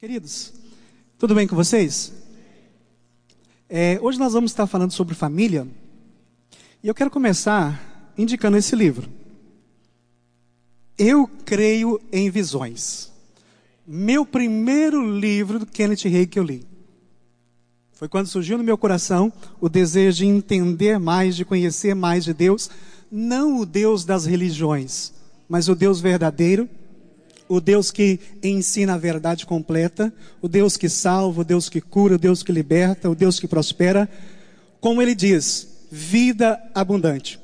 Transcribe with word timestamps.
Queridos, 0.00 0.52
tudo 1.18 1.34
bem 1.34 1.48
com 1.48 1.56
vocês? 1.56 2.12
É, 3.68 3.98
hoje 4.00 4.16
nós 4.16 4.32
vamos 4.32 4.52
estar 4.52 4.64
falando 4.68 4.92
sobre 4.92 5.12
família 5.12 5.66
e 6.80 6.86
eu 6.86 6.94
quero 6.94 7.10
começar 7.10 8.14
indicando 8.16 8.56
esse 8.56 8.76
livro. 8.76 9.10
Eu 10.96 11.28
creio 11.44 12.00
em 12.12 12.30
visões. 12.30 13.10
Meu 13.84 14.24
primeiro 14.24 15.18
livro 15.18 15.58
do 15.58 15.66
Kenneth 15.66 16.04
Reagan 16.04 16.26
que 16.26 16.38
eu 16.38 16.44
li. 16.44 16.64
Foi 17.90 18.08
quando 18.08 18.28
surgiu 18.28 18.56
no 18.56 18.62
meu 18.62 18.78
coração 18.78 19.32
o 19.60 19.68
desejo 19.68 20.18
de 20.18 20.26
entender 20.26 21.00
mais, 21.00 21.34
de 21.34 21.44
conhecer 21.44 21.96
mais 21.96 22.22
de 22.22 22.32
Deus, 22.32 22.70
não 23.10 23.58
o 23.58 23.66
Deus 23.66 24.04
das 24.04 24.26
religiões, 24.26 25.12
mas 25.48 25.68
o 25.68 25.74
Deus 25.74 26.00
verdadeiro 26.00 26.68
o 27.48 27.60
Deus 27.60 27.90
que 27.90 28.20
ensina 28.42 28.94
a 28.94 28.98
verdade 28.98 29.46
completa, 29.46 30.12
o 30.42 30.48
Deus 30.48 30.76
que 30.76 30.88
salva, 30.88 31.40
o 31.40 31.44
Deus 31.44 31.68
que 31.68 31.80
cura, 31.80 32.16
o 32.16 32.18
Deus 32.18 32.42
que 32.42 32.52
liberta, 32.52 33.08
o 33.08 33.14
Deus 33.14 33.40
que 33.40 33.48
prospera. 33.48 34.08
Como 34.80 35.00
ele 35.00 35.14
diz, 35.14 35.66
vida 35.90 36.60
abundante. 36.74 37.40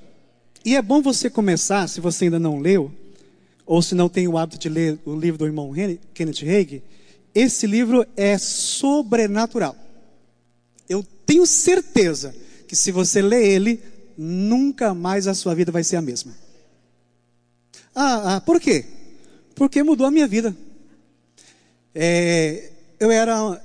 E 0.64 0.76
é 0.76 0.82
bom 0.82 1.02
você 1.02 1.28
começar, 1.28 1.88
se 1.88 2.00
você 2.00 2.24
ainda 2.24 2.38
não 2.38 2.58
leu, 2.58 2.92
ou 3.66 3.80
se 3.80 3.94
não 3.94 4.08
tem 4.08 4.28
o 4.28 4.36
hábito 4.36 4.58
de 4.58 4.68
ler 4.68 4.98
o 5.04 5.14
livro 5.14 5.38
do 5.38 5.46
irmão 5.46 5.72
Kenneth 6.12 6.42
Hagin, 6.42 6.82
esse 7.34 7.66
livro 7.66 8.06
é 8.16 8.38
sobrenatural. 8.38 9.76
Eu 10.88 11.04
tenho 11.26 11.46
certeza 11.46 12.34
que 12.68 12.76
se 12.76 12.92
você 12.92 13.20
ler 13.20 13.44
ele, 13.44 13.82
nunca 14.16 14.94
mais 14.94 15.26
a 15.26 15.34
sua 15.34 15.54
vida 15.54 15.72
vai 15.72 15.82
ser 15.82 15.96
a 15.96 16.02
mesma. 16.02 16.32
Ah, 17.94 18.36
ah 18.36 18.40
por 18.40 18.60
quê? 18.60 18.84
Porque 19.54 19.82
mudou 19.82 20.06
a 20.06 20.10
minha 20.10 20.26
vida. 20.26 20.54
É, 21.94 22.70
eu 22.98 23.10
era, 23.10 23.62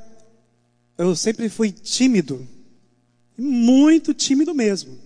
eu 0.98 1.16
sempre 1.16 1.50
fui 1.50 1.72
tímido, 1.72 2.48
muito 3.38 4.14
tímido 4.14 4.54
mesmo, 4.54 4.98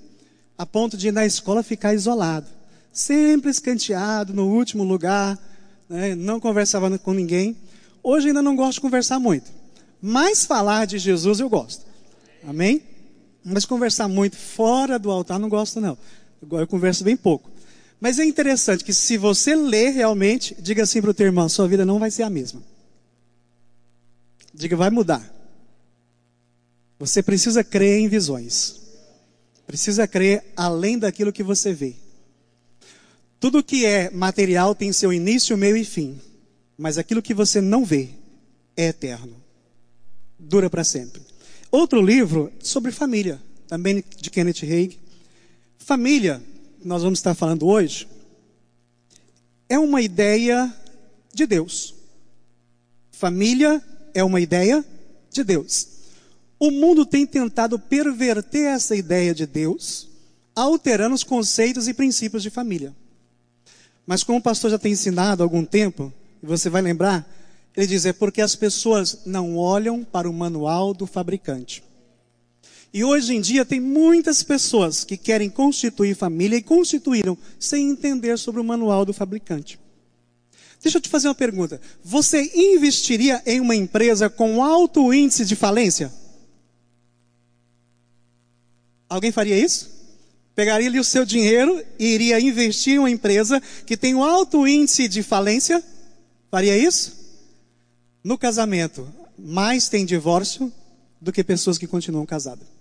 a 0.57 0.65
ponto 0.65 0.97
de 0.97 1.11
na 1.11 1.25
escola 1.25 1.63
ficar 1.63 1.93
isolado, 1.93 2.47
sempre 2.91 3.49
escanteado, 3.49 4.33
no 4.33 4.47
último 4.47 4.83
lugar, 4.83 5.39
né, 5.87 6.15
não 6.15 6.39
conversava 6.39 6.97
com 6.99 7.13
ninguém. 7.13 7.55
Hoje 8.01 8.27
ainda 8.27 8.41
não 8.41 8.55
gosto 8.55 8.75
de 8.75 8.81
conversar 8.81 9.19
muito, 9.19 9.49
mas 10.01 10.45
falar 10.45 10.85
de 10.85 10.97
Jesus 10.97 11.39
eu 11.39 11.49
gosto. 11.49 11.85
Amém? 12.45 12.81
Mas 13.43 13.65
conversar 13.65 14.07
muito 14.07 14.35
fora 14.35 14.99
do 14.99 15.09
altar 15.09 15.39
não 15.39 15.47
gosto 15.47 15.79
não. 15.79 15.97
Eu 16.51 16.67
converso 16.67 17.03
bem 17.03 17.15
pouco. 17.15 17.52
Mas 18.03 18.19
é 18.19 18.25
interessante 18.25 18.83
que 18.83 18.93
se 18.93 19.15
você 19.15 19.55
ler 19.55 19.91
realmente, 19.91 20.53
diga 20.59 20.83
assim 20.83 21.01
para 21.01 21.11
o 21.11 21.13
teu 21.13 21.25
irmão, 21.25 21.47
sua 21.47 21.69
vida 21.69 21.85
não 21.85 21.99
vai 21.99 22.11
ser 22.11 22.23
a 22.23 22.29
mesma. 22.29 22.61
Diga, 24.53 24.75
vai 24.75 24.89
mudar. 24.89 25.33
Você 26.99 27.23
precisa 27.23 27.63
crer 27.63 27.99
em 27.99 28.09
visões. 28.09 28.75
Precisa 29.65 30.05
crer 30.05 30.43
além 30.53 30.99
daquilo 30.99 31.31
que 31.31 31.41
você 31.41 31.71
vê. 31.71 31.95
Tudo 33.39 33.63
que 33.63 33.85
é 33.85 34.09
material 34.09 34.75
tem 34.75 34.91
seu 34.91 35.13
início, 35.13 35.57
meio 35.57 35.77
e 35.77 35.85
fim. 35.85 36.19
Mas 36.77 36.97
aquilo 36.97 37.21
que 37.21 37.33
você 37.33 37.61
não 37.61 37.85
vê 37.85 38.09
é 38.75 38.87
eterno. 38.87 39.41
Dura 40.37 40.69
para 40.69 40.83
sempre. 40.83 41.21
Outro 41.71 42.01
livro 42.01 42.51
sobre 42.59 42.91
família, 42.91 43.41
também 43.65 44.03
de 44.17 44.29
Kenneth 44.29 44.63
Hagin. 44.63 44.99
Família 45.77 46.43
nós 46.83 47.03
vamos 47.03 47.19
estar 47.19 47.33
falando 47.33 47.67
hoje 47.67 48.07
é 49.73 49.79
uma 49.79 50.01
ideia 50.01 50.71
de 51.33 51.45
Deus. 51.45 51.95
Família 53.11 53.81
é 54.13 54.23
uma 54.23 54.39
ideia 54.39 54.85
de 55.31 55.43
Deus. 55.43 55.87
O 56.59 56.69
mundo 56.69 57.05
tem 57.05 57.25
tentado 57.25 57.79
perverter 57.79 58.67
essa 58.67 58.95
ideia 58.95 59.33
de 59.33 59.47
Deus, 59.47 60.07
alterando 60.55 61.15
os 61.15 61.23
conceitos 61.23 61.87
e 61.87 61.93
princípios 61.93 62.43
de 62.43 62.49
família. 62.49 62.93
Mas 64.05 64.23
como 64.23 64.37
o 64.37 64.41
pastor 64.41 64.69
já 64.69 64.77
tem 64.77 64.91
ensinado 64.91 65.41
há 65.41 65.45
algum 65.45 65.65
tempo, 65.65 66.13
e 66.41 66.45
você 66.45 66.69
vai 66.69 66.81
lembrar, 66.81 67.27
ele 67.75 67.87
diz: 67.87 68.05
é 68.05 68.13
porque 68.13 68.41
as 68.41 68.55
pessoas 68.55 69.21
não 69.25 69.57
olham 69.57 70.03
para 70.03 70.29
o 70.29 70.33
manual 70.33 70.93
do 70.93 71.07
fabricante. 71.07 71.83
E 72.93 73.03
hoje 73.03 73.33
em 73.33 73.41
dia 73.41 73.65
tem 73.65 73.79
muitas 73.79 74.43
pessoas 74.43 75.03
que 75.03 75.17
querem 75.17 75.49
constituir 75.49 76.15
família 76.15 76.57
e 76.57 76.61
constituíram 76.61 77.35
sem 77.59 77.89
entender 77.89 78.37
sobre 78.37 78.61
o 78.61 78.63
manual 78.63 79.03
do 79.03 79.11
fabricante. 79.11 79.79
Deixa 80.79 80.99
eu 80.99 81.01
te 81.01 81.09
fazer 81.09 81.27
uma 81.27 81.33
pergunta. 81.33 81.81
Você 82.03 82.51
investiria 82.53 83.41
em 83.47 83.59
uma 83.59 83.75
empresa 83.75 84.29
com 84.29 84.61
alto 84.61 85.11
índice 85.11 85.43
de 85.43 85.55
falência? 85.55 86.13
Alguém 89.09 89.31
faria 89.31 89.57
isso? 89.57 89.89
Pegaria 90.53 90.87
ali 90.87 90.99
o 90.99 91.03
seu 91.03 91.25
dinheiro 91.25 91.83
e 91.97 92.05
iria 92.05 92.39
investir 92.39 92.95
em 92.95 92.99
uma 92.99 93.09
empresa 93.09 93.59
que 93.87 93.97
tem 93.97 94.13
um 94.13 94.23
alto 94.23 94.67
índice 94.67 95.07
de 95.07 95.23
falência? 95.23 95.83
Faria 96.51 96.77
isso? 96.77 97.23
No 98.23 98.37
casamento, 98.37 99.11
mais 99.39 99.89
tem 99.89 100.05
divórcio 100.05 100.71
do 101.19 101.31
que 101.31 101.43
pessoas 101.43 101.79
que 101.79 101.87
continuam 101.87 102.25
casadas. 102.25 102.72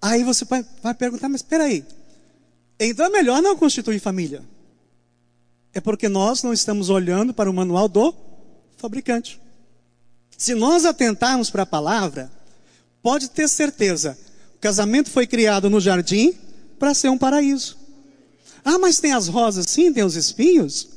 Aí 0.00 0.24
você 0.24 0.44
vai, 0.44 0.94
perguntar, 0.94 1.28
mas 1.28 1.40
espera 1.40 1.64
aí. 1.64 1.84
Então 2.78 3.04
é 3.04 3.10
melhor 3.10 3.42
não 3.42 3.56
constituir 3.56 4.00
família. 4.00 4.42
É 5.74 5.80
porque 5.80 6.08
nós 6.08 6.42
não 6.42 6.52
estamos 6.52 6.88
olhando 6.88 7.34
para 7.34 7.50
o 7.50 7.54
manual 7.54 7.88
do 7.88 8.14
fabricante. 8.76 9.40
Se 10.36 10.54
nós 10.54 10.84
atentarmos 10.86 11.50
para 11.50 11.64
a 11.64 11.66
palavra, 11.66 12.30
pode 13.02 13.28
ter 13.28 13.48
certeza, 13.48 14.16
o 14.56 14.58
casamento 14.58 15.10
foi 15.10 15.26
criado 15.26 15.68
no 15.68 15.80
jardim 15.80 16.34
para 16.78 16.94
ser 16.94 17.10
um 17.10 17.18
paraíso. 17.18 17.76
Ah, 18.64 18.78
mas 18.78 18.98
tem 18.98 19.12
as 19.12 19.28
rosas, 19.28 19.66
sim, 19.66 19.92
tem 19.92 20.02
os 20.02 20.16
espinhos. 20.16 20.88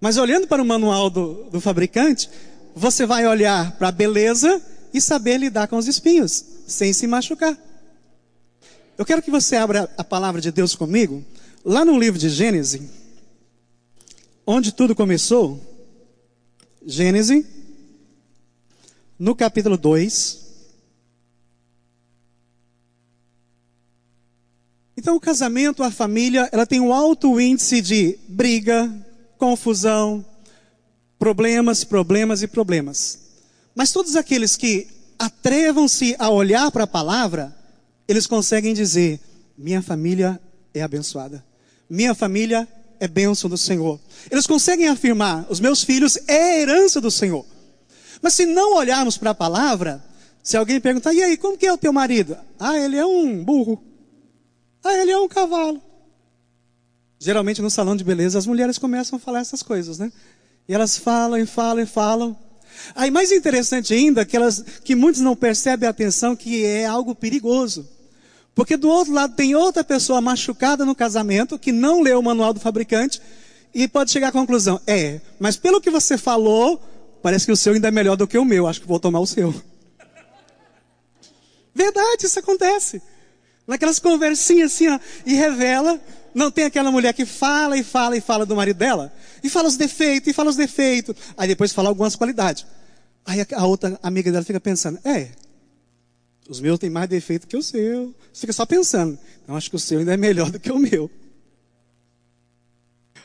Mas 0.00 0.16
olhando 0.16 0.46
para 0.46 0.62
o 0.62 0.64
manual 0.64 1.10
do, 1.10 1.44
do 1.50 1.60
fabricante, 1.60 2.28
você 2.74 3.04
vai 3.04 3.26
olhar 3.26 3.72
para 3.72 3.88
a 3.88 3.92
beleza 3.92 4.60
e 4.92 5.00
saber 5.00 5.36
lidar 5.36 5.68
com 5.68 5.76
os 5.76 5.86
espinhos, 5.86 6.44
sem 6.66 6.92
se 6.92 7.06
machucar. 7.06 7.56
Eu 8.96 9.06
quero 9.06 9.22
que 9.22 9.30
você 9.30 9.56
abra 9.56 9.90
a 9.96 10.04
palavra 10.04 10.40
de 10.40 10.52
Deus 10.52 10.74
comigo, 10.74 11.24
lá 11.64 11.84
no 11.84 11.98
livro 11.98 12.18
de 12.18 12.28
Gênesis, 12.28 12.82
onde 14.46 14.72
tudo 14.72 14.94
começou. 14.94 15.60
Gênesis, 16.84 17.44
no 19.18 19.34
capítulo 19.34 19.78
2. 19.78 20.42
Então, 24.94 25.16
o 25.16 25.20
casamento, 25.20 25.82
a 25.82 25.90
família, 25.90 26.48
ela 26.52 26.66
tem 26.66 26.78
um 26.78 26.92
alto 26.92 27.40
índice 27.40 27.80
de 27.80 28.18
briga, 28.28 28.92
confusão, 29.38 30.24
problemas, 31.18 31.82
problemas 31.82 32.42
e 32.42 32.46
problemas. 32.46 33.18
Mas 33.74 33.90
todos 33.90 34.16
aqueles 34.16 34.54
que 34.54 34.86
atrevam-se 35.18 36.14
a 36.18 36.28
olhar 36.28 36.70
para 36.70 36.84
a 36.84 36.86
palavra, 36.86 37.61
eles 38.06 38.26
conseguem 38.26 38.74
dizer: 38.74 39.20
minha 39.56 39.82
família 39.82 40.40
é 40.74 40.82
abençoada, 40.82 41.44
minha 41.88 42.14
família 42.14 42.66
é 42.98 43.08
bênção 43.08 43.50
do 43.50 43.58
Senhor. 43.58 43.98
Eles 44.30 44.46
conseguem 44.46 44.88
afirmar: 44.88 45.46
os 45.48 45.60
meus 45.60 45.82
filhos 45.82 46.18
é 46.28 46.60
herança 46.60 47.00
do 47.00 47.10
Senhor. 47.10 47.44
Mas 48.20 48.34
se 48.34 48.46
não 48.46 48.76
olharmos 48.76 49.18
para 49.18 49.30
a 49.30 49.34
palavra, 49.34 50.02
se 50.42 50.56
alguém 50.56 50.80
perguntar: 50.80 51.12
e 51.12 51.22
aí, 51.22 51.36
como 51.36 51.58
que 51.58 51.66
é 51.66 51.72
o 51.72 51.78
teu 51.78 51.92
marido? 51.92 52.36
Ah, 52.58 52.78
ele 52.78 52.96
é 52.96 53.04
um 53.04 53.42
burro. 53.42 53.82
Ah, 54.84 54.94
ele 54.98 55.10
é 55.10 55.18
um 55.18 55.28
cavalo. 55.28 55.82
Geralmente 57.18 57.62
no 57.62 57.70
salão 57.70 57.94
de 57.94 58.02
beleza 58.02 58.36
as 58.36 58.46
mulheres 58.46 58.78
começam 58.78 59.16
a 59.16 59.20
falar 59.20 59.38
essas 59.40 59.62
coisas, 59.62 59.96
né? 59.96 60.12
E 60.68 60.74
elas 60.74 60.96
falam 60.96 61.38
e 61.38 61.46
falam 61.46 61.84
e 61.84 61.86
falam. 61.86 62.36
Aí 62.96 63.12
mais 63.12 63.30
interessante 63.30 63.94
ainda 63.94 64.24
que 64.24 64.36
elas 64.36 64.64
que 64.82 64.96
muitos 64.96 65.20
não 65.20 65.36
percebem 65.36 65.86
a 65.86 65.90
atenção 65.90 66.34
que 66.34 66.64
é 66.64 66.84
algo 66.84 67.14
perigoso. 67.14 67.88
Porque 68.54 68.76
do 68.76 68.88
outro 68.88 69.12
lado 69.12 69.34
tem 69.34 69.54
outra 69.54 69.82
pessoa 69.82 70.20
machucada 70.20 70.84
no 70.84 70.94
casamento 70.94 71.58
que 71.58 71.72
não 71.72 72.02
leu 72.02 72.18
o 72.18 72.22
manual 72.22 72.52
do 72.52 72.60
fabricante 72.60 73.20
e 73.74 73.88
pode 73.88 74.10
chegar 74.10 74.28
à 74.28 74.32
conclusão: 74.32 74.80
é, 74.86 75.20
mas 75.38 75.56
pelo 75.56 75.80
que 75.80 75.90
você 75.90 76.18
falou, 76.18 76.80
parece 77.22 77.46
que 77.46 77.52
o 77.52 77.56
seu 77.56 77.72
ainda 77.72 77.88
é 77.88 77.90
melhor 77.90 78.16
do 78.16 78.26
que 78.26 78.36
o 78.36 78.44
meu, 78.44 78.66
acho 78.66 78.80
que 78.80 78.86
vou 78.86 79.00
tomar 79.00 79.20
o 79.20 79.26
seu. 79.26 79.54
Verdade, 81.74 82.26
isso 82.26 82.38
acontece. 82.38 83.00
Naquelas 83.66 83.98
conversinhas 83.98 84.72
assim, 84.74 84.88
ó, 84.88 84.98
e 85.24 85.34
revela, 85.34 85.98
não 86.34 86.50
tem 86.50 86.64
aquela 86.64 86.90
mulher 86.90 87.14
que 87.14 87.24
fala 87.24 87.78
e 87.78 87.82
fala 87.82 88.16
e 88.16 88.20
fala 88.20 88.44
do 88.44 88.54
marido 88.54 88.76
dela, 88.76 89.12
e 89.42 89.48
fala 89.48 89.68
os 89.68 89.76
defeitos, 89.76 90.28
e 90.28 90.32
fala 90.34 90.50
os 90.50 90.56
defeitos, 90.56 91.14
aí 91.36 91.48
depois 91.48 91.72
fala 91.72 91.88
algumas 91.88 92.14
qualidades. 92.14 92.66
Aí 93.24 93.46
a 93.54 93.64
outra 93.64 93.98
amiga 94.02 94.30
dela 94.30 94.44
fica 94.44 94.60
pensando, 94.60 94.98
é, 95.04 95.28
os 96.48 96.60
meus 96.60 96.78
têm 96.78 96.90
mais 96.90 97.08
defeito 97.08 97.46
que 97.46 97.56
o 97.56 97.62
seu. 97.62 98.14
Você 98.32 98.40
fica 98.40 98.52
só 98.52 98.66
pensando. 98.66 99.18
Eu 99.46 99.56
acho 99.56 99.70
que 99.70 99.76
o 99.76 99.78
seu 99.78 100.00
ainda 100.00 100.14
é 100.14 100.16
melhor 100.16 100.50
do 100.50 100.58
que 100.58 100.70
o 100.70 100.78
meu. 100.78 101.10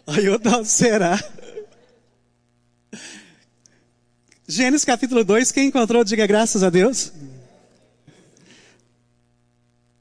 Aí 0.06 0.26
eu 0.26 0.40
não, 0.40 0.64
será? 0.64 1.20
Gênesis 4.48 4.86
capítulo 4.86 5.26
2, 5.26 5.52
quem 5.52 5.68
encontrou, 5.68 6.04
diga 6.04 6.26
graças 6.26 6.64
a 6.64 6.70
Deus. 6.70 7.12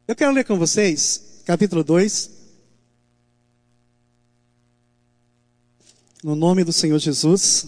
Eu 0.06 0.14
quero 0.14 0.32
ler 0.32 0.44
com 0.44 0.56
vocês, 0.56 1.42
capítulo 1.44 1.82
2. 1.82 2.30
No 6.22 6.36
nome 6.36 6.62
do 6.62 6.72
Senhor 6.72 6.98
Jesus. 7.00 7.66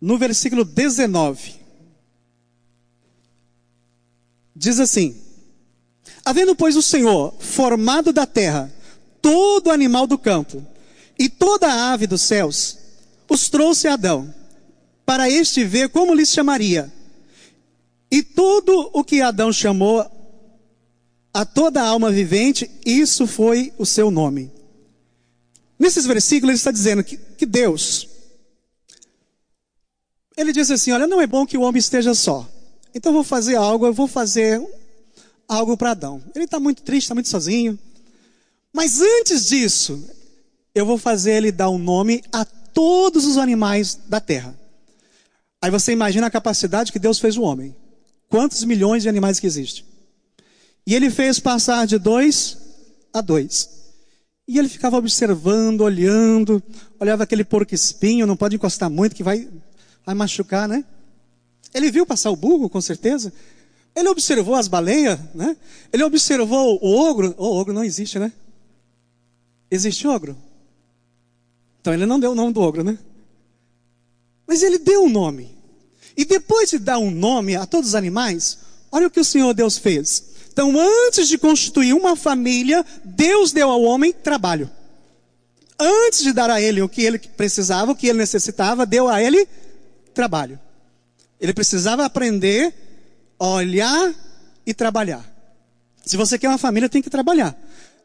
No 0.00 0.16
versículo 0.16 0.64
19. 0.64 1.63
Diz 4.54 4.78
assim: 4.78 5.16
Havendo, 6.24 6.54
pois, 6.54 6.76
o 6.76 6.82
Senhor 6.82 7.34
formado 7.38 8.12
da 8.12 8.26
terra 8.26 8.72
todo 9.20 9.70
animal 9.70 10.06
do 10.06 10.18
campo 10.18 10.64
e 11.18 11.28
toda 11.28 11.92
ave 11.92 12.06
dos 12.06 12.22
céus, 12.22 12.78
os 13.28 13.48
trouxe 13.48 13.88
a 13.88 13.94
Adão, 13.94 14.32
para 15.06 15.30
este 15.30 15.64
ver 15.64 15.88
como 15.88 16.14
lhes 16.14 16.30
chamaria. 16.30 16.92
E 18.10 18.22
tudo 18.22 18.90
o 18.92 19.02
que 19.02 19.20
Adão 19.20 19.52
chamou 19.52 20.04
a 21.32 21.44
toda 21.44 21.82
alma 21.82 22.10
vivente, 22.10 22.70
isso 22.84 23.26
foi 23.26 23.72
o 23.76 23.84
seu 23.84 24.10
nome. 24.10 24.52
Nesses 25.78 26.06
versículos 26.06 26.50
ele 26.50 26.58
está 26.58 26.70
dizendo 26.70 27.02
que, 27.02 27.16
que 27.16 27.44
Deus, 27.44 28.08
ele 30.36 30.52
diz 30.52 30.70
assim: 30.70 30.92
olha, 30.92 31.06
não 31.06 31.20
é 31.20 31.26
bom 31.26 31.46
que 31.46 31.58
o 31.58 31.62
homem 31.62 31.80
esteja 31.80 32.14
só. 32.14 32.48
Então 32.94 33.10
eu 33.10 33.14
vou 33.14 33.24
fazer 33.24 33.56
algo, 33.56 33.86
eu 33.86 33.92
vou 33.92 34.06
fazer 34.06 34.62
algo 35.48 35.76
para 35.76 35.90
Adão. 35.90 36.22
Ele 36.34 36.44
está 36.44 36.60
muito 36.60 36.82
triste, 36.82 37.06
está 37.06 37.14
muito 37.14 37.28
sozinho. 37.28 37.78
Mas 38.72 39.00
antes 39.00 39.46
disso, 39.46 40.02
eu 40.74 40.86
vou 40.86 40.98
fazer 40.98 41.32
ele 41.32 41.52
dar 41.52 41.70
um 41.70 41.78
nome 41.78 42.22
a 42.32 42.44
todos 42.44 43.24
os 43.24 43.36
animais 43.36 43.98
da 44.08 44.20
terra. 44.20 44.58
Aí 45.60 45.70
você 45.70 45.92
imagina 45.92 46.26
a 46.26 46.30
capacidade 46.30 46.92
que 46.92 46.98
Deus 46.98 47.18
fez 47.18 47.36
o 47.36 47.42
homem. 47.42 47.74
Quantos 48.28 48.64
milhões 48.64 49.02
de 49.02 49.08
animais 49.08 49.40
que 49.40 49.46
existem? 49.46 49.84
E 50.86 50.94
ele 50.94 51.10
fez 51.10 51.40
passar 51.40 51.86
de 51.86 51.98
dois 51.98 52.58
a 53.12 53.20
dois. 53.20 53.70
E 54.46 54.58
ele 54.58 54.68
ficava 54.68 54.98
observando, 54.98 55.80
olhando, 55.80 56.62
olhava 57.00 57.22
aquele 57.22 57.44
porco 57.44 57.74
espinho, 57.74 58.26
não 58.26 58.36
pode 58.36 58.56
encostar 58.56 58.90
muito 58.90 59.16
que 59.16 59.22
vai, 59.22 59.48
vai 60.04 60.14
machucar, 60.14 60.68
né? 60.68 60.84
Ele 61.74 61.90
viu 61.90 62.06
passar 62.06 62.30
o 62.30 62.36
burro, 62.36 62.70
com 62.70 62.80
certeza. 62.80 63.32
Ele 63.94 64.08
observou 64.08 64.54
as 64.54 64.68
baleias, 64.68 65.18
né? 65.34 65.56
Ele 65.92 66.04
observou 66.04 66.78
o 66.80 66.96
ogro. 66.96 67.34
O 67.36 67.44
ogro 67.44 67.74
não 67.74 67.84
existe, 67.84 68.18
né? 68.18 68.32
Existe 69.70 70.06
ogro? 70.06 70.36
Então 71.80 71.92
ele 71.92 72.06
não 72.06 72.18
deu 72.18 72.30
o 72.30 72.34
nome 72.34 72.52
do 72.52 72.60
ogro, 72.60 72.84
né? 72.84 72.96
Mas 74.46 74.62
ele 74.62 74.78
deu 74.78 75.04
um 75.04 75.08
nome. 75.08 75.54
E 76.16 76.24
depois 76.24 76.70
de 76.70 76.78
dar 76.78 76.98
um 76.98 77.10
nome 77.10 77.56
a 77.56 77.66
todos 77.66 77.90
os 77.90 77.94
animais, 77.94 78.58
olha 78.90 79.06
o 79.08 79.10
que 79.10 79.20
o 79.20 79.24
Senhor 79.24 79.52
Deus 79.52 79.76
fez. 79.76 80.34
Então, 80.52 80.72
antes 80.78 81.26
de 81.26 81.36
constituir 81.36 81.92
uma 81.92 82.14
família, 82.14 82.86
Deus 83.04 83.50
deu 83.50 83.68
ao 83.68 83.82
homem 83.82 84.12
trabalho. 84.12 84.70
Antes 85.78 86.22
de 86.22 86.32
dar 86.32 86.48
a 86.48 86.60
ele 86.60 86.80
o 86.80 86.88
que 86.88 87.02
ele 87.02 87.18
precisava, 87.18 87.90
o 87.90 87.96
que 87.96 88.06
ele 88.06 88.18
necessitava, 88.18 88.86
deu 88.86 89.08
a 89.08 89.20
ele 89.20 89.48
trabalho. 90.14 90.60
Ele 91.40 91.52
precisava 91.52 92.04
aprender, 92.04 92.74
olhar 93.38 94.14
e 94.66 94.72
trabalhar. 94.72 95.24
Se 96.04 96.16
você 96.16 96.38
quer 96.38 96.48
uma 96.48 96.58
família, 96.58 96.88
tem 96.88 97.02
que 97.02 97.10
trabalhar. 97.10 97.56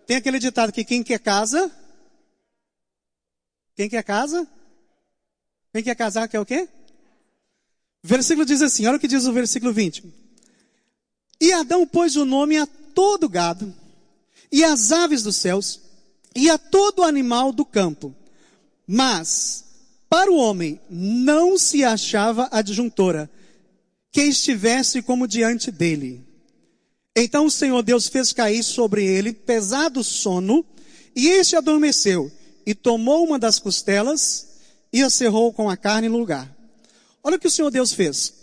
Tem 0.08 0.18
aquele 0.18 0.40
ditado 0.40 0.72
que 0.72 0.84
quem 0.84 1.04
quer 1.04 1.20
casa. 1.20 1.72
Quem 3.76 3.90
quer 3.90 4.04
casa? 4.04 4.48
Quem 5.72 5.84
quer 5.84 5.96
casar 5.96 6.28
quer 6.28 6.40
o 6.40 6.46
quê? 6.46 6.68
Versículo 8.04 8.46
diz 8.46 8.62
assim: 8.62 8.88
olha 8.88 8.98
o 8.98 9.00
que 9.00 9.08
diz 9.08 9.26
o 9.26 9.34
versículo 9.34 9.72
20. 9.72 10.04
E 11.40 11.54
Adão 11.54 11.86
pôs 11.86 12.16
o 12.16 12.26
nome 12.26 12.58
a 12.58 12.66
todo 12.66 13.30
gado, 13.30 13.74
e 14.52 14.64
às 14.64 14.92
aves 14.92 15.24
dos 15.24 15.38
céus, 15.38 15.80
e 16.36 16.50
a 16.50 16.58
todo 16.58 17.04
animal 17.04 17.52
do 17.52 17.64
campo. 17.64 18.14
Mas, 18.86 19.64
para 20.10 20.32
o 20.32 20.38
homem, 20.38 20.82
não 20.90 21.58
se 21.58 21.84
achava 21.84 22.50
adjuntora, 22.52 23.30
que 24.12 24.22
estivesse 24.22 25.04
como 25.04 25.28
diante 25.28 25.70
dele. 25.70 26.26
Então 27.16 27.46
o 27.46 27.52
Senhor 27.52 27.84
Deus 27.84 28.08
fez 28.08 28.34
cair 28.34 28.64
sobre 28.64 29.06
ele 29.06 29.34
pesado 29.34 30.04
sono, 30.04 30.66
e 31.16 31.28
este 31.28 31.56
adormeceu, 31.56 32.32
e 32.66 32.74
tomou 32.74 33.26
uma 33.26 33.38
das 33.38 33.60
costelas, 33.60 34.48
e 34.92 35.04
a 35.04 35.10
cerrou 35.10 35.54
com 35.54 35.70
a 35.70 35.78
carne 35.78 36.10
no 36.10 36.18
lugar. 36.18 36.56
Olha 37.24 37.36
o 37.36 37.40
que 37.40 37.48
o 37.48 37.52
Senhor 37.52 37.70
Deus 37.70 37.94
fez. 37.94 38.34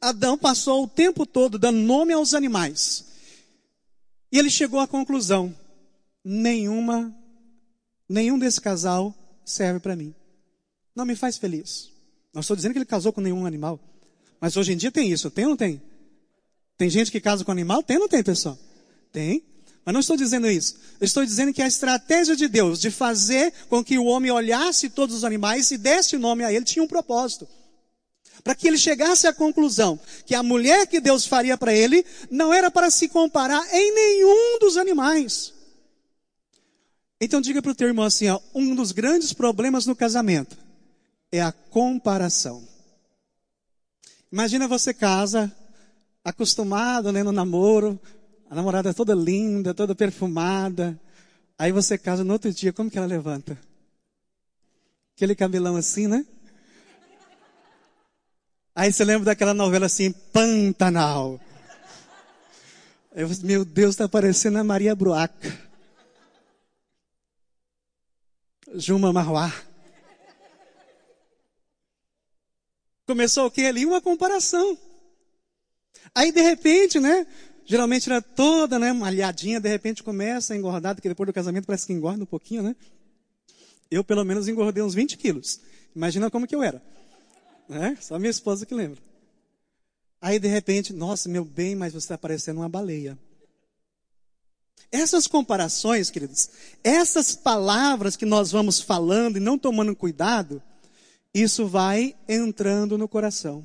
Adão 0.00 0.38
passou 0.38 0.84
o 0.84 0.88
tempo 0.88 1.26
todo 1.26 1.58
dando 1.58 1.78
nome 1.78 2.12
aos 2.12 2.34
animais. 2.34 3.04
E 4.30 4.38
ele 4.38 4.50
chegou 4.50 4.78
à 4.78 4.86
conclusão: 4.86 5.54
nenhuma, 6.24 7.14
nenhum 8.08 8.38
desse 8.38 8.60
casal 8.60 9.14
serve 9.44 9.80
para 9.80 9.96
mim. 9.96 10.14
Não 10.94 11.04
me 11.04 11.16
faz 11.16 11.36
feliz. 11.36 11.90
Não 12.32 12.40
estou 12.40 12.56
dizendo 12.56 12.72
que 12.72 12.78
ele 12.78 12.84
casou 12.84 13.12
com 13.12 13.20
nenhum 13.20 13.46
animal. 13.46 13.78
Mas 14.40 14.56
hoje 14.56 14.72
em 14.72 14.76
dia 14.76 14.90
tem 14.90 15.10
isso, 15.10 15.30
tem 15.30 15.44
ou 15.44 15.50
não 15.50 15.56
tem? 15.56 15.80
Tem 16.76 16.90
gente 16.90 17.10
que 17.10 17.20
casa 17.20 17.44
com 17.44 17.52
animal? 17.52 17.82
Tem 17.82 17.96
ou 17.96 18.02
não 18.02 18.08
tem, 18.08 18.22
pessoal? 18.22 18.58
Tem. 19.12 19.42
Mas 19.84 19.92
não 19.92 20.00
estou 20.00 20.16
dizendo 20.16 20.48
isso. 20.48 20.76
Estou 21.00 21.24
dizendo 21.24 21.52
que 21.52 21.62
a 21.62 21.66
estratégia 21.66 22.34
de 22.36 22.48
Deus 22.48 22.80
de 22.80 22.90
fazer 22.90 23.52
com 23.68 23.84
que 23.84 23.98
o 23.98 24.04
homem 24.04 24.30
olhasse 24.30 24.88
todos 24.88 25.16
os 25.16 25.24
animais 25.24 25.70
e 25.70 25.78
desse 25.78 26.16
nome 26.16 26.44
a 26.44 26.52
ele 26.52 26.64
tinha 26.64 26.82
um 26.82 26.88
propósito 26.88 27.48
para 28.42 28.54
que 28.54 28.66
ele 28.66 28.78
chegasse 28.78 29.26
à 29.26 29.32
conclusão 29.32 29.98
que 30.26 30.34
a 30.34 30.42
mulher 30.42 30.86
que 30.86 31.00
Deus 31.00 31.26
faria 31.26 31.56
para 31.56 31.72
ele 31.72 32.04
não 32.30 32.52
era 32.52 32.70
para 32.70 32.90
se 32.90 33.08
comparar 33.08 33.62
em 33.72 33.94
nenhum 33.94 34.58
dos 34.58 34.76
animais. 34.76 35.52
Então 37.20 37.40
diga 37.40 37.62
para 37.62 37.70
o 37.70 37.74
teu 37.74 37.86
irmão 37.86 38.04
assim, 38.04 38.28
ó, 38.28 38.40
um 38.52 38.74
dos 38.74 38.90
grandes 38.90 39.32
problemas 39.32 39.86
no 39.86 39.94
casamento 39.94 40.56
é 41.32 41.40
a 41.40 41.50
comparação. 41.50 42.68
Imagina 44.30 44.68
você 44.68 44.92
casa, 44.92 45.50
acostumado 46.22 47.10
né, 47.10 47.22
no 47.22 47.32
namoro, 47.32 47.98
a 48.50 48.54
namorada 48.54 48.90
é 48.90 48.92
toda 48.92 49.14
linda, 49.14 49.72
toda 49.72 49.94
perfumada, 49.94 51.00
aí 51.58 51.72
você 51.72 51.96
casa 51.96 52.22
no 52.22 52.34
outro 52.34 52.52
dia, 52.52 52.72
como 52.72 52.90
que 52.90 52.98
ela 52.98 53.06
levanta? 53.06 53.58
Aquele 55.16 55.34
cabelão 55.34 55.74
assim, 55.76 56.06
né? 56.06 56.26
Aí 58.74 58.92
você 58.92 59.04
lembra 59.04 59.26
daquela 59.26 59.54
novela 59.54 59.86
assim, 59.86 60.12
Pantanal. 60.12 61.40
Eu, 63.14 63.28
meu 63.42 63.64
Deus, 63.64 63.90
está 63.90 64.08
parecendo 64.08 64.58
a 64.58 64.64
Maria 64.64 64.94
Bruaca. 64.94 65.58
Juma 68.74 69.12
Marruá. 69.12 69.52
Começou 73.12 73.44
o 73.44 73.50
que 73.50 73.60
ali? 73.66 73.84
Uma 73.84 74.00
comparação. 74.00 74.78
Aí 76.14 76.32
de 76.32 76.40
repente, 76.40 76.98
né? 76.98 77.26
Geralmente 77.62 78.08
era 78.08 78.22
toda, 78.22 78.78
né? 78.78 78.90
Malhadinha, 78.90 79.60
de 79.60 79.68
repente 79.68 80.02
começa 80.02 80.54
a 80.54 80.56
engordar, 80.56 80.94
porque 80.94 81.10
depois 81.10 81.26
do 81.26 81.32
casamento 81.32 81.66
parece 81.66 81.86
que 81.86 81.92
engorda 81.92 82.22
um 82.22 82.26
pouquinho, 82.26 82.62
né? 82.62 82.74
Eu 83.90 84.02
pelo 84.02 84.24
menos 84.24 84.48
engordei 84.48 84.82
uns 84.82 84.94
20 84.94 85.18
quilos. 85.18 85.60
Imagina 85.94 86.30
como 86.30 86.46
que 86.46 86.56
eu 86.56 86.62
era. 86.62 86.82
Né? 87.68 87.98
Só 88.00 88.18
minha 88.18 88.30
esposa 88.30 88.64
que 88.64 88.74
lembra. 88.74 88.98
Aí 90.18 90.38
de 90.38 90.48
repente, 90.48 90.94
nossa, 90.94 91.28
meu 91.28 91.44
bem, 91.44 91.76
mas 91.76 91.92
você 91.92 92.06
está 92.06 92.16
parecendo 92.16 92.60
uma 92.60 92.68
baleia. 92.70 93.18
Essas 94.90 95.26
comparações, 95.26 96.08
queridos, 96.08 96.48
essas 96.82 97.34
palavras 97.34 98.16
que 98.16 98.24
nós 98.24 98.50
vamos 98.50 98.80
falando 98.80 99.36
e 99.36 99.40
não 99.40 99.58
tomando 99.58 99.94
cuidado, 99.94 100.62
isso 101.34 101.66
vai 101.66 102.14
entrando 102.28 102.98
no 102.98 103.08
coração. 103.08 103.64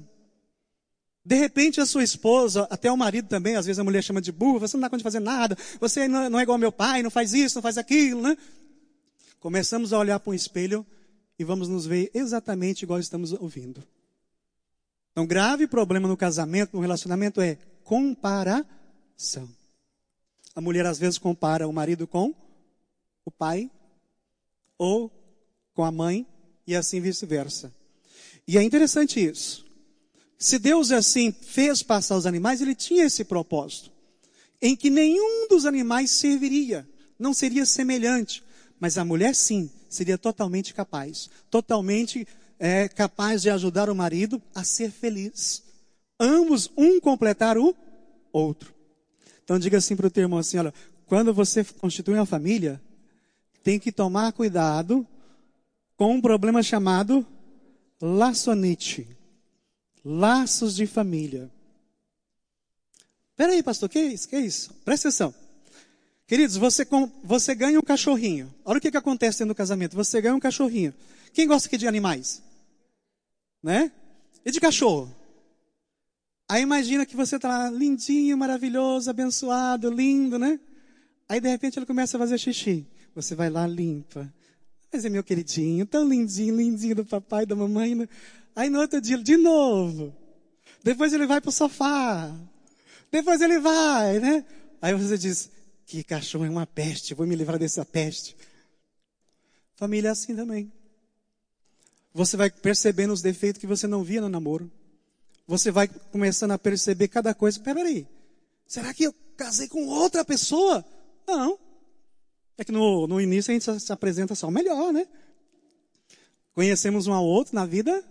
De 1.23 1.35
repente 1.35 1.81
a 1.81 1.85
sua 1.85 2.03
esposa, 2.03 2.65
até 2.69 2.89
o 2.89 2.95
marido 2.95 3.27
também, 3.27 3.55
às 3.57 3.65
vezes 3.65 3.79
a 3.79 3.83
mulher 3.83 4.01
chama 4.01 4.21
de 4.21 4.31
burro, 4.31 4.59
você 4.59 4.77
não 4.77 4.81
dá 4.81 4.89
conta 4.89 4.99
de 4.99 5.03
fazer 5.03 5.19
nada, 5.19 5.57
você 5.79 6.07
não 6.07 6.39
é 6.39 6.43
igual 6.43 6.55
ao 6.55 6.59
meu 6.59 6.71
pai, 6.71 7.03
não 7.03 7.11
faz 7.11 7.33
isso, 7.33 7.55
não 7.55 7.61
faz 7.61 7.77
aquilo, 7.77 8.21
né? 8.21 8.37
Começamos 9.39 9.91
a 9.91 9.99
olhar 9.99 10.19
para 10.19 10.31
um 10.31 10.33
espelho 10.33 10.85
e 11.37 11.43
vamos 11.43 11.67
nos 11.67 11.85
ver 11.85 12.09
exatamente 12.13 12.83
igual 12.83 12.99
estamos 12.99 13.33
ouvindo. 13.33 13.83
Então, 15.11 15.27
grave 15.27 15.67
problema 15.67 16.07
no 16.07 16.15
casamento, 16.15 16.75
no 16.75 16.79
relacionamento 16.79 17.41
é 17.41 17.57
comparação. 17.83 19.49
A 20.55 20.61
mulher 20.61 20.85
às 20.85 20.97
vezes 20.97 21.17
compara 21.17 21.67
o 21.67 21.73
marido 21.73 22.07
com 22.07 22.33
o 23.25 23.31
pai 23.31 23.69
ou 24.77 25.11
com 25.73 25.83
a 25.83 25.91
mãe 25.91 26.25
e 26.67 26.75
assim 26.75 26.99
vice-versa. 26.99 27.73
E 28.45 28.57
é 28.57 28.61
interessante 28.61 29.23
isso. 29.23 29.65
Se 30.37 30.59
Deus 30.59 30.91
assim 30.91 31.31
fez 31.31 31.81
passar 31.81 32.17
os 32.17 32.25
animais, 32.25 32.61
ele 32.61 32.75
tinha 32.75 33.05
esse 33.05 33.23
propósito, 33.23 33.91
em 34.61 34.75
que 34.75 34.89
nenhum 34.89 35.47
dos 35.47 35.65
animais 35.65 36.11
serviria, 36.11 36.87
não 37.17 37.33
seria 37.33 37.65
semelhante, 37.65 38.43
mas 38.79 38.97
a 38.97 39.05
mulher 39.05 39.33
sim 39.33 39.71
seria 39.89 40.17
totalmente 40.17 40.73
capaz, 40.73 41.29
totalmente 41.49 42.27
é 42.59 42.87
capaz 42.87 43.41
de 43.41 43.49
ajudar 43.49 43.89
o 43.89 43.95
marido 43.95 44.41
a 44.53 44.63
ser 44.63 44.91
feliz. 44.91 45.63
Ambos, 46.19 46.69
um 46.75 46.99
completar 46.99 47.57
o 47.57 47.75
outro. 48.31 48.73
Então 49.43 49.57
diga 49.57 49.77
assim 49.77 49.95
para 49.95 50.07
o 50.07 50.09
teu 50.09 50.23
irmão 50.23 50.39
assim, 50.39 50.57
olha, 50.57 50.73
quando 51.05 51.33
você 51.33 51.63
constitui 51.63 52.15
uma 52.15 52.25
família, 52.25 52.81
tem 53.63 53.79
que 53.79 53.91
tomar 53.91 54.33
cuidado 54.33 55.07
com 55.97 56.13
um 56.13 56.21
problema 56.21 56.61
chamado 56.63 57.25
laçonite. 57.99 59.07
Laços 60.05 60.75
de 60.75 60.87
família. 60.87 61.51
Peraí, 63.35 63.61
pastor, 63.61 63.89
que 63.89 63.99
é 63.99 64.05
isso? 64.05 64.29
Que 64.29 64.35
é 64.37 64.39
isso? 64.39 64.73
Presta 64.85 65.09
atenção. 65.09 65.35
Queridos, 66.25 66.55
você, 66.55 66.87
você 67.23 67.53
ganha 67.53 67.79
um 67.79 67.83
cachorrinho. 67.83 68.53
Olha 68.63 68.77
o 68.77 68.81
que, 68.81 68.91
que 68.91 68.97
acontece 68.97 69.43
do 69.43 69.55
casamento. 69.55 69.95
Você 69.95 70.21
ganha 70.21 70.35
um 70.35 70.39
cachorrinho. 70.39 70.93
Quem 71.33 71.47
gosta 71.47 71.67
aqui 71.67 71.77
de 71.77 71.87
animais? 71.87 72.41
Né? 73.61 73.91
E 74.45 74.51
de 74.51 74.59
cachorro? 74.59 75.13
Aí 76.49 76.61
imagina 76.61 77.05
que 77.05 77.15
você 77.15 77.35
está 77.35 77.49
lá 77.49 77.69
lindinho, 77.69 78.37
maravilhoso, 78.37 79.09
abençoado, 79.09 79.89
lindo, 79.89 80.39
né? 80.39 80.59
Aí 81.27 81.41
de 81.41 81.49
repente 81.49 81.77
ele 81.77 81.85
começa 81.85 82.15
a 82.15 82.19
fazer 82.19 82.37
xixi. 82.37 82.87
Você 83.13 83.35
vai 83.35 83.49
lá, 83.49 83.67
limpa. 83.67 84.33
Mas 84.91 85.05
é 85.05 85.09
meu 85.09 85.23
queridinho, 85.23 85.85
tão 85.85 86.07
lindinho, 86.07 86.55
lindinho 86.55 86.95
do 86.95 87.05
papai 87.05 87.45
da 87.45 87.55
mamãe. 87.55 87.95
Né? 87.95 88.07
Aí 88.55 88.69
no 88.69 88.79
outro 88.79 89.01
dia, 89.01 89.17
de 89.17 89.37
novo. 89.37 90.15
Depois 90.83 91.13
ele 91.13 91.27
vai 91.27 91.41
pro 91.41 91.51
sofá. 91.51 92.33
Depois 93.11 93.41
ele 93.41 93.59
vai, 93.59 94.19
né? 94.19 94.45
Aí 94.81 94.93
você 94.93 95.17
diz, 95.17 95.49
que 95.85 96.03
cachorro 96.03 96.45
é 96.45 96.49
uma 96.49 96.67
peste, 96.67 97.13
vou 97.13 97.25
me 97.25 97.35
livrar 97.35 97.57
dessa 97.57 97.85
peste. 97.85 98.35
Família 99.75 100.09
é 100.09 100.11
assim 100.11 100.35
também. 100.35 100.71
Você 102.13 102.35
vai 102.35 102.49
percebendo 102.49 103.13
os 103.13 103.21
defeitos 103.21 103.59
que 103.59 103.67
você 103.67 103.87
não 103.87 104.03
via 104.03 104.21
no 104.21 104.27
namoro. 104.27 104.71
Você 105.47 105.71
vai 105.71 105.87
começando 105.87 106.51
a 106.51 106.57
perceber 106.57 107.07
cada 107.07 107.33
coisa. 107.33 107.59
Peraí, 107.59 108.07
será 108.67 108.93
que 108.93 109.03
eu 109.03 109.15
casei 109.37 109.67
com 109.67 109.85
outra 109.87 110.25
pessoa? 110.25 110.83
Não. 111.25 111.57
É 112.57 112.63
que 112.63 112.71
no, 112.71 113.07
no 113.07 113.21
início 113.21 113.51
a 113.51 113.53
gente 113.53 113.79
se 113.79 113.91
apresenta 113.91 114.33
só 114.35 114.47
o 114.47 114.51
melhor, 114.51 114.91
né? 114.91 115.07
Conhecemos 116.53 117.07
um 117.07 117.13
ao 117.13 117.25
outro 117.25 117.53
na 117.53 117.65
vida 117.65 118.03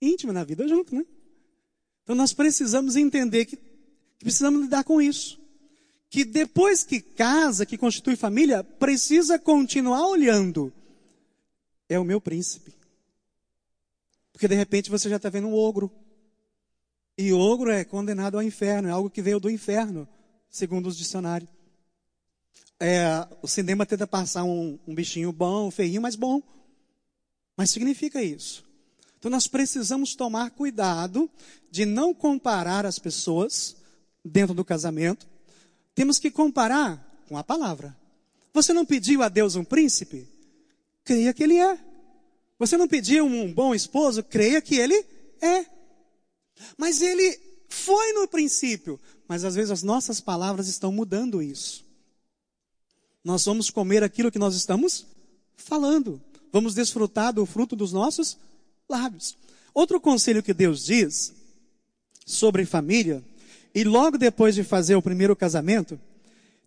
íntima, 0.00 0.32
na 0.32 0.44
vida 0.44 0.66
junto, 0.66 0.94
né? 0.94 1.04
Então 2.02 2.14
nós 2.14 2.32
precisamos 2.32 2.96
entender 2.96 3.44
que, 3.46 3.56
que 3.56 4.24
precisamos 4.24 4.62
lidar 4.62 4.84
com 4.84 5.00
isso 5.00 5.44
que 6.14 6.24
depois 6.24 6.84
que 6.84 7.00
casa, 7.00 7.66
que 7.66 7.76
constitui 7.76 8.14
família, 8.14 8.62
precisa 8.62 9.36
continuar 9.36 10.06
olhando. 10.06 10.72
É 11.88 11.98
o 11.98 12.04
meu 12.04 12.20
príncipe. 12.20 12.72
Porque 14.32 14.46
de 14.46 14.54
repente 14.54 14.92
você 14.92 15.08
já 15.08 15.16
está 15.16 15.28
vendo 15.28 15.48
um 15.48 15.54
ogro. 15.54 15.90
E 17.18 17.32
ogro 17.32 17.68
é 17.68 17.82
condenado 17.82 18.36
ao 18.36 18.44
inferno, 18.44 18.86
é 18.86 18.92
algo 18.92 19.10
que 19.10 19.20
veio 19.20 19.40
do 19.40 19.50
inferno, 19.50 20.06
segundo 20.48 20.86
os 20.86 20.96
dicionários. 20.96 21.50
É, 22.80 23.26
o 23.40 23.48
cinema 23.48 23.86
tenta 23.86 24.06
passar 24.06 24.44
um, 24.44 24.78
um 24.86 24.94
bichinho 24.94 25.32
bom, 25.32 25.70
feinho, 25.70 26.02
mas 26.02 26.16
bom. 26.16 26.42
Mas 27.56 27.70
significa 27.70 28.22
isso. 28.22 28.64
Então 29.18 29.30
nós 29.30 29.46
precisamos 29.46 30.14
tomar 30.14 30.50
cuidado 30.50 31.30
de 31.70 31.86
não 31.86 32.12
comparar 32.12 32.84
as 32.84 32.98
pessoas 32.98 33.76
dentro 34.24 34.54
do 34.54 34.64
casamento 34.64 35.26
temos 35.94 36.18
que 36.18 36.30
comparar 36.30 37.22
com 37.28 37.38
a 37.38 37.44
palavra. 37.44 37.96
Você 38.52 38.72
não 38.72 38.84
pediu 38.84 39.22
a 39.22 39.28
Deus 39.28 39.54
um 39.56 39.64
príncipe? 39.64 40.28
Creia 41.04 41.32
que 41.32 41.42
ele 41.42 41.56
é. 41.56 41.78
Você 42.58 42.76
não 42.76 42.88
pediu 42.88 43.24
um 43.24 43.52
bom 43.52 43.74
esposo? 43.74 44.22
Creia 44.22 44.60
que 44.60 44.76
ele 44.76 44.94
é. 45.40 45.66
Mas 46.76 47.00
ele 47.00 47.38
foi 47.68 48.12
no 48.12 48.26
princípio. 48.26 49.00
Mas 49.28 49.44
às 49.44 49.54
vezes 49.54 49.70
as 49.70 49.82
nossas 49.82 50.20
palavras 50.20 50.68
estão 50.68 50.90
mudando 50.90 51.42
isso. 51.42 51.84
Nós 53.24 53.44
vamos 53.46 53.70
comer 53.70 54.04
aquilo 54.04 54.30
que 54.30 54.38
nós 54.38 54.54
estamos 54.54 55.06
falando. 55.56 56.20
Vamos 56.52 56.74
desfrutar 56.74 57.32
do 57.32 57.46
fruto 57.46 57.74
dos 57.74 57.92
nossos 57.92 58.36
lábios. 58.88 59.36
Outro 59.72 60.00
conselho 60.00 60.42
que 60.42 60.52
Deus 60.52 60.84
diz 60.84 61.32
sobre 62.26 62.66
família 62.66 63.24
e 63.74 63.82
logo 63.82 64.18
depois 64.18 64.54
de 64.54 64.62
fazer 64.62 64.94
o 64.94 65.02
primeiro 65.02 65.34
casamento, 65.34 65.98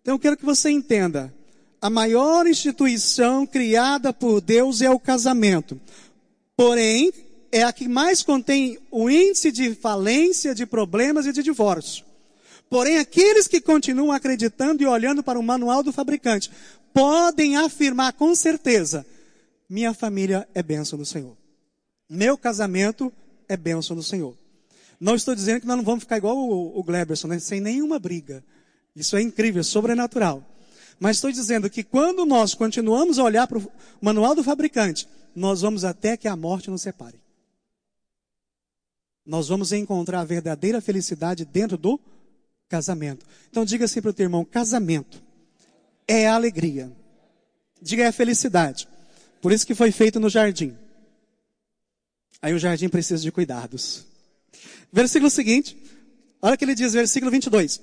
então 0.02 0.14
eu 0.14 0.18
quero 0.18 0.36
que 0.36 0.44
você 0.44 0.70
entenda, 0.70 1.32
a 1.80 1.88
maior 1.88 2.46
instituição 2.46 3.46
criada 3.46 4.12
por 4.12 4.40
Deus 4.40 4.82
é 4.82 4.90
o 4.90 4.98
casamento. 4.98 5.80
Porém, 6.56 7.12
é 7.52 7.62
a 7.62 7.72
que 7.72 7.88
mais 7.88 8.22
contém 8.22 8.78
o 8.90 9.08
índice 9.08 9.52
de 9.52 9.74
falência, 9.74 10.54
de 10.54 10.66
problemas 10.66 11.24
e 11.24 11.32
de 11.32 11.42
divórcio. 11.42 12.04
Porém, 12.68 12.98
aqueles 12.98 13.48
que 13.48 13.60
continuam 13.60 14.12
acreditando 14.12 14.82
e 14.82 14.86
olhando 14.86 15.22
para 15.22 15.38
o 15.38 15.42
manual 15.42 15.82
do 15.82 15.92
fabricante, 15.92 16.50
podem 16.92 17.56
afirmar 17.56 18.12
com 18.12 18.34
certeza, 18.34 19.06
minha 19.68 19.94
família 19.94 20.48
é 20.54 20.62
bênção 20.62 20.98
do 20.98 21.04
Senhor. 21.04 21.36
Meu 22.08 22.36
casamento 22.36 23.12
é 23.48 23.56
bênção 23.56 23.96
do 23.96 24.02
Senhor. 24.02 24.36
Não 25.00 25.14
estou 25.14 25.34
dizendo 25.34 25.60
que 25.60 25.66
nós 25.66 25.76
não 25.76 25.84
vamos 25.84 26.04
ficar 26.04 26.16
igual 26.16 26.36
o, 26.36 26.82
Gleberson, 26.82 27.28
né? 27.28 27.38
sem 27.38 27.60
nenhuma 27.60 27.98
briga. 27.98 28.42
Isso 28.96 29.16
é 29.16 29.22
incrível, 29.22 29.60
é 29.60 29.64
sobrenatural. 29.64 30.44
Mas 30.98 31.16
estou 31.16 31.30
dizendo 31.30 31.70
que 31.70 31.84
quando 31.84 32.26
nós 32.26 32.54
continuamos 32.54 33.18
a 33.18 33.22
olhar 33.22 33.46
para 33.46 33.58
o 33.58 33.72
manual 34.00 34.34
do 34.34 34.42
fabricante, 34.42 35.06
nós 35.34 35.60
vamos 35.60 35.84
até 35.84 36.16
que 36.16 36.26
a 36.26 36.34
morte 36.34 36.70
nos 36.70 36.82
separe. 36.82 37.20
Nós 39.24 39.46
vamos 39.46 39.72
encontrar 39.72 40.20
a 40.20 40.24
verdadeira 40.24 40.80
felicidade 40.80 41.44
dentro 41.44 41.76
do 41.76 42.00
casamento. 42.68 43.26
Então 43.50 43.64
diga 43.64 43.84
assim 43.84 44.00
para 44.00 44.10
o 44.10 44.14
teu 44.14 44.24
irmão: 44.24 44.44
casamento 44.44 45.22
é 46.06 46.26
a 46.26 46.34
alegria. 46.34 46.90
Diga 47.80 48.04
é 48.04 48.06
a 48.08 48.12
felicidade. 48.12 48.88
Por 49.40 49.52
isso 49.52 49.66
que 49.66 49.74
foi 49.74 49.92
feito 49.92 50.18
no 50.18 50.28
jardim. 50.28 50.76
Aí 52.40 52.52
o 52.52 52.58
jardim 52.58 52.88
precisa 52.88 53.22
de 53.22 53.32
cuidados. 53.32 54.04
Versículo 54.92 55.30
seguinte, 55.30 55.76
olha 56.40 56.54
o 56.54 56.58
que 56.58 56.64
ele 56.64 56.74
diz, 56.74 56.92
versículo 56.92 57.30
22. 57.30 57.80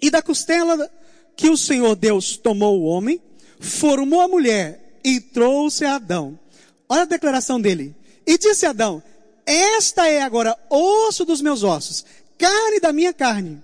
E 0.00 0.10
da 0.10 0.22
costela 0.22 0.90
que 1.36 1.48
o 1.48 1.56
Senhor 1.56 1.94
Deus 1.96 2.36
tomou 2.36 2.80
o 2.80 2.84
homem, 2.84 3.20
formou 3.60 4.20
a 4.20 4.28
mulher 4.28 5.00
e 5.04 5.20
trouxe 5.20 5.84
a 5.84 5.96
Adão. 5.96 6.38
Olha 6.88 7.02
a 7.02 7.06
declaração 7.06 7.60
dele. 7.60 7.94
E 8.26 8.36
disse 8.38 8.66
Adão, 8.66 9.02
esta 9.46 10.08
é 10.08 10.22
agora 10.22 10.56
osso 10.70 11.24
dos 11.24 11.40
meus 11.40 11.62
ossos, 11.62 12.04
carne 12.38 12.80
da 12.80 12.92
minha 12.92 13.12
carne. 13.12 13.62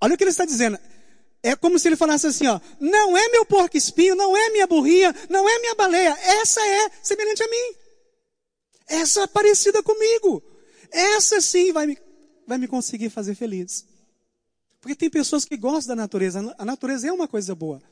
Olha 0.00 0.14
o 0.14 0.16
que 0.16 0.24
ele 0.24 0.30
está 0.30 0.44
dizendo. 0.44 0.78
É 1.42 1.54
como 1.54 1.78
se 1.78 1.88
ele 1.88 1.96
falasse 1.96 2.26
assim, 2.26 2.46
ó, 2.46 2.60
não 2.80 3.16
é 3.16 3.28
meu 3.28 3.44
porco 3.46 3.76
espinho, 3.76 4.14
não 4.14 4.36
é 4.36 4.50
minha 4.50 4.66
burrinha, 4.66 5.14
não 5.28 5.48
é 5.48 5.58
minha 5.60 5.74
baleia, 5.74 6.16
essa 6.40 6.60
é 6.60 6.90
semelhante 7.02 7.42
a 7.42 7.48
mim. 7.48 7.74
Essa 8.88 9.22
é 9.22 9.26
parecida 9.26 9.82
comigo. 9.82 10.42
Essa 10.90 11.40
sim 11.40 11.72
vai 11.72 11.86
me, 11.86 11.98
vai 12.46 12.58
me 12.58 12.68
conseguir 12.68 13.10
fazer 13.10 13.34
feliz. 13.34 13.84
Porque 14.80 14.94
tem 14.94 15.10
pessoas 15.10 15.44
que 15.44 15.56
gostam 15.56 15.96
da 15.96 16.02
natureza. 16.02 16.54
A 16.58 16.64
natureza 16.64 17.08
é 17.08 17.12
uma 17.12 17.26
coisa 17.26 17.54
boa. 17.54 17.82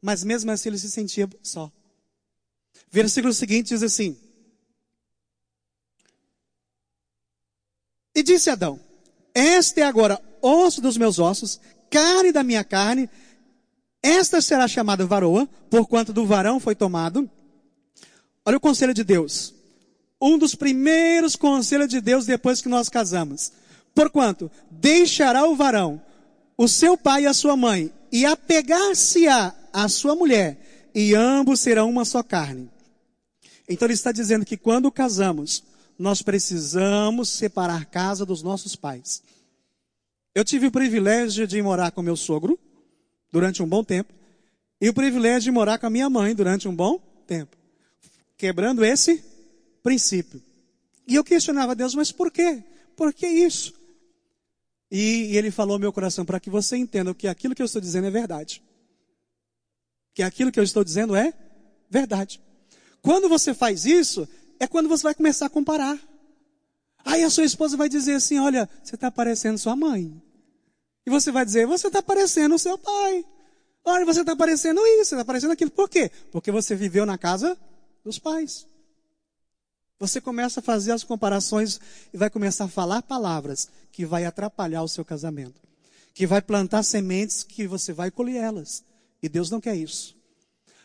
Mas 0.00 0.24
mesmo 0.24 0.50
assim 0.50 0.70
ele 0.70 0.78
se 0.78 0.90
sentia 0.90 1.28
só. 1.42 1.70
Versículo 2.90 3.34
seguinte 3.34 3.68
diz 3.68 3.82
assim: 3.82 4.18
E 8.14 8.22
disse 8.22 8.48
Adão: 8.48 8.80
Este 9.34 9.80
é 9.80 9.84
agora 9.84 10.20
osso 10.42 10.80
dos 10.80 10.96
meus 10.96 11.18
ossos, 11.18 11.60
carne 11.90 12.32
da 12.32 12.42
minha 12.42 12.64
carne. 12.64 13.08
Esta 14.02 14.40
será 14.40 14.68
chamada 14.68 15.06
varoa, 15.06 15.48
porquanto 15.70 16.12
do 16.12 16.24
varão 16.24 16.60
foi 16.60 16.74
tomado. 16.74 17.28
Olha 18.44 18.56
o 18.56 18.60
conselho 18.60 18.94
de 18.94 19.04
Deus 19.04 19.58
um 20.20 20.36
dos 20.36 20.54
primeiros 20.54 21.36
conselhos 21.36 21.88
de 21.88 22.00
Deus 22.00 22.26
depois 22.26 22.60
que 22.60 22.68
nós 22.68 22.88
casamos. 22.88 23.52
Porquanto, 23.94 24.50
deixará 24.70 25.46
o 25.46 25.56
varão, 25.56 26.00
o 26.56 26.68
seu 26.68 26.96
pai 26.96 27.22
e 27.22 27.26
a 27.26 27.32
sua 27.32 27.56
mãe, 27.56 27.92
e 28.10 28.24
apegar-se-á 28.24 29.54
à 29.72 29.88
sua 29.88 30.14
mulher, 30.14 30.90
e 30.94 31.14
ambos 31.14 31.60
serão 31.60 31.88
uma 31.88 32.04
só 32.04 32.22
carne. 32.22 32.70
Então 33.68 33.86
ele 33.86 33.94
está 33.94 34.12
dizendo 34.12 34.44
que 34.44 34.56
quando 34.56 34.90
casamos, 34.90 35.62
nós 35.98 36.22
precisamos 36.22 37.28
separar 37.28 37.86
casa 37.86 38.24
dos 38.24 38.42
nossos 38.42 38.74
pais. 38.74 39.22
Eu 40.38 40.44
tive 40.44 40.68
o 40.68 40.70
privilégio 40.70 41.48
de 41.48 41.60
morar 41.60 41.90
com 41.90 42.00
meu 42.00 42.14
sogro 42.14 42.56
durante 43.32 43.60
um 43.60 43.68
bom 43.68 43.82
tempo, 43.82 44.14
e 44.80 44.88
o 44.88 44.94
privilégio 44.94 45.42
de 45.42 45.50
morar 45.50 45.80
com 45.80 45.86
a 45.86 45.90
minha 45.90 46.08
mãe 46.08 46.32
durante 46.32 46.68
um 46.68 46.76
bom 46.76 47.00
tempo. 47.26 47.56
Quebrando 48.36 48.84
esse 48.84 49.20
princípio. 49.82 50.40
E 51.08 51.16
eu 51.16 51.24
questionava 51.24 51.74
Deus, 51.74 51.92
mas 51.92 52.12
por 52.12 52.30
quê? 52.30 52.62
Por 52.94 53.12
que 53.12 53.26
isso? 53.26 53.74
E, 54.88 55.32
e 55.32 55.36
ele 55.36 55.50
falou 55.50 55.72
ao 55.72 55.80
meu 55.80 55.92
coração 55.92 56.24
para 56.24 56.38
que 56.38 56.48
você 56.48 56.76
entenda 56.76 57.12
que 57.12 57.26
aquilo 57.26 57.52
que 57.52 57.60
eu 57.60 57.66
estou 57.66 57.82
dizendo 57.82 58.06
é 58.06 58.10
verdade. 58.12 58.62
Que 60.14 60.22
aquilo 60.22 60.52
que 60.52 60.60
eu 60.60 60.64
estou 60.64 60.84
dizendo 60.84 61.16
é 61.16 61.34
verdade. 61.90 62.40
Quando 63.02 63.28
você 63.28 63.52
faz 63.52 63.84
isso, 63.84 64.28
é 64.60 64.68
quando 64.68 64.88
você 64.88 65.02
vai 65.02 65.16
começar 65.16 65.46
a 65.46 65.50
comparar. 65.50 65.98
Aí 67.04 67.24
a 67.24 67.30
sua 67.30 67.44
esposa 67.44 67.76
vai 67.76 67.88
dizer 67.88 68.14
assim: 68.14 68.38
Olha, 68.38 68.70
você 68.84 68.94
está 68.94 69.10
parecendo 69.10 69.58
sua 69.58 69.74
mãe. 69.74 70.27
E 71.08 71.10
você 71.10 71.32
vai 71.32 71.42
dizer: 71.42 71.66
Você 71.66 71.86
está 71.86 72.02
parecendo 72.02 72.54
o 72.54 72.58
seu 72.58 72.76
pai. 72.76 73.24
Olha, 73.82 74.04
você 74.04 74.20
está 74.20 74.36
parecendo 74.36 74.86
isso, 75.00 75.14
está 75.14 75.24
parecendo 75.24 75.54
aquilo. 75.54 75.70
Por 75.70 75.88
quê? 75.88 76.10
Porque 76.30 76.52
você 76.52 76.76
viveu 76.76 77.06
na 77.06 77.16
casa 77.16 77.56
dos 78.04 78.18
pais. 78.18 78.66
Você 79.98 80.20
começa 80.20 80.60
a 80.60 80.62
fazer 80.62 80.92
as 80.92 81.02
comparações 81.02 81.80
e 82.12 82.18
vai 82.18 82.28
começar 82.28 82.66
a 82.66 82.68
falar 82.68 83.00
palavras 83.00 83.70
que 83.90 84.04
vai 84.04 84.26
atrapalhar 84.26 84.82
o 84.82 84.88
seu 84.88 85.02
casamento. 85.02 85.58
Que 86.12 86.26
vai 86.26 86.42
plantar 86.42 86.82
sementes 86.82 87.42
que 87.42 87.66
você 87.66 87.90
vai 87.90 88.10
colher 88.10 88.36
elas. 88.36 88.84
E 89.22 89.30
Deus 89.30 89.50
não 89.50 89.62
quer 89.62 89.76
isso. 89.76 90.14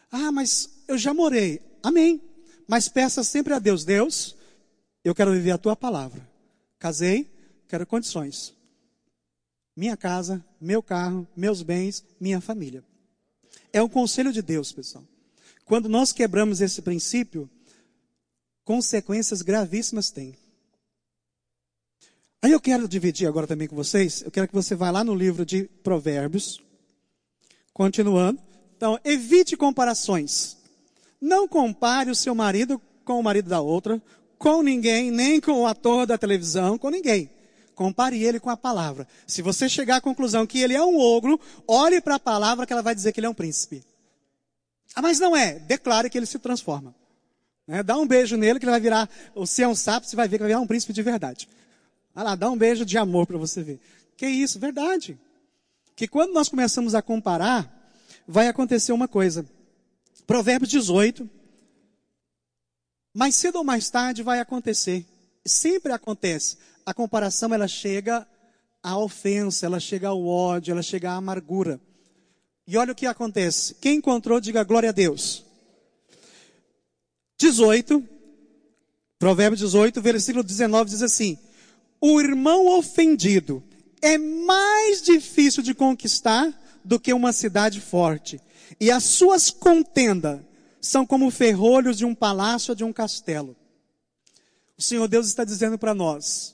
Ah, 0.09 0.31
mas 0.31 0.69
eu 0.87 0.97
já 0.97 1.13
morei. 1.13 1.61
Amém. 1.83 2.21
Mas 2.65 2.87
peça 2.87 3.25
sempre 3.25 3.53
a 3.53 3.59
Deus, 3.59 3.83
Deus, 3.83 4.37
eu 5.03 5.13
quero 5.13 5.33
viver 5.33 5.51
a 5.51 5.57
tua 5.57 5.75
palavra. 5.75 6.25
Casei, 6.79 7.29
quero 7.67 7.85
condições. 7.85 8.53
Minha 9.75 9.97
casa, 9.97 10.43
meu 10.61 10.83
carro, 10.83 11.27
meus 11.35 11.63
bens, 11.63 12.03
minha 12.19 12.39
família. 12.39 12.83
É 13.71 13.81
o 13.81 13.89
conselho 13.89 14.31
de 14.31 14.41
Deus, 14.41 14.71
pessoal. 14.71 15.03
Quando 15.65 15.89
nós 15.89 16.11
quebramos 16.11 16.61
esse 16.61 16.81
princípio, 16.81 17.49
consequências 18.63 19.41
gravíssimas 19.41 20.11
tem. 20.11 20.35
Aí 22.41 22.51
eu 22.51 22.59
quero 22.59 22.87
dividir 22.87 23.27
agora 23.27 23.47
também 23.47 23.67
com 23.67 23.75
vocês, 23.75 24.21
eu 24.21 24.29
quero 24.29 24.47
que 24.47 24.53
você 24.53 24.75
vá 24.75 24.91
lá 24.91 25.03
no 25.03 25.15
livro 25.15 25.45
de 25.45 25.63
Provérbios, 25.81 26.61
continuando. 27.73 28.39
Então, 28.75 28.99
evite 29.03 29.55
comparações. 29.55 30.57
Não 31.21 31.47
compare 31.47 32.11
o 32.11 32.15
seu 32.15 32.35
marido 32.35 32.81
com 33.05 33.17
o 33.17 33.23
marido 33.23 33.49
da 33.49 33.61
outra, 33.61 34.01
com 34.37 34.61
ninguém, 34.61 35.09
nem 35.09 35.39
com 35.39 35.61
o 35.61 35.65
ator 35.65 36.05
da 36.05 36.17
televisão, 36.17 36.77
com 36.77 36.89
ninguém. 36.89 37.29
Compare 37.75 38.23
ele 38.23 38.39
com 38.39 38.49
a 38.49 38.57
palavra. 38.57 39.07
Se 39.25 39.41
você 39.41 39.67
chegar 39.67 39.97
à 39.97 40.01
conclusão 40.01 40.45
que 40.45 40.59
ele 40.59 40.73
é 40.73 40.83
um 40.83 40.97
ogro, 40.99 41.39
olhe 41.67 41.99
para 41.99 42.15
a 42.15 42.19
palavra 42.19 42.65
que 42.65 42.73
ela 42.73 42.81
vai 42.81 42.93
dizer 42.93 43.11
que 43.11 43.19
ele 43.19 43.27
é 43.27 43.29
um 43.29 43.33
príncipe. 43.33 43.83
Ah, 44.95 45.01
mas 45.01 45.19
não 45.19 45.35
é. 45.35 45.59
Declare 45.59 46.09
que 46.09 46.17
ele 46.17 46.25
se 46.25 46.37
transforma. 46.37 46.93
Né? 47.67 47.81
Dá 47.81 47.97
um 47.97 48.07
beijo 48.07 48.37
nele 48.37 48.59
que 48.59 48.65
ele 48.65 48.71
vai 48.71 48.79
virar, 48.79 49.09
ou 49.33 49.47
se 49.47 49.63
é 49.63 49.67
um 49.67 49.75
sapo, 49.75 50.05
você 50.05 50.15
vai 50.15 50.27
ver 50.27 50.37
que 50.37 50.43
vai 50.43 50.49
virar 50.49 50.59
um 50.59 50.67
príncipe 50.67 50.93
de 50.93 51.01
verdade. 51.01 51.47
Vai 52.13 52.23
lá, 52.23 52.35
dá 52.35 52.49
um 52.49 52.57
beijo 52.57 52.85
de 52.85 52.97
amor 52.97 53.25
para 53.25 53.37
você 53.37 53.63
ver. 53.63 53.79
Que 54.15 54.27
isso, 54.27 54.59
verdade. 54.59 55.17
Que 55.95 56.07
quando 56.07 56.33
nós 56.33 56.49
começamos 56.49 56.93
a 56.93 57.01
comparar, 57.01 57.91
vai 58.27 58.47
acontecer 58.47 58.91
uma 58.91 59.07
coisa. 59.07 59.45
Provérbios 60.27 60.69
18. 60.69 61.29
Mais 63.13 63.35
cedo 63.35 63.57
ou 63.57 63.63
mais 63.63 63.89
tarde 63.89 64.21
vai 64.21 64.39
acontecer. 64.39 65.05
Sempre 65.45 65.91
acontece. 65.91 66.57
A 66.85 66.93
comparação 66.93 67.53
ela 67.53 67.67
chega 67.67 68.27
à 68.81 68.97
ofensa, 68.97 69.65
ela 69.65 69.79
chega 69.79 70.09
ao 70.09 70.25
ódio, 70.25 70.71
ela 70.71 70.81
chega 70.81 71.11
à 71.11 71.15
amargura. 71.15 71.79
E 72.67 72.77
olha 72.77 72.91
o 72.91 72.95
que 72.95 73.05
acontece. 73.05 73.75
Quem 73.75 73.97
encontrou, 73.97 74.39
diga 74.39 74.63
glória 74.63 74.89
a 74.89 74.93
Deus. 74.93 75.45
18, 77.37 78.03
Provérbio 79.19 79.57
18, 79.57 80.01
versículo 80.01 80.43
19 80.43 80.89
diz 80.89 81.01
assim: 81.01 81.37
O 81.99 82.19
irmão 82.19 82.67
ofendido 82.77 83.63
é 84.01 84.17
mais 84.17 85.01
difícil 85.01 85.63
de 85.63 85.73
conquistar 85.73 86.53
do 86.83 86.99
que 86.99 87.13
uma 87.13 87.31
cidade 87.31 87.79
forte, 87.79 88.41
e 88.79 88.91
as 88.91 89.03
suas 89.05 89.49
contendas 89.49 90.41
são 90.81 91.05
como 91.05 91.31
ferrolhos 91.31 91.97
de 91.97 92.05
um 92.05 92.13
palácio 92.13 92.71
ou 92.71 92.75
de 92.75 92.83
um 92.83 92.91
castelo. 92.91 93.55
O 94.77 94.81
Senhor 94.81 95.07
Deus 95.07 95.27
está 95.27 95.45
dizendo 95.45 95.77
para 95.77 95.93
nós: 95.93 96.53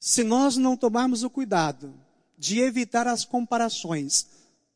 se 0.00 0.22
nós 0.22 0.56
não 0.56 0.76
tomarmos 0.76 1.22
o 1.22 1.30
cuidado 1.30 1.94
de 2.36 2.60
evitar 2.60 3.06
as 3.06 3.24
comparações, 3.24 4.26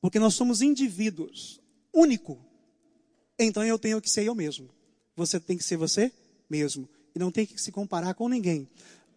porque 0.01 0.19
nós 0.19 0.35
somos 0.35 0.63
indivíduos, 0.63 1.61
único, 1.93 2.39
então 3.39 3.65
eu 3.65 3.79
tenho 3.79 4.01
que 4.01 4.11
ser 4.11 4.25
eu 4.25 4.35
mesmo. 4.35 4.69
Você 5.17 5.39
tem 5.39 5.57
que 5.57 5.65
ser 5.65 5.77
você 5.77 6.13
mesmo. 6.49 6.89
E 7.15 7.19
não 7.19 7.31
tem 7.31 7.47
que 7.47 7.61
se 7.61 7.71
comparar 7.71 8.15
com 8.15 8.29
ninguém. 8.29 8.69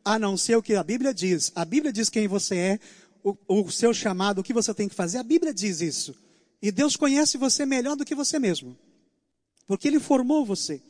A 0.03 0.19
não 0.19 0.37
ser 0.37 0.55
o 0.55 0.61
que 0.61 0.75
a 0.75 0.83
Bíblia 0.83 1.13
diz. 1.13 1.51
A 1.55 1.65
Bíblia 1.65 1.91
diz 1.91 2.09
quem 2.09 2.27
você 2.27 2.55
é, 2.55 2.79
o, 3.23 3.35
o 3.47 3.71
seu 3.71 3.93
chamado, 3.93 4.39
o 4.39 4.43
que 4.43 4.53
você 4.53 4.73
tem 4.73 4.87
que 4.87 4.95
fazer. 4.95 5.17
A 5.17 5.23
Bíblia 5.23 5.53
diz 5.53 5.81
isso. 5.81 6.15
E 6.61 6.71
Deus 6.71 6.95
conhece 6.95 7.37
você 7.37 7.65
melhor 7.65 7.95
do 7.95 8.05
que 8.05 8.15
você 8.15 8.37
mesmo. 8.37 8.77
Porque 9.67 9.87
Ele 9.87 9.99
formou 9.99 10.45
você. 10.45 10.81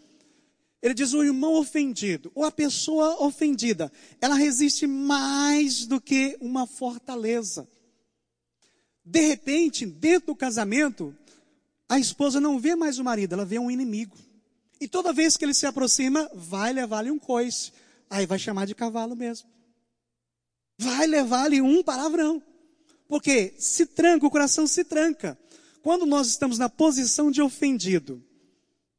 Ele 0.86 0.94
diz 0.94 1.14
o 1.14 1.24
irmão 1.24 1.56
ofendido, 1.56 2.32
ou 2.36 2.44
a 2.44 2.52
pessoa 2.52 3.20
ofendida, 3.26 3.92
ela 4.22 4.36
resiste 4.36 4.86
mais 4.86 5.88
do 5.88 6.00
que 6.00 6.38
uma 6.40 6.68
fortaleza. 6.68 7.68
De 9.04 9.20
repente, 9.20 9.84
dentro 9.84 10.28
do 10.28 10.36
casamento, 10.36 11.18
a 11.90 11.98
esposa 11.98 12.40
não 12.40 12.60
vê 12.60 12.76
mais 12.76 13.00
o 13.00 13.04
marido, 13.04 13.34
ela 13.34 13.44
vê 13.44 13.58
um 13.58 13.72
inimigo. 13.72 14.16
E 14.80 14.88
toda 14.88 15.12
vez 15.12 15.36
que 15.36 15.44
ele 15.44 15.56
se 15.56 15.66
aproxima, 15.66 16.30
vai 16.36 16.72
levar-lhe 16.72 17.10
um 17.10 17.18
coice. 17.18 17.72
Aí 18.08 18.28
vai 18.28 18.38
chamar 18.38 18.68
de 18.68 18.76
cavalo 18.76 19.16
mesmo. 19.16 19.50
Vai 20.78 21.08
levar-lhe 21.08 21.64
um 21.64 21.82
palavrão. 21.82 22.44
Porque 23.08 23.56
se 23.58 23.88
tranca, 23.88 24.28
o 24.28 24.30
coração 24.30 24.68
se 24.68 24.84
tranca. 24.84 25.36
Quando 25.82 26.06
nós 26.06 26.28
estamos 26.28 26.60
na 26.60 26.70
posição 26.70 27.32
de 27.32 27.42
ofendido, 27.42 28.24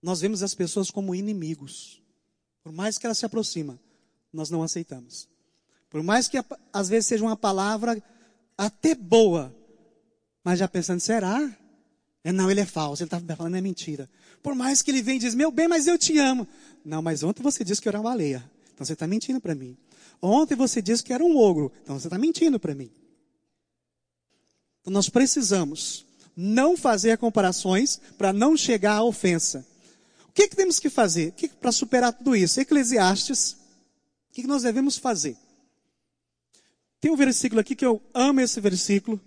nós 0.06 0.20
vemos 0.20 0.40
as 0.40 0.54
pessoas 0.54 0.88
como 0.88 1.16
inimigos. 1.16 2.00
Por 2.62 2.70
mais 2.70 2.96
que 2.96 3.06
ela 3.06 3.14
se 3.14 3.26
aproxima, 3.26 3.76
nós 4.32 4.50
não 4.50 4.62
aceitamos. 4.62 5.28
Por 5.90 6.00
mais 6.00 6.28
que 6.28 6.38
às 6.72 6.88
vezes 6.88 7.08
seja 7.08 7.24
uma 7.24 7.36
palavra 7.36 8.00
até 8.56 8.94
boa, 8.94 9.52
mas 10.44 10.60
já 10.60 10.68
pensando, 10.68 11.00
será? 11.00 11.52
É, 12.22 12.30
não, 12.30 12.48
ele 12.48 12.60
é 12.60 12.64
falso, 12.64 13.02
ele 13.02 13.08
está 13.08 13.34
falando 13.34 13.56
é 13.56 13.60
mentira. 13.60 14.08
Por 14.44 14.54
mais 14.54 14.80
que 14.80 14.92
ele 14.92 15.02
venha 15.02 15.16
e 15.16 15.20
diz, 15.20 15.34
meu 15.34 15.50
bem, 15.50 15.66
mas 15.66 15.88
eu 15.88 15.98
te 15.98 16.16
amo. 16.18 16.46
Não, 16.84 17.02
mas 17.02 17.24
ontem 17.24 17.42
você 17.42 17.64
disse 17.64 17.82
que 17.82 17.88
eu 17.88 17.90
era 17.90 17.98
uma 17.98 18.10
baleia. 18.10 18.48
Então 18.74 18.86
você 18.86 18.92
está 18.92 19.08
mentindo 19.08 19.40
para 19.40 19.56
mim. 19.56 19.76
Ontem 20.22 20.54
você 20.54 20.80
disse 20.80 21.02
que 21.02 21.12
era 21.12 21.24
um 21.24 21.36
ogro. 21.36 21.72
Então 21.82 21.98
você 21.98 22.06
está 22.06 22.16
mentindo 22.16 22.60
para 22.60 22.76
mim. 22.76 22.92
Então 24.82 24.92
nós 24.92 25.08
precisamos 25.08 26.06
não 26.36 26.76
fazer 26.76 27.18
comparações 27.18 28.00
para 28.16 28.32
não 28.32 28.56
chegar 28.56 28.98
à 28.98 29.02
ofensa. 29.02 29.66
Que, 30.36 30.48
que 30.48 30.54
temos 30.54 30.78
que 30.78 30.90
fazer 30.90 31.32
para 31.62 31.72
superar 31.72 32.12
tudo 32.12 32.36
isso? 32.36 32.60
Eclesiastes, 32.60 33.52
o 34.28 34.34
que, 34.34 34.42
que 34.42 34.46
nós 34.46 34.64
devemos 34.64 34.98
fazer? 34.98 35.34
Tem 37.00 37.10
um 37.10 37.16
versículo 37.16 37.58
aqui 37.58 37.74
que 37.74 37.86
eu 37.86 38.02
amo 38.12 38.42
esse 38.42 38.60
versículo 38.60 39.18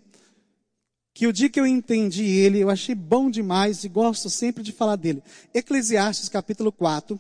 que 1.12 1.26
o 1.26 1.34
dia 1.34 1.50
que 1.50 1.60
eu 1.60 1.66
entendi 1.66 2.26
ele, 2.26 2.60
eu 2.60 2.70
achei 2.70 2.94
bom 2.94 3.28
demais 3.28 3.84
e 3.84 3.90
gosto 3.90 4.30
sempre 4.30 4.62
de 4.62 4.72
falar 4.72 4.98
dele. 4.98 5.24
Eclesiastes 5.52 6.30
capítulo 6.30 6.72
4. 6.72 7.20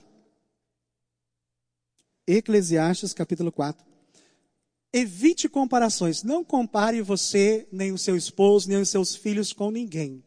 Eclesiastes 2.28 3.12
capítulo 3.12 3.52
4. 3.52 3.84
Evite 4.93 5.49
comparações. 5.49 6.21
Não 6.21 6.43
compare 6.43 7.02
você, 7.02 7.67
nem 7.71 7.91
o 7.91 7.97
seu 7.97 8.15
esposo, 8.15 8.69
nem 8.69 8.78
os 8.78 8.89
seus 8.89 9.15
filhos 9.15 9.52
com 9.52 9.71
ninguém. 9.71 10.23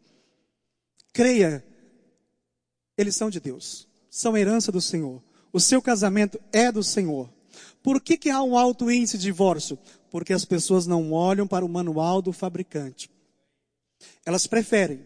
Creia, 1.13 1.65
eles 2.97 3.17
são 3.17 3.31
de 3.31 3.41
Deus. 3.41 3.89
São 4.11 4.37
herança 4.37 4.71
do 4.71 4.81
Senhor. 4.81 5.23
O 5.53 5.61
seu 5.61 5.81
casamento 5.81 6.41
é 6.53 6.71
do 6.71 6.83
Senhor. 6.83 7.29
Por 7.83 8.01
que, 8.01 8.17
que 8.17 8.31
há 8.31 8.43
um 8.43 8.57
alto 8.57 8.91
índice 8.91 9.19
de 9.19 9.25
divórcio? 9.25 9.79
Porque 10.11 10.33
as 10.33 10.45
pessoas 10.45 10.87
não 10.87 11.13
olham 11.13 11.47
para 11.47 11.65
o 11.65 11.69
manual 11.69 12.23
do 12.23 12.33
fabricante. 12.33 13.11
Elas 14.25 14.47
preferem, 14.47 15.01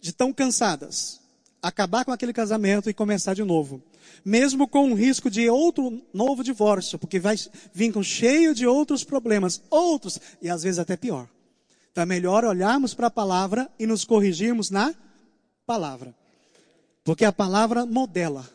de 0.00 0.12
tão 0.12 0.32
cansadas, 0.32 1.20
acabar 1.62 2.04
com 2.04 2.12
aquele 2.12 2.32
casamento 2.32 2.88
e 2.88 2.94
começar 2.94 3.34
de 3.34 3.44
novo. 3.44 3.82
Mesmo 4.24 4.66
com 4.66 4.90
o 4.90 4.94
risco 4.94 5.30
de 5.30 5.48
outro 5.48 6.02
novo 6.12 6.42
divórcio, 6.42 6.98
porque 6.98 7.20
vai 7.20 7.36
vir 7.72 7.92
com 7.92 8.02
cheio 8.02 8.54
de 8.54 8.66
outros 8.66 9.04
problemas, 9.04 9.62
outros, 9.70 10.18
e 10.40 10.48
às 10.48 10.62
vezes 10.62 10.78
até 10.78 10.96
pior. 10.96 11.28
Então 11.90 12.02
é 12.02 12.06
melhor 12.06 12.44
olharmos 12.44 12.94
para 12.94 13.08
a 13.08 13.10
palavra 13.10 13.70
e 13.78 13.86
nos 13.86 14.04
corrigirmos 14.04 14.70
na 14.70 14.94
palavra. 15.66 16.14
Porque 17.10 17.24
a 17.24 17.32
palavra 17.32 17.84
modela 17.84 18.48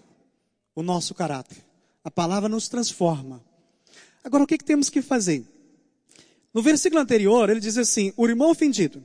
o 0.74 0.82
nosso 0.82 1.14
caráter. 1.14 1.58
A 2.06 2.10
palavra 2.10 2.48
nos 2.48 2.70
transforma. 2.70 3.44
Agora, 4.24 4.46
o 4.46 4.48
que, 4.48 4.58
que 4.58 4.64
temos 4.64 4.90
que 4.90 5.02
fazer? 5.02 5.44
No 6.54 6.62
versículo 6.62 7.02
anterior, 7.02 7.50
ele 7.50 7.60
diz 7.60 7.78
assim: 7.78 8.14
o 8.16 8.26
irmão 8.26 8.50
ofendido 8.50 9.04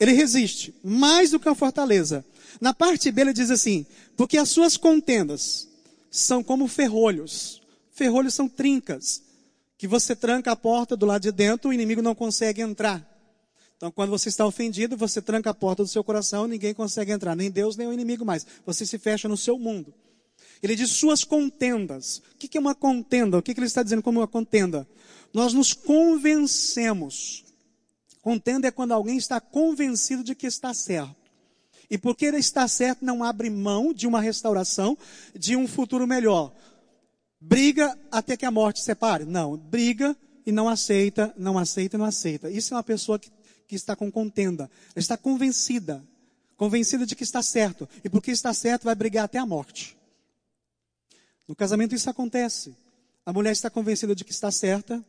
ele 0.00 0.10
resiste 0.10 0.74
mais 0.82 1.30
do 1.30 1.38
que 1.38 1.48
uma 1.48 1.54
fortaleza. 1.54 2.24
Na 2.60 2.74
parte 2.74 3.08
B 3.12 3.20
ele 3.20 3.32
diz 3.32 3.52
assim: 3.52 3.86
porque 4.16 4.36
as 4.36 4.48
suas 4.48 4.76
contendas 4.76 5.68
são 6.10 6.42
como 6.42 6.66
ferrolhos. 6.66 7.62
Ferrolhos 7.92 8.34
são 8.34 8.48
trincas, 8.48 9.22
que 9.78 9.86
você 9.86 10.16
tranca 10.16 10.50
a 10.50 10.56
porta 10.56 10.96
do 10.96 11.06
lado 11.06 11.22
de 11.22 11.30
dentro, 11.30 11.70
o 11.70 11.72
inimigo 11.72 12.02
não 12.02 12.16
consegue 12.16 12.60
entrar. 12.60 13.11
Então, 13.82 13.90
quando 13.90 14.10
você 14.10 14.28
está 14.28 14.46
ofendido, 14.46 14.96
você 14.96 15.20
tranca 15.20 15.50
a 15.50 15.54
porta 15.54 15.82
do 15.82 15.88
seu 15.88 16.04
coração, 16.04 16.46
ninguém 16.46 16.72
consegue 16.72 17.10
entrar, 17.10 17.34
nem 17.34 17.50
Deus, 17.50 17.76
nem 17.76 17.88
o 17.88 17.92
inimigo 17.92 18.24
mais. 18.24 18.46
Você 18.64 18.86
se 18.86 18.96
fecha 18.96 19.28
no 19.28 19.36
seu 19.36 19.58
mundo. 19.58 19.92
Ele 20.62 20.76
diz 20.76 20.90
suas 20.90 21.24
contendas. 21.24 22.22
O 22.32 22.38
que 22.38 22.56
é 22.56 22.60
uma 22.60 22.76
contenda? 22.76 23.38
O 23.38 23.42
que 23.42 23.50
ele 23.50 23.66
está 23.66 23.82
dizendo 23.82 24.00
como 24.00 24.20
uma 24.20 24.28
contenda? 24.28 24.86
Nós 25.34 25.52
nos 25.52 25.72
convencemos. 25.72 27.44
Contenda 28.20 28.68
é 28.68 28.70
quando 28.70 28.92
alguém 28.92 29.16
está 29.16 29.40
convencido 29.40 30.22
de 30.22 30.36
que 30.36 30.46
está 30.46 30.72
certo. 30.72 31.16
E 31.90 31.98
porque 31.98 32.26
ele 32.26 32.38
está 32.38 32.68
certo, 32.68 33.04
não 33.04 33.24
abre 33.24 33.50
mão 33.50 33.92
de 33.92 34.06
uma 34.06 34.20
restauração, 34.20 34.96
de 35.36 35.56
um 35.56 35.66
futuro 35.66 36.06
melhor. 36.06 36.54
Briga 37.40 37.98
até 38.12 38.36
que 38.36 38.46
a 38.46 38.50
morte 38.52 38.80
separe. 38.80 39.24
Não, 39.24 39.56
briga 39.56 40.16
e 40.46 40.52
não 40.52 40.68
aceita, 40.68 41.34
não 41.36 41.58
aceita 41.58 41.98
não 41.98 42.04
aceita. 42.04 42.48
Isso 42.48 42.74
é 42.74 42.76
uma 42.76 42.82
pessoa 42.84 43.18
que, 43.18 43.30
que 43.72 43.76
está 43.76 43.96
com 43.96 44.12
contenda. 44.12 44.64
Ela 44.64 45.00
está 45.00 45.16
convencida. 45.16 46.04
Convencida 46.58 47.06
de 47.06 47.16
que 47.16 47.24
está 47.24 47.42
certo. 47.42 47.88
E 48.04 48.10
porque 48.10 48.30
está 48.30 48.52
certo, 48.52 48.84
vai 48.84 48.94
brigar 48.94 49.24
até 49.24 49.38
a 49.38 49.46
morte. 49.46 49.96
No 51.48 51.56
casamento 51.56 51.94
isso 51.94 52.10
acontece. 52.10 52.76
A 53.24 53.32
mulher 53.32 53.52
está 53.52 53.70
convencida 53.70 54.14
de 54.14 54.24
que 54.24 54.30
está 54.30 54.50
certa. 54.50 55.02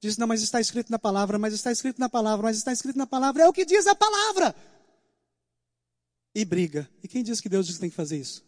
Diz, 0.00 0.16
não, 0.16 0.26
mas 0.26 0.40
está 0.40 0.58
escrito 0.58 0.90
na 0.90 0.98
palavra, 0.98 1.38
mas 1.38 1.52
está 1.52 1.70
escrito 1.70 1.98
na 1.98 2.08
palavra, 2.08 2.46
mas 2.46 2.56
está 2.56 2.72
escrito 2.72 2.96
na 2.96 3.06
palavra. 3.06 3.42
É 3.42 3.48
o 3.48 3.52
que 3.52 3.66
diz 3.66 3.86
a 3.86 3.94
palavra. 3.94 4.54
E 6.34 6.42
briga. 6.42 6.88
E 7.02 7.08
quem 7.08 7.22
diz 7.22 7.38
que 7.38 7.50
Deus 7.50 7.66
diz 7.66 7.76
que 7.76 7.82
tem 7.82 7.90
que 7.90 7.96
fazer 7.96 8.16
isso? 8.16 8.42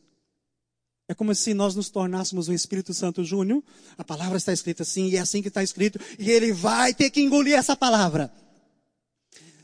É 1.06 1.14
como 1.14 1.34
se 1.34 1.52
nós 1.52 1.74
nos 1.74 1.90
tornássemos 1.90 2.48
o 2.48 2.54
Espírito 2.54 2.94
Santo 2.94 3.22
Júnior. 3.22 3.62
A 3.98 4.04
palavra 4.04 4.38
está 4.38 4.50
escrita 4.50 4.82
assim, 4.82 5.08
e 5.08 5.16
é 5.16 5.20
assim 5.20 5.42
que 5.42 5.48
está 5.48 5.62
escrito, 5.62 6.00
e 6.18 6.30
ele 6.30 6.52
vai 6.54 6.94
ter 6.94 7.10
que 7.10 7.20
engolir 7.20 7.54
essa 7.54 7.76
palavra. 7.76 8.32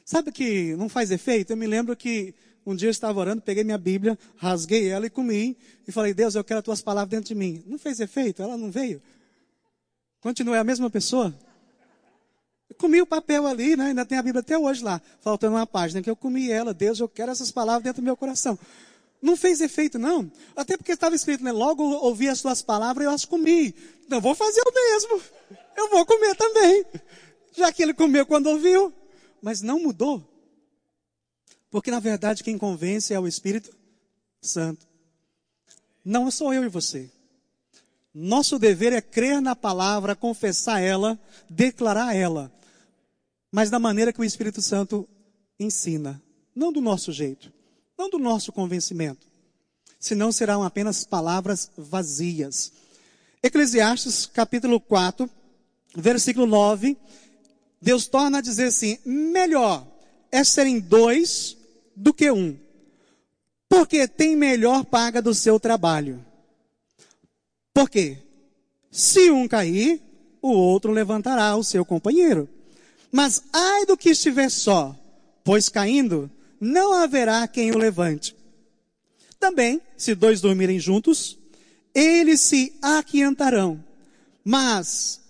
Sabe 0.04 0.30
que 0.30 0.76
não 0.76 0.88
faz 0.88 1.10
efeito? 1.10 1.52
Eu 1.52 1.56
me 1.56 1.66
lembro 1.66 1.96
que 1.96 2.34
um 2.66 2.74
dia 2.74 2.88
eu 2.88 2.90
estava 2.90 3.18
orando, 3.18 3.42
peguei 3.42 3.64
minha 3.64 3.78
Bíblia, 3.78 4.18
rasguei 4.36 4.88
ela 4.88 5.06
e 5.06 5.10
comi, 5.10 5.56
e 5.86 5.92
falei, 5.92 6.12
Deus, 6.12 6.34
eu 6.34 6.44
quero 6.44 6.58
as 6.58 6.64
tuas 6.64 6.82
palavras 6.82 7.10
dentro 7.10 7.28
de 7.28 7.34
mim. 7.34 7.62
Não 7.66 7.78
fez 7.78 8.00
efeito, 8.00 8.42
ela 8.42 8.56
não 8.56 8.70
veio. 8.70 9.02
Continuei 10.20 10.58
a 10.58 10.64
mesma 10.64 10.88
pessoa. 10.90 11.34
Eu 12.68 12.76
comi 12.76 13.00
o 13.00 13.06
papel 13.06 13.46
ali, 13.46 13.76
né? 13.76 13.86
ainda 13.86 14.04
tem 14.04 14.16
a 14.16 14.22
Bíblia 14.22 14.40
até 14.40 14.58
hoje 14.58 14.82
lá, 14.82 15.00
faltando 15.20 15.56
uma 15.56 15.66
página, 15.66 16.02
que 16.02 16.08
eu 16.08 16.16
comi 16.16 16.50
ela. 16.50 16.72
Deus, 16.72 17.00
eu 17.00 17.08
quero 17.08 17.30
essas 17.30 17.50
palavras 17.50 17.84
dentro 17.84 18.00
do 18.00 18.04
meu 18.04 18.16
coração. 18.16 18.58
Não 19.20 19.36
fez 19.36 19.60
efeito, 19.60 19.98
não. 19.98 20.30
Até 20.54 20.76
porque 20.76 20.92
estava 20.92 21.14
escrito, 21.14 21.42
né? 21.42 21.50
Logo 21.50 21.82
ouvi 21.82 22.28
as 22.28 22.40
suas 22.40 22.60
palavras 22.60 23.04
e 23.04 23.08
eu 23.08 23.10
as 23.10 23.24
comi. 23.24 23.74
Então 24.04 24.20
vou 24.20 24.34
fazer 24.34 24.60
o 24.60 24.74
mesmo. 24.74 25.22
Eu 25.76 25.88
vou 25.90 26.04
comer 26.04 26.34
também. 26.36 26.84
Já 27.56 27.72
que 27.72 27.82
ele 27.82 27.94
comeu 27.94 28.26
quando 28.26 28.48
ouviu. 28.48 28.92
Mas 29.44 29.60
não 29.60 29.78
mudou. 29.78 30.26
Porque 31.70 31.90
na 31.90 32.00
verdade 32.00 32.42
quem 32.42 32.56
convence 32.56 33.12
é 33.12 33.20
o 33.20 33.28
Espírito 33.28 33.76
Santo. 34.40 34.86
Não 36.02 36.30
sou 36.30 36.54
eu 36.54 36.64
e 36.64 36.68
você. 36.68 37.10
Nosso 38.14 38.58
dever 38.58 38.94
é 38.94 39.02
crer 39.02 39.42
na 39.42 39.54
palavra, 39.54 40.16
confessar 40.16 40.80
ela, 40.80 41.20
declarar 41.50 42.16
ela. 42.16 42.50
Mas 43.52 43.68
da 43.68 43.78
maneira 43.78 44.12
que 44.12 44.20
o 44.20 44.24
Espírito 44.24 44.62
Santo 44.62 45.06
ensina. 45.60 46.22
Não 46.54 46.72
do 46.72 46.80
nosso 46.80 47.12
jeito 47.12 47.52
não 47.96 48.10
do 48.10 48.18
nosso 48.18 48.52
convencimento, 48.52 49.26
senão 49.98 50.32
serão 50.32 50.62
apenas 50.62 51.04
palavras 51.04 51.70
vazias. 51.76 52.72
Eclesiastes 53.42 54.26
capítulo 54.26 54.80
4, 54.80 55.30
versículo 55.96 56.46
9, 56.46 56.96
Deus 57.84 58.06
torna 58.06 58.38
a 58.38 58.40
dizer 58.40 58.68
assim: 58.68 58.98
melhor 59.04 59.86
é 60.32 60.42
serem 60.42 60.80
dois 60.80 61.54
do 61.94 62.14
que 62.14 62.30
um, 62.30 62.56
porque 63.68 64.08
tem 64.08 64.34
melhor 64.34 64.86
paga 64.86 65.20
do 65.20 65.34
seu 65.34 65.60
trabalho. 65.60 66.24
Por 67.74 67.90
quê? 67.90 68.16
Se 68.90 69.30
um 69.30 69.46
cair, 69.46 70.00
o 70.40 70.50
outro 70.50 70.92
levantará 70.92 71.54
o 71.56 71.62
seu 71.62 71.84
companheiro. 71.84 72.48
Mas 73.12 73.42
ai 73.52 73.84
do 73.84 73.98
que 73.98 74.10
estiver 74.10 74.50
só, 74.50 74.96
pois 75.44 75.68
caindo, 75.68 76.30
não 76.58 76.94
haverá 76.94 77.46
quem 77.46 77.70
o 77.70 77.78
levante. 77.78 78.34
Também, 79.38 79.80
se 79.94 80.14
dois 80.14 80.40
dormirem 80.40 80.80
juntos, 80.80 81.38
eles 81.94 82.40
se 82.40 82.72
aquientarão. 82.80 83.84
Mas 84.42 85.20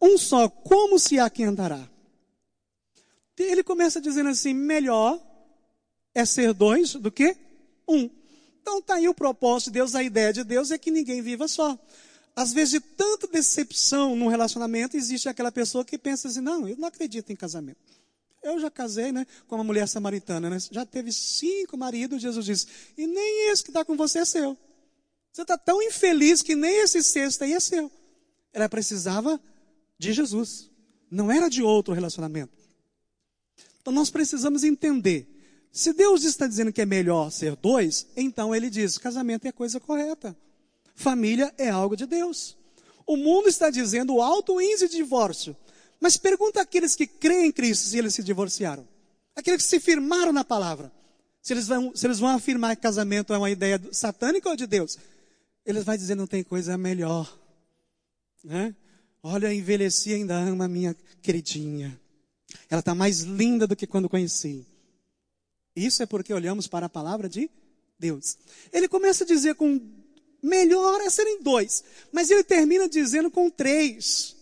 um 0.00 0.18
só, 0.18 0.48
como 0.48 0.98
se 0.98 1.18
aquientará? 1.18 1.88
Ele 3.38 3.62
começa 3.62 4.00
dizendo 4.00 4.28
assim: 4.28 4.54
melhor 4.54 5.20
é 6.14 6.24
ser 6.24 6.52
dois 6.52 6.94
do 6.94 7.10
que 7.10 7.36
um. 7.88 8.10
Então 8.60 8.78
está 8.78 8.94
aí 8.94 9.08
o 9.08 9.14
propósito 9.14 9.68
de 9.68 9.74
Deus, 9.74 9.94
a 9.94 10.02
ideia 10.02 10.32
de 10.32 10.44
Deus 10.44 10.70
é 10.70 10.78
que 10.78 10.90
ninguém 10.90 11.20
viva 11.20 11.48
só. 11.48 11.78
Às 12.34 12.52
vezes, 12.52 12.70
de 12.70 12.80
tanta 12.80 13.26
decepção 13.26 14.16
num 14.16 14.28
relacionamento, 14.28 14.96
existe 14.96 15.28
aquela 15.28 15.52
pessoa 15.52 15.84
que 15.84 15.98
pensa 15.98 16.28
assim: 16.28 16.40
não, 16.40 16.68
eu 16.68 16.76
não 16.76 16.88
acredito 16.88 17.30
em 17.32 17.36
casamento. 17.36 17.78
Eu 18.42 18.58
já 18.58 18.70
casei, 18.70 19.12
né, 19.12 19.24
com 19.46 19.54
uma 19.54 19.62
mulher 19.62 19.86
samaritana, 19.86 20.50
né? 20.50 20.58
Já 20.70 20.84
teve 20.84 21.12
cinco 21.12 21.76
maridos, 21.76 22.20
Jesus 22.20 22.44
disse, 22.44 22.66
e 22.98 23.06
nem 23.06 23.50
esse 23.50 23.62
que 23.62 23.70
está 23.70 23.84
com 23.84 23.96
você 23.96 24.18
é 24.18 24.24
seu. 24.24 24.58
Você 25.32 25.42
está 25.42 25.56
tão 25.56 25.80
infeliz 25.80 26.42
que 26.42 26.56
nem 26.56 26.82
esse 26.82 27.02
sexto 27.04 27.42
aí 27.42 27.52
é 27.52 27.60
seu. 27.60 27.90
Ela 28.52 28.68
precisava 28.68 29.40
de 29.96 30.12
Jesus. 30.12 30.68
Não 31.08 31.30
era 31.30 31.48
de 31.48 31.62
outro 31.62 31.94
relacionamento. 31.94 32.61
Então 33.82 33.92
nós 33.92 34.10
precisamos 34.10 34.64
entender. 34.64 35.28
Se 35.70 35.92
Deus 35.92 36.24
está 36.24 36.46
dizendo 36.46 36.72
que 36.72 36.80
é 36.80 36.86
melhor 36.86 37.30
ser 37.30 37.56
dois, 37.56 38.06
então 38.16 38.54
ele 38.54 38.70
diz: 38.70 38.96
casamento 38.96 39.44
é 39.44 39.48
a 39.48 39.52
coisa 39.52 39.80
correta. 39.80 40.36
Família 40.94 41.52
é 41.58 41.68
algo 41.68 41.96
de 41.96 42.06
Deus. 42.06 42.56
O 43.06 43.16
mundo 43.16 43.48
está 43.48 43.70
dizendo 43.70 44.20
alto 44.22 44.60
índice 44.60 44.88
de 44.88 44.96
divórcio. 44.96 45.56
Mas 46.00 46.16
pergunta 46.16 46.60
àqueles 46.60 46.94
que 46.94 47.06
creem 47.06 47.46
em 47.46 47.52
Cristo 47.52 47.88
se 47.88 47.98
eles 47.98 48.14
se 48.14 48.22
divorciaram. 48.22 48.86
Aqueles 49.34 49.62
que 49.62 49.68
se 49.68 49.80
firmaram 49.80 50.32
na 50.32 50.44
palavra. 50.44 50.92
Se 51.40 51.52
eles 51.52 51.66
vão, 51.66 51.94
se 51.94 52.06
eles 52.06 52.18
vão 52.18 52.30
afirmar 52.30 52.76
que 52.76 52.82
casamento 52.82 53.32
é 53.32 53.38
uma 53.38 53.50
ideia 53.50 53.80
satânica 53.92 54.48
ou 54.48 54.56
de 54.56 54.66
Deus. 54.66 54.98
Eles 55.64 55.84
vão 55.84 55.96
dizer, 55.96 56.14
não 56.14 56.26
tem 56.26 56.42
coisa 56.42 56.76
melhor. 56.76 57.38
Né? 58.44 58.74
Olha, 59.22 59.52
envelheci 59.52 60.12
ainda 60.12 60.36
ama 60.36 60.68
minha 60.68 60.94
queridinha. 61.22 61.98
Ela 62.68 62.80
está 62.80 62.94
mais 62.94 63.20
linda 63.20 63.66
do 63.66 63.76
que 63.76 63.86
quando 63.86 64.08
conheci. 64.08 64.66
Isso 65.74 66.02
é 66.02 66.06
porque 66.06 66.32
olhamos 66.32 66.66
para 66.66 66.86
a 66.86 66.88
palavra 66.88 67.28
de 67.28 67.50
Deus. 67.98 68.36
Ele 68.72 68.88
começa 68.88 69.24
a 69.24 69.26
dizer 69.26 69.54
com 69.54 69.80
melhor 70.42 71.00
é 71.00 71.08
serem 71.08 71.42
dois, 71.42 71.84
mas 72.10 72.30
ele 72.30 72.42
termina 72.42 72.88
dizendo 72.88 73.30
com 73.30 73.48
três. 73.48 74.36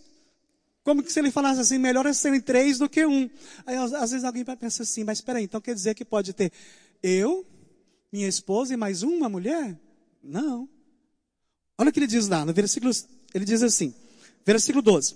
Como 0.83 1.03
que 1.03 1.13
se 1.13 1.19
ele 1.19 1.29
falasse 1.29 1.61
assim, 1.61 1.77
melhor 1.77 2.05
é 2.07 2.13
serem 2.13 2.41
três 2.41 2.79
do 2.79 2.89
que 2.89 3.05
um. 3.05 3.29
Aí 3.65 3.75
às 3.75 4.11
vezes 4.11 4.23
alguém 4.23 4.43
vai 4.43 4.57
pensar 4.57 4.83
assim, 4.83 5.03
mas 5.03 5.19
espera 5.19 5.37
aí, 5.37 5.45
então 5.45 5.61
quer 5.61 5.75
dizer 5.75 5.93
que 5.93 6.03
pode 6.03 6.33
ter 6.33 6.51
eu, 7.03 7.45
minha 8.11 8.27
esposa 8.27 8.73
e 8.73 8.77
mais 8.77 9.03
uma 9.03 9.29
mulher? 9.29 9.79
Não. 10.23 10.67
Olha 11.77 11.89
o 11.89 11.93
que 11.93 11.99
ele 11.99 12.07
diz 12.07 12.27
lá, 12.27 12.43
no 12.43 12.53
versículo, 12.53 12.91
ele 13.33 13.45
diz 13.45 13.61
assim, 13.61 13.93
versículo 14.43 14.81
12. 14.81 15.15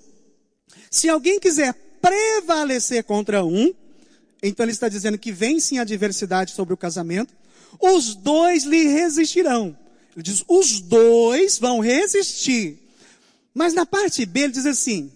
Se 0.89 1.10
alguém 1.10 1.39
quiser 1.39 1.73
prevalecer 2.06 3.04
contra 3.04 3.44
um, 3.44 3.74
então 4.44 4.63
ele 4.63 4.72
está 4.72 4.88
dizendo 4.88 5.18
que 5.18 5.32
vem 5.32 5.60
sim 5.60 5.80
a 5.80 5.82
adversidade 5.82 6.52
sobre 6.52 6.74
o 6.74 6.78
casamento, 6.78 7.34
os 7.80 8.13
dois 8.13 8.63
lhe 8.63 8.84
resistirão. 8.84 9.76
Ele 10.13 10.22
diz, 10.22 10.46
os 10.48 10.80
dois 10.80 11.58
vão 11.58 11.80
resistir. 11.80 12.78
Mas 13.54 13.74
na 13.74 13.86
parte 13.86 14.24
B 14.26 14.41
ele 14.41 14.54
diz 14.54 14.65
assim, 14.68 15.12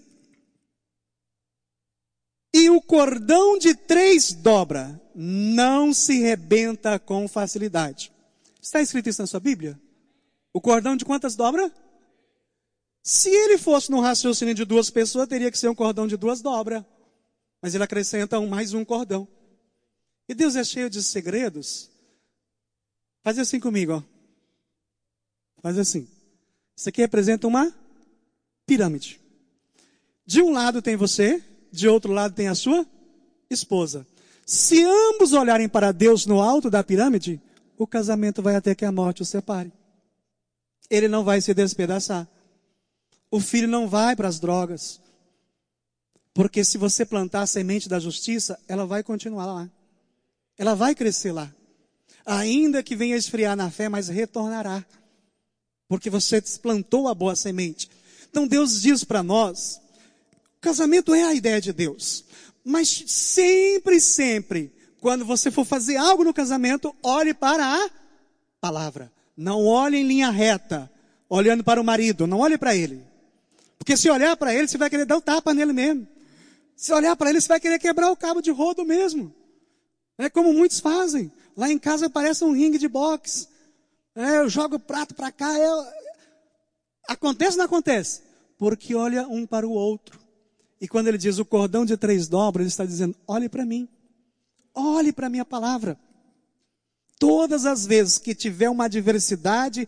e 2.52 2.69
o 2.71 2.82
cordão 2.82 3.60
de 3.60 3.75
três 3.75 4.34
dobra, 4.34 4.99
não 5.13 5.93
se 5.93 6.19
rebenta 6.19 6.97
com 6.97 7.28
facilidade. 7.28 8.12
Está 8.60 8.82
escrito 8.82 9.10
isso 9.10 9.21
na 9.21 9.28
sua 9.28 9.39
Bíblia? 9.39 9.80
O 10.52 10.60
cordão 10.60 10.95
de 10.95 11.06
quantas 11.06 11.36
dobra? 11.36 11.71
Se 13.01 13.29
ele 13.29 13.57
fosse 13.57 13.89
no 13.89 14.01
raciocínio 14.01 14.53
de 14.53 14.65
duas 14.65 14.89
pessoas, 14.89 15.27
teria 15.27 15.51
que 15.51 15.57
ser 15.57 15.69
um 15.69 15.75
cordão 15.75 16.07
de 16.07 16.17
duas 16.17 16.41
dobras. 16.41 16.83
Mas 17.62 17.75
ele 17.75 17.83
acrescenta 17.83 18.39
um, 18.39 18.47
mais 18.47 18.73
um 18.73 18.85
cordão. 18.85 19.27
E 20.27 20.33
Deus 20.33 20.55
é 20.55 20.63
cheio 20.63 20.89
de 20.89 21.01
segredos. 21.01 21.89
Faz 23.23 23.38
assim 23.39 23.59
comigo, 23.59 23.93
ó. 23.93 24.03
Faz 25.62 25.77
assim. 25.77 26.07
Isso 26.75 26.88
aqui 26.88 27.01
representa 27.01 27.47
uma 27.47 27.73
pirâmide. 28.65 29.19
De 30.25 30.41
um 30.41 30.51
lado 30.51 30.81
tem 30.81 30.95
você, 30.95 31.43
de 31.71 31.88
outro 31.88 32.13
lado 32.13 32.35
tem 32.35 32.47
a 32.47 32.55
sua 32.55 32.85
esposa. 33.49 34.05
Se 34.45 34.83
ambos 34.83 35.33
olharem 35.33 35.67
para 35.67 35.91
Deus 35.91 36.25
no 36.25 36.41
alto 36.41 36.69
da 36.69 36.83
pirâmide, 36.83 37.41
o 37.77 37.88
casamento 37.88 38.41
vai 38.41 38.55
até 38.55 38.75
que 38.75 38.85
a 38.85 38.91
morte 38.91 39.21
os 39.21 39.29
separe. 39.29 39.71
Ele 40.89 41.07
não 41.07 41.23
vai 41.23 41.41
se 41.41 41.53
despedaçar. 41.53 42.27
O 43.31 43.39
filho 43.39 43.67
não 43.67 43.87
vai 43.87 44.15
para 44.15 44.27
as 44.27 44.39
drogas. 44.39 44.99
Porque 46.33 46.63
se 46.63 46.77
você 46.77 47.05
plantar 47.05 47.41
a 47.41 47.47
semente 47.47 47.89
da 47.89 47.99
justiça, 47.99 48.59
ela 48.67 48.85
vai 48.85 49.03
continuar 49.03 49.45
lá. 49.45 49.69
Ela 50.57 50.73
vai 50.73 50.95
crescer 50.95 51.31
lá. 51.31 51.53
Ainda 52.25 52.83
que 52.83 52.95
venha 52.95 53.15
esfriar 53.15 53.55
na 53.55 53.69
fé, 53.71 53.89
mas 53.89 54.07
retornará. 54.07 54.85
porque 55.87 56.09
você 56.09 56.39
plantou 56.61 57.07
a 57.07 57.15
boa 57.15 57.35
semente. 57.35 57.89
Então 58.29 58.47
Deus 58.47 58.81
diz 58.81 59.03
para 59.03 59.23
nós: 59.23 59.81
casamento 60.61 61.13
é 61.13 61.23
a 61.23 61.33
ideia 61.33 61.59
de 61.59 61.73
Deus, 61.73 62.23
mas 62.63 63.03
sempre, 63.07 63.99
sempre, 63.99 64.71
quando 65.01 65.25
você 65.25 65.49
for 65.49 65.65
fazer 65.65 65.97
algo 65.97 66.23
no 66.23 66.33
casamento, 66.33 66.95
olhe 67.01 67.33
para 67.33 67.65
a 67.65 67.89
palavra. 68.61 69.11
Não 69.35 69.65
olhe 69.65 69.97
em 69.97 70.03
linha 70.03 70.29
reta, 70.29 70.91
olhando 71.27 71.63
para 71.63 71.81
o 71.81 71.83
marido, 71.83 72.27
não 72.27 72.39
olhe 72.39 72.57
para 72.57 72.75
ele. 72.75 73.08
Porque 73.79 73.97
se 73.97 74.09
olhar 74.09 74.37
para 74.37 74.53
ele, 74.53 74.67
você 74.67 74.77
vai 74.77 74.89
querer 74.89 75.05
dar 75.05 75.17
um 75.17 75.21
tapa 75.21 75.53
nele 75.53 75.73
mesmo. 75.73 76.07
Se 76.75 76.93
olhar 76.93 77.15
para 77.15 77.29
ele, 77.29 77.41
você 77.41 77.47
vai 77.47 77.59
querer 77.59 77.79
quebrar 77.79 78.11
o 78.11 78.15
cabo 78.15 78.41
de 78.41 78.51
rodo 78.51 78.85
mesmo. 78.85 79.33
É 80.17 80.29
como 80.29 80.53
muitos 80.53 80.79
fazem. 80.79 81.31
Lá 81.57 81.71
em 81.71 81.79
casa 81.79 82.09
parece 82.09 82.43
um 82.43 82.51
ringue 82.51 82.77
de 82.77 82.87
boxe. 82.87 83.47
É, 84.13 84.37
eu 84.37 84.49
jogo 84.49 84.75
o 84.75 84.79
prato 84.79 85.15
para 85.15 85.31
cá. 85.31 85.57
Eu... 85.57 85.85
Acontece 87.07 87.53
ou 87.53 87.57
não 87.59 87.65
acontece? 87.65 88.21
Porque 88.57 88.93
olha 88.93 89.27
um 89.27 89.47
para 89.47 89.67
o 89.67 89.71
outro. 89.71 90.19
E 90.81 90.87
quando 90.87 91.07
ele 91.07 91.17
diz 91.17 91.39
o 91.39 91.45
cordão 91.45 91.85
de 91.85 91.97
três 91.97 92.27
dobras, 92.27 92.63
ele 92.63 92.69
está 92.69 92.85
dizendo: 92.85 93.15
olhe 93.25 93.47
para 93.47 93.65
mim. 93.65 93.87
Olhe 94.73 95.11
para 95.11 95.27
a 95.27 95.29
minha 95.29 95.45
palavra. 95.45 95.97
Todas 97.17 97.65
as 97.65 97.85
vezes 97.85 98.17
que 98.17 98.35
tiver 98.35 98.69
uma 98.69 98.85
adversidade 98.85 99.87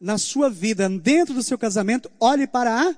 na 0.00 0.16
sua 0.16 0.48
vida, 0.48 0.88
dentro 0.88 1.34
do 1.34 1.42
seu 1.42 1.58
casamento, 1.58 2.10
olhe 2.18 2.46
para 2.46 2.88
a 2.88 2.94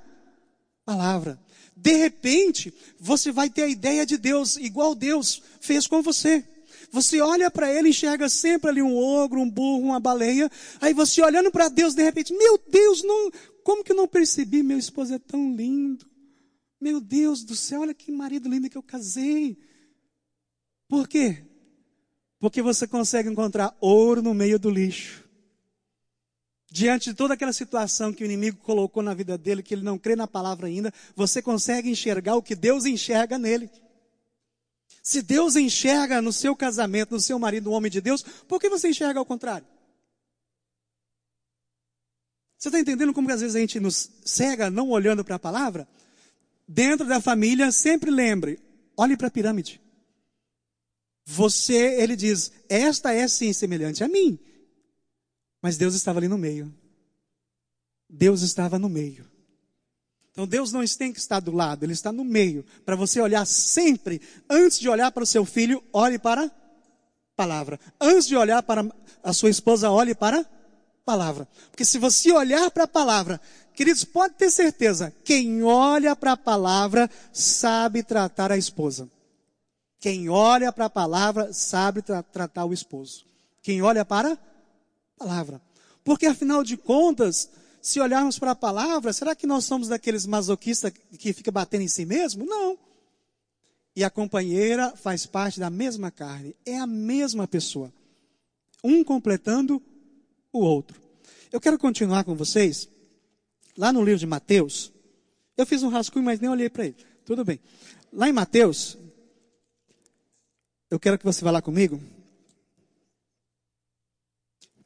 palavra. 0.85 1.41
De 1.77 1.97
repente, 1.97 2.73
você 2.99 3.33
vai 3.33 3.51
ter 3.51 3.63
a 3.63 3.69
ideia 3.69 4.07
de 4.07 4.17
Deus, 4.17 4.57
igual 4.57 4.95
Deus 4.95 5.43
fez 5.61 5.87
com 5.87 6.03
você. 6.03 6.45
Você 6.91 7.21
olha 7.21 7.51
para 7.51 7.73
ele, 7.73 7.89
enxerga 7.89 8.29
sempre 8.29 8.71
ali 8.71 8.83
um 8.83 8.95
ogro, 8.97 9.41
um 9.41 9.49
burro, 9.49 9.85
uma 9.85 9.99
baleia. 9.99 10.51
Aí 10.81 10.93
você 10.93 11.23
olhando 11.23 11.51
para 11.51 11.69
Deus, 11.69 11.95
de 11.95 12.03
repente, 12.03 12.35
meu 12.35 12.59
Deus, 12.69 13.03
não, 13.03 13.31
como 13.65 13.83
que 13.83 13.93
eu 13.93 13.97
não 13.97 14.07
percebi? 14.07 14.63
Meu 14.63 14.79
esposo 14.79 15.15
é 15.15 15.19
tão 15.19 15.57
lindo. 15.57 16.07
Meu 16.81 17.01
Deus 17.01 17.45
do 17.45 17.57
céu, 17.57 17.81
olha 17.81 17.95
que 17.95 18.13
marido 18.13 18.49
lindo 18.49 18.69
que 18.69 18.77
eu 18.77 18.83
casei. 18.83 19.57
Por 20.89 21.09
quê? 21.09 21.43
Porque 22.39 22.61
você 22.61 22.87
consegue 22.87 23.29
encontrar 23.29 23.75
ouro 23.81 24.21
no 24.21 24.35
meio 24.35 24.59
do 24.59 24.69
lixo. 24.69 25.25
Diante 26.73 27.11
de 27.11 27.15
toda 27.15 27.35
aquela 27.35 27.53
situação 27.53 28.15
que 28.15 28.25
o 28.25 28.25
inimigo 28.25 28.57
colocou 28.63 29.03
na 29.03 29.13
vida 29.13 29.37
dele, 29.37 29.63
que 29.63 29.75
ele 29.75 29.83
não 29.83 29.99
crê 29.99 30.17
na 30.17 30.27
palavra 30.27 30.69
ainda, 30.69 30.91
você 31.15 31.43
consegue 31.43 31.91
enxergar 31.91 32.35
o 32.35 32.43
que 32.43 32.57
Deus 32.57 32.87
enxerga 32.87 33.39
nele. 33.39 33.71
Se 35.03 35.21
Deus 35.21 35.55
enxerga 35.55 36.23
no 36.23 36.33
seu 36.33 36.57
casamento, 36.57 37.11
no 37.11 37.21
seu 37.21 37.39
marido, 37.39 37.69
um 37.69 37.75
homem 37.75 37.91
de 37.91 38.01
Deus, 38.01 38.23
por 38.49 38.59
que 38.59 38.71
você 38.71 38.89
enxerga 38.89 39.21
ao 39.21 39.27
contrário? 39.27 39.67
Você 42.57 42.69
está 42.69 42.81
entendendo 42.81 43.13
como 43.13 43.29
que 43.29 43.35
às 43.35 43.43
vezes 43.43 43.55
a 43.55 43.61
gente 43.61 43.79
nos 43.79 44.11
cega 44.25 44.71
não 44.71 44.89
olhando 44.89 45.23
para 45.23 45.37
a 45.37 45.39
palavra? 45.39 45.87
Dentro 46.67 47.07
da 47.07 47.21
família, 47.21 47.71
sempre 47.71 48.11
lembre, 48.11 48.59
olhe 48.97 49.15
para 49.15 49.27
a 49.27 49.31
pirâmide. 49.31 49.79
Você, 51.27 52.01
ele 52.01 52.17
diz, 52.17 52.51
esta 52.67 53.13
é 53.13 53.29
sim 53.29 53.53
semelhante 53.53 54.03
a 54.03 54.09
mim. 54.09 54.39
Mas 55.63 55.79
Deus 55.79 55.95
estava 55.95 56.19
ali 56.19 56.27
no 56.27 56.37
meio. 56.37 56.75
Deus 58.11 58.43
estava 58.43 58.79
no 58.79 58.89
meio. 58.89 59.25
Então 60.33 60.47
Deus 60.47 60.73
não 60.73 60.85
tem 60.85 61.13
que 61.13 61.21
estar 61.21 61.41
do 61.41 61.53
lado, 61.53 61.85
Ele 61.85 61.93
está 61.93 62.11
no 62.11 62.25
meio. 62.25 62.65
Para 62.85 62.97
você 62.97 63.21
olhar 63.21 63.47
sempre, 63.47 64.21
antes 64.51 64.81
de 64.81 64.89
olhar 64.89 65.13
para 65.13 65.23
o 65.23 65.27
seu 65.27 65.45
filho, 65.45 65.83
olhe 65.93 66.19
para 66.19 66.47
a 66.47 66.51
palavra. 67.37 67.79
Antes 68.01 68.27
de 68.27 68.37
olhar 68.37 68.63
para 68.63 68.85
a 69.23 69.33
sua 69.33 69.51
esposa, 69.51 69.91
olhe 69.91 70.15
para 70.15 70.41
a 70.41 70.47
palavra. 71.05 71.47
Porque 71.71 71.85
se 71.85 71.99
você 71.99 72.33
olhar 72.33 72.71
para 72.71 72.85
a 72.85 72.89
palavra, 72.89 73.41
queridos, 73.75 74.05
pode 74.05 74.35
ter 74.35 74.51
certeza, 74.51 75.13
quem 75.23 75.63
olha 75.63 76.17
para 76.17 76.33
a 76.33 76.37
palavra 76.37 77.09
sabe 77.33 78.03
tratar 78.03 78.51
a 78.51 78.57
esposa. 78.57 79.09
Quem 80.01 80.29
olha 80.29 80.73
para 80.73 80.87
a 80.87 80.91
palavra 80.91 81.53
sabe 81.53 82.03
tra 82.03 82.23
tratar 82.23 82.65
o 82.65 82.73
esposo. 82.73 83.25
Quem 83.63 83.83
olha 83.83 84.05
para 84.05 84.33
a 84.33 84.37
palavra. 85.23 85.61
Porque 86.05 86.27
afinal 86.27 86.65
de 86.65 86.77
contas, 86.77 87.49
se 87.81 88.01
olharmos 88.01 88.39
para 88.39 88.51
a 88.51 88.57
palavra, 88.57 89.13
será 89.13 89.35
que 89.35 89.47
nós 89.47 89.65
somos 89.65 89.89
daqueles 89.89 90.27
masoquistas 90.27 90.93
que 91.19 91.33
fica 91.33 91.51
batendo 91.51 91.83
em 91.83 91.89
si 91.89 92.05
mesmo? 92.05 92.45
Não. 92.45 92.77
E 93.95 94.03
a 94.03 94.11
companheira 94.11 94.95
faz 94.97 95.27
parte 95.27 95.61
da 95.61 95.71
mesma 95.71 96.11
carne, 96.11 96.57
é 96.67 96.79
a 96.79 96.87
mesma 96.87 97.47
pessoa. 97.47 97.93
Um 98.83 99.05
completando 99.05 99.81
o 100.53 100.59
outro. 100.59 101.01
Eu 101.53 101.61
quero 101.61 101.79
continuar 101.79 102.25
com 102.25 102.35
vocês, 102.35 102.89
lá 103.77 103.93
no 103.93 104.03
livro 104.03 104.19
de 104.19 104.27
Mateus. 104.27 104.93
Eu 105.57 105.67
fiz 105.67 105.83
um 105.83 105.89
rascunho, 105.89 106.25
mas 106.25 106.41
nem 106.41 106.51
olhei 106.51 106.71
para 106.71 106.87
ele. 106.87 106.97
Tudo 107.25 107.45
bem. 107.45 107.61
Lá 108.13 108.29
em 108.29 108.33
Mateus, 108.33 108.99
eu 110.91 110.99
quero 110.99 111.19
que 111.19 111.25
você 111.25 111.45
vá 111.45 111.51
lá 111.51 111.63
comigo. 111.63 112.01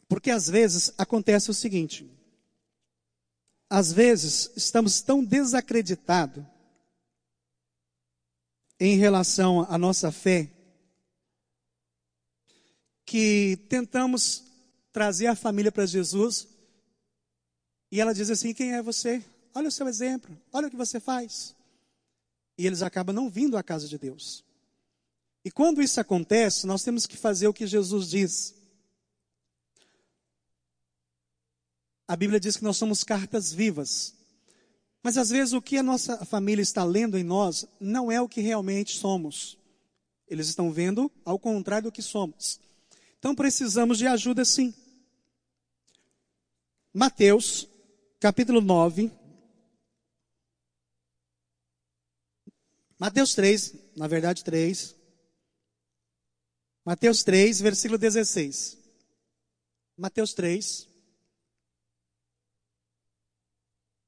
Porque 0.09 0.31
às 0.31 0.49
vezes 0.49 0.93
acontece 0.97 1.51
o 1.51 1.55
seguinte: 1.55 2.09
às 3.69 3.93
vezes 3.93 4.51
estamos 4.57 5.01
tão 5.01 5.25
desacreditados 5.25 6.45
em 8.79 8.97
relação 8.97 9.67
à 9.71 9.79
nossa 9.79 10.13
fé 10.13 10.51
que 13.05 13.57
tentamos 13.69 14.45
trazer 14.93 15.29
a 15.29 15.37
família 15.37 15.73
para 15.73 15.87
Jesus 15.87 16.49
e 17.91 18.01
ela 18.01 18.13
diz 18.13 18.31
assim: 18.31 18.53
Quem 18.53 18.75
é 18.75 18.83
você? 18.83 19.25
Olha 19.55 19.69
o 19.69 19.73
seu 19.73 19.89
exemplo, 19.89 20.37
olha 20.53 20.69
o 20.69 20.71
que 20.71 20.77
você 20.77 21.01
faz. 21.01 21.55
E 22.59 22.67
eles 22.67 22.83
acabam 22.83 23.15
não 23.15 23.31
vindo 23.31 23.57
à 23.57 23.63
casa 23.63 23.89
de 23.89 23.99
Deus. 23.99 24.45
E 25.45 25.51
quando 25.51 25.81
isso 25.81 26.01
acontece, 26.01 26.67
nós 26.67 26.83
temos 26.83 27.07
que 27.07 27.17
fazer 27.17 27.47
o 27.47 27.55
que 27.55 27.67
Jesus 27.67 28.09
diz. 28.09 28.55
A 32.09 32.15
Bíblia 32.15 32.39
diz 32.39 32.57
que 32.57 32.65
nós 32.65 32.77
somos 32.77 33.03
cartas 33.03 33.53
vivas. 33.53 34.15
Mas 35.03 35.17
às 35.17 35.31
vezes 35.31 35.53
o 35.53 35.63
que 35.63 35.77
a 35.77 35.83
nossa 35.83 36.25
família 36.25 36.63
está 36.63 36.85
lendo 36.85 37.17
em 37.17 37.25
nós 37.25 37.67
não 37.81 38.11
é 38.11 38.21
o 38.21 38.29
que 38.29 38.41
realmente 38.41 38.97
somos. 38.97 39.59
Eles 40.29 40.49
estão 40.49 40.73
vendo 40.73 41.11
ao 41.25 41.39
contrário 41.39 41.85
do 41.85 41.93
que 41.93 42.03
somos. 42.03 42.61
Então 43.19 43.35
precisamos 43.35 43.99
de 43.99 44.07
ajuda 44.07 44.45
sim. 44.45 44.75
Mateus, 46.93 47.69
capítulo 48.19 48.61
9. 48.61 49.11
Mateus 52.99 53.35
3, 53.35 53.75
na 53.97 54.09
verdade 54.09 54.43
3. 54.43 54.97
Mateus 56.85 57.23
3, 57.23 57.61
versículo 57.61 57.99
16. 57.99 58.79
Mateus 59.97 60.33
3. 60.35 60.96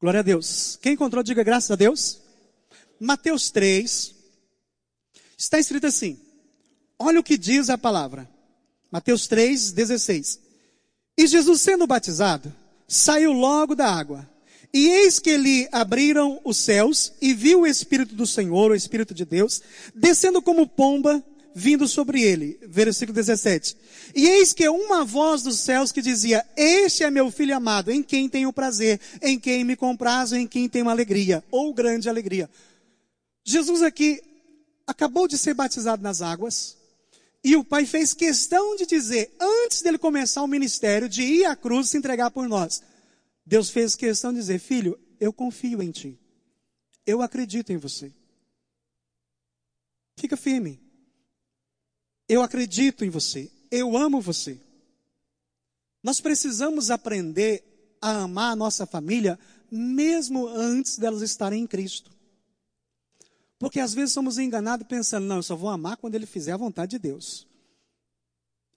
Glória 0.00 0.20
a 0.20 0.22
Deus. 0.22 0.78
Quem 0.80 0.92
encontrou, 0.92 1.24
diga 1.24 1.42
graças 1.42 1.72
a 1.72 1.74
Deus. 1.74 2.20
Mateus 3.00 3.50
3. 3.50 4.14
Está 5.36 5.58
escrito 5.58 5.88
assim. 5.88 6.20
Olha 6.96 7.18
o 7.18 7.22
que 7.22 7.36
diz 7.36 7.68
a 7.68 7.76
palavra. 7.76 8.28
Mateus 8.92 9.26
3, 9.26 9.72
16. 9.72 10.40
E 11.16 11.26
Jesus, 11.26 11.60
sendo 11.60 11.84
batizado, 11.84 12.54
saiu 12.86 13.32
logo 13.32 13.74
da 13.74 13.92
água. 13.92 14.28
E 14.72 14.86
eis 14.86 15.18
que 15.18 15.36
lhe 15.36 15.68
abriram 15.72 16.40
os 16.44 16.58
céus, 16.58 17.12
e 17.20 17.34
viu 17.34 17.62
o 17.62 17.66
Espírito 17.66 18.14
do 18.14 18.26
Senhor, 18.26 18.70
o 18.70 18.76
Espírito 18.76 19.12
de 19.12 19.24
Deus, 19.24 19.60
descendo 19.94 20.40
como 20.40 20.68
pomba 20.68 21.24
vindo 21.58 21.88
sobre 21.88 22.22
ele. 22.22 22.58
Versículo 22.62 23.14
17. 23.14 23.76
E 24.14 24.26
eis 24.28 24.52
que 24.52 24.68
uma 24.68 25.04
voz 25.04 25.42
dos 25.42 25.58
céus 25.58 25.90
que 25.90 26.00
dizia, 26.00 26.46
este 26.56 27.02
é 27.02 27.10
meu 27.10 27.30
filho 27.32 27.56
amado, 27.56 27.90
em 27.90 28.02
quem 28.02 28.28
tenho 28.28 28.52
prazer, 28.52 29.00
em 29.20 29.38
quem 29.38 29.64
me 29.64 29.74
comprazo, 29.74 30.36
em 30.36 30.46
quem 30.46 30.68
tenho 30.68 30.88
alegria, 30.88 31.44
ou 31.50 31.74
grande 31.74 32.08
alegria. 32.08 32.48
Jesus 33.44 33.82
aqui 33.82 34.22
acabou 34.86 35.26
de 35.26 35.36
ser 35.36 35.52
batizado 35.52 36.02
nas 36.02 36.22
águas, 36.22 36.76
e 37.42 37.56
o 37.56 37.64
pai 37.64 37.84
fez 37.84 38.14
questão 38.14 38.76
de 38.76 38.86
dizer, 38.86 39.34
antes 39.40 39.82
dele 39.82 39.98
começar 39.98 40.42
o 40.42 40.48
ministério, 40.48 41.08
de 41.08 41.22
ir 41.22 41.44
à 41.44 41.56
cruz 41.56 41.90
se 41.90 41.98
entregar 41.98 42.30
por 42.30 42.48
nós. 42.48 42.82
Deus 43.44 43.68
fez 43.68 43.96
questão 43.96 44.32
de 44.32 44.38
dizer, 44.38 44.60
filho, 44.60 44.98
eu 45.18 45.32
confio 45.32 45.82
em 45.82 45.90
ti. 45.90 46.18
Eu 47.04 47.20
acredito 47.22 47.72
em 47.72 47.76
você. 47.76 48.12
Fica 50.16 50.36
firme. 50.36 50.87
Eu 52.28 52.42
acredito 52.42 53.04
em 53.04 53.10
você. 53.10 53.50
Eu 53.70 53.96
amo 53.96 54.20
você. 54.20 54.58
Nós 56.02 56.20
precisamos 56.20 56.90
aprender 56.90 57.64
a 58.00 58.22
amar 58.22 58.52
a 58.52 58.56
nossa 58.56 58.86
família 58.86 59.38
mesmo 59.70 60.46
antes 60.46 60.98
delas 60.98 61.22
estarem 61.22 61.62
em 61.62 61.66
Cristo. 61.66 62.10
Porque 63.58 63.80
às 63.80 63.92
vezes 63.92 64.14
somos 64.14 64.38
enganados 64.38 64.86
pensando, 64.86 65.26
não, 65.26 65.36
eu 65.36 65.42
só 65.42 65.56
vou 65.56 65.68
amar 65.68 65.96
quando 65.96 66.14
ele 66.14 66.26
fizer 66.26 66.52
a 66.52 66.56
vontade 66.56 66.92
de 66.92 66.98
Deus. 66.98 67.46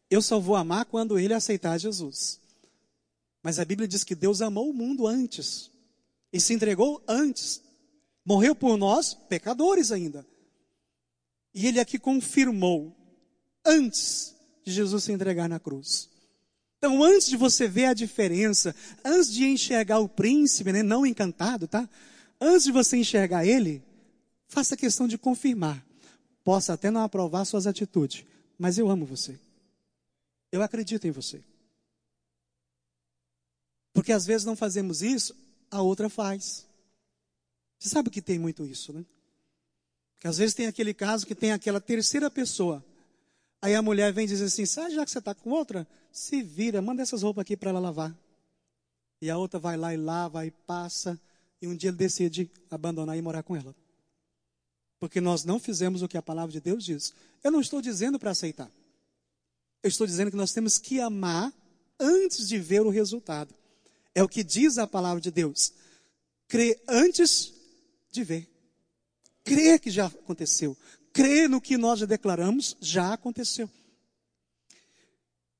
Eu 0.09 0.21
só 0.21 0.39
vou 0.39 0.55
amar 0.55 0.85
quando 0.85 1.19
ele 1.19 1.33
aceitar 1.33 1.77
Jesus. 1.77 2.39
Mas 3.43 3.59
a 3.59 3.65
Bíblia 3.65 3.87
diz 3.87 4.03
que 4.03 4.15
Deus 4.15 4.41
amou 4.41 4.69
o 4.69 4.73
mundo 4.73 5.07
antes 5.07 5.71
e 6.33 6.39
se 6.39 6.53
entregou 6.53 7.01
antes. 7.07 7.61
Morreu 8.25 8.55
por 8.55 8.77
nós, 8.77 9.13
pecadores 9.13 9.91
ainda. 9.91 10.25
E 11.53 11.67
ele 11.67 11.79
aqui 11.79 11.97
confirmou 11.99 12.95
antes 13.65 14.35
de 14.63 14.71
Jesus 14.71 15.03
se 15.03 15.11
entregar 15.11 15.47
na 15.49 15.59
cruz. 15.59 16.09
Então, 16.77 17.03
antes 17.03 17.27
de 17.27 17.37
você 17.37 17.67
ver 17.67 17.85
a 17.85 17.93
diferença, 17.93 18.75
antes 19.05 19.31
de 19.31 19.45
enxergar 19.45 19.99
o 19.99 20.09
príncipe, 20.09 20.71
né, 20.71 20.81
não 20.81 21.05
encantado, 21.05 21.67
tá? 21.67 21.87
Antes 22.39 22.63
de 22.63 22.71
você 22.71 22.97
enxergar 22.97 23.45
ele, 23.45 23.83
faça 24.47 24.75
questão 24.75 25.07
de 25.07 25.17
confirmar. 25.17 25.85
Possa 26.43 26.73
até 26.73 26.89
não 26.89 27.03
aprovar 27.03 27.45
suas 27.45 27.67
atitudes, 27.67 28.25
mas 28.57 28.79
eu 28.79 28.89
amo 28.89 29.05
você. 29.05 29.39
Eu 30.51 30.63
acredito 30.63 31.05
em 31.05 31.11
você. 31.11 31.43
Porque 33.93 34.11
às 34.11 34.25
vezes 34.25 34.43
não 34.45 34.55
fazemos 34.55 35.03
isso, 35.03 35.35
a 35.69 35.81
outra 35.81 36.09
faz. 36.09 36.65
Você 37.77 37.89
sabe 37.89 38.09
que 38.09 38.21
tem 38.21 38.39
muito 38.39 38.65
isso, 38.65 38.91
né? 38.91 39.05
Que 40.19 40.27
às 40.27 40.37
vezes 40.37 40.55
tem 40.55 40.67
aquele 40.67 40.93
caso 40.93 41.25
que 41.25 41.35
tem 41.35 41.51
aquela 41.51 41.79
terceira 41.79 42.29
pessoa. 42.29 42.83
Aí 43.61 43.75
a 43.75 43.81
mulher 43.81 44.11
vem 44.11 44.25
e 44.25 44.27
diz 44.27 44.41
assim: 44.41 44.65
sabe, 44.65 44.95
já 44.95 45.05
que 45.05 45.11
você 45.11 45.19
está 45.19 45.35
com 45.35 45.51
outra, 45.51 45.87
se 46.11 46.41
vira, 46.41 46.81
manda 46.81 47.01
essas 47.01 47.21
roupas 47.21 47.43
aqui 47.43 47.55
para 47.55 47.69
ela 47.69 47.79
lavar. 47.79 48.15
E 49.21 49.29
a 49.29 49.37
outra 49.37 49.59
vai 49.59 49.77
lá 49.77 49.93
e 49.93 49.97
lava 49.97 50.45
e 50.45 50.51
passa. 50.51 51.19
E 51.61 51.67
um 51.67 51.75
dia 51.75 51.91
ele 51.91 51.97
decide 51.97 52.49
abandonar 52.71 53.15
e 53.15 53.21
morar 53.21 53.43
com 53.43 53.55
ela. 53.55 53.75
Porque 54.99 55.21
nós 55.21 55.45
não 55.45 55.59
fizemos 55.59 56.01
o 56.01 56.07
que 56.07 56.17
a 56.17 56.21
palavra 56.21 56.51
de 56.51 56.59
Deus 56.59 56.83
diz. 56.83 57.13
Eu 57.43 57.51
não 57.51 57.61
estou 57.61 57.81
dizendo 57.81 58.17
para 58.17 58.31
aceitar. 58.31 58.71
Eu 59.83 59.87
estou 59.87 60.07
dizendo 60.07 60.31
que 60.31 60.37
nós 60.37 60.53
temos 60.53 60.77
que 60.77 60.99
amar 60.99 61.53
antes 61.99 62.47
de 62.47 62.57
ver 62.57 62.81
o 62.81 62.89
resultado. 62.89 63.53
É 64.13 64.23
o 64.23 64.27
que 64.27 64.43
diz 64.43 64.77
a 64.77 64.87
palavra 64.87 65.21
de 65.21 65.31
Deus. 65.31 65.73
Crer 66.47 66.81
antes 66.87 67.53
de 68.11 68.23
ver. 68.23 68.47
Crer 69.43 69.79
que 69.79 69.89
já 69.89 70.07
aconteceu. 70.07 70.75
Crer 71.13 71.49
no 71.49 71.61
que 71.61 71.77
nós 71.77 71.99
já 71.99 72.05
declaramos, 72.05 72.77
já 72.79 73.13
aconteceu. 73.13 73.69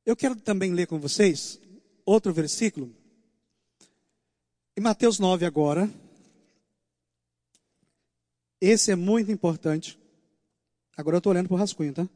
Eu 0.06 0.16
quero 0.16 0.36
também 0.36 0.74
ler 0.74 0.88
com 0.88 1.00
vocês 1.00 1.60
outro 2.06 2.34
versículo. 2.34 2.94
Em 4.76 4.82
Mateus 4.82 5.20
9 5.20 5.46
agora. 5.46 5.90
Esse 8.60 8.92
é 8.92 8.96
muito 8.96 9.32
importante. 9.32 10.00
Agora 10.96 11.16
eu 11.16 11.20
estou 11.20 11.32
olhando 11.32 11.48
para 11.48 11.56
o 11.56 11.60
rascunho, 11.60 11.94
tá? 11.94 12.08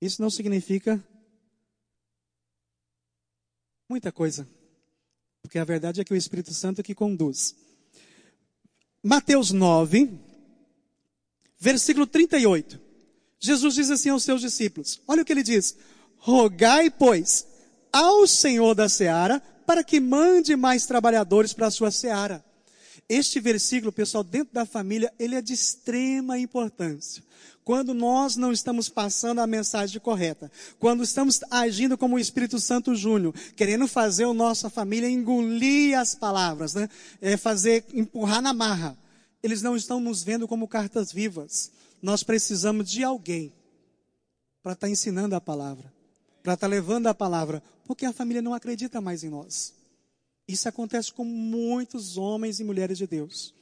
Isso 0.00 0.20
não 0.20 0.30
significa 0.30 1.02
Muita 3.92 4.10
coisa. 4.10 4.48
Porque 5.42 5.58
a 5.58 5.64
verdade 5.64 6.00
é 6.00 6.04
que 6.04 6.14
o 6.14 6.16
Espírito 6.16 6.54
Santo 6.54 6.80
é 6.80 6.82
que 6.82 6.94
conduz. 6.94 7.54
Mateus 9.02 9.50
9, 9.50 10.18
versículo 11.62 12.08
38. 12.08 12.80
Jesus 13.38 13.74
diz 13.76 13.88
assim 13.88 14.08
aos 14.08 14.24
seus 14.24 14.40
discípulos: 14.40 15.00
Olha 15.06 15.22
o 15.22 15.24
que 15.24 15.32
ele 15.32 15.44
diz: 15.44 15.76
Rogai, 16.16 16.90
pois, 16.90 17.46
ao 17.92 18.26
Senhor 18.26 18.74
da 18.74 18.88
seara 18.88 19.40
para 19.64 19.84
que 19.84 20.00
mande 20.00 20.56
mais 20.56 20.86
trabalhadores 20.86 21.52
para 21.52 21.68
a 21.68 21.70
sua 21.70 21.92
seara. 21.92 22.44
Este 23.08 23.38
versículo, 23.38 23.92
pessoal, 23.92 24.24
dentro 24.24 24.52
da 24.52 24.66
família, 24.66 25.12
ele 25.18 25.36
é 25.36 25.42
de 25.42 25.52
extrema 25.52 26.36
importância 26.36 27.22
quando 27.64 27.94
nós 27.94 28.34
não 28.36 28.50
estamos 28.50 28.88
passando 28.88 29.40
a 29.40 29.46
mensagem 29.46 30.00
correta, 30.00 30.50
quando 30.80 31.04
estamos 31.04 31.40
agindo 31.48 31.96
como 31.96 32.16
o 32.16 32.18
Espírito 32.18 32.58
Santo 32.58 32.92
Júnior, 32.92 33.32
querendo 33.54 33.86
fazer 33.86 34.24
a 34.24 34.34
nossa 34.34 34.68
família 34.68 35.08
engolir 35.08 35.96
as 35.96 36.12
palavras, 36.12 36.74
né? 36.74 36.88
É 37.20 37.36
fazer, 37.36 37.84
empurrar 37.94 38.42
na 38.42 38.52
marra. 38.52 38.98
Eles 39.42 39.62
não 39.62 39.76
estão 39.76 40.00
nos 40.00 40.22
vendo 40.22 40.46
como 40.46 40.68
cartas 40.68 41.12
vivas. 41.12 41.72
Nós 42.00 42.22
precisamos 42.22 42.90
de 42.90 43.02
alguém 43.02 43.52
para 44.62 44.72
estar 44.72 44.86
tá 44.86 44.90
ensinando 44.90 45.34
a 45.34 45.40
palavra, 45.40 45.92
para 46.42 46.54
estar 46.54 46.68
tá 46.68 46.70
levando 46.70 47.08
a 47.08 47.14
palavra, 47.14 47.62
porque 47.84 48.06
a 48.06 48.12
família 48.12 48.40
não 48.40 48.54
acredita 48.54 49.00
mais 49.00 49.24
em 49.24 49.30
nós. 49.30 49.74
Isso 50.46 50.68
acontece 50.68 51.12
com 51.12 51.24
muitos 51.24 52.16
homens 52.16 52.60
e 52.60 52.64
mulheres 52.64 52.98
de 52.98 53.06
Deus. 53.06 53.54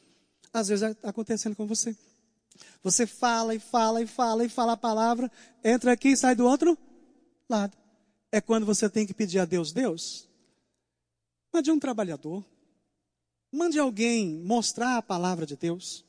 Às 0.52 0.68
vezes 0.68 0.90
está 0.90 1.08
acontecendo 1.08 1.54
com 1.54 1.66
você. 1.66 1.96
Você 2.82 3.06
fala 3.06 3.54
e 3.54 3.58
fala 3.58 4.02
e 4.02 4.06
fala 4.06 4.44
e 4.44 4.48
fala 4.48 4.72
a 4.72 4.76
palavra, 4.76 5.30
entra 5.62 5.92
aqui 5.92 6.08
e 6.08 6.16
sai 6.16 6.34
do 6.34 6.46
outro 6.46 6.76
lado. 7.48 7.76
É 8.32 8.40
quando 8.40 8.66
você 8.66 8.88
tem 8.88 9.06
que 9.06 9.14
pedir 9.14 9.38
a 9.38 9.44
Deus, 9.44 9.72
Deus, 9.72 10.28
mande 11.52 11.70
um 11.70 11.78
trabalhador, 11.78 12.44
mande 13.52 13.78
alguém 13.78 14.38
mostrar 14.42 14.96
a 14.96 15.02
palavra 15.02 15.44
de 15.44 15.56
Deus. 15.56 16.04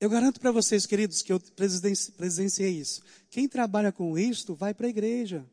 Eu 0.00 0.10
garanto 0.10 0.40
para 0.40 0.52
vocês, 0.52 0.86
queridos, 0.86 1.22
que 1.22 1.32
eu 1.32 1.40
presenciei 1.40 2.78
isso. 2.78 3.02
Quem 3.30 3.48
trabalha 3.48 3.92
com 3.92 4.18
isto 4.18 4.54
vai 4.54 4.74
para 4.74 4.86
a 4.86 4.90
igreja. 4.90 5.46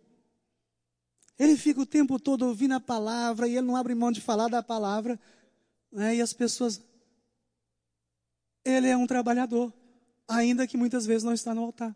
Ele 1.37 1.55
fica 1.55 1.81
o 1.81 1.85
tempo 1.85 2.19
todo 2.19 2.45
ouvindo 2.45 2.73
a 2.73 2.79
palavra 2.79 3.47
e 3.47 3.57
ele 3.57 3.65
não 3.65 3.75
abre 3.75 3.95
mão 3.95 4.11
de 4.11 4.21
falar 4.21 4.47
da 4.47 4.61
palavra. 4.61 5.19
Né? 5.91 6.17
E 6.17 6.21
as 6.21 6.33
pessoas, 6.33 6.81
ele 8.63 8.87
é 8.87 8.97
um 8.97 9.07
trabalhador, 9.07 9.73
ainda 10.27 10.67
que 10.67 10.77
muitas 10.77 11.05
vezes 11.05 11.23
não 11.23 11.33
está 11.33 11.55
no 11.55 11.63
altar. 11.63 11.95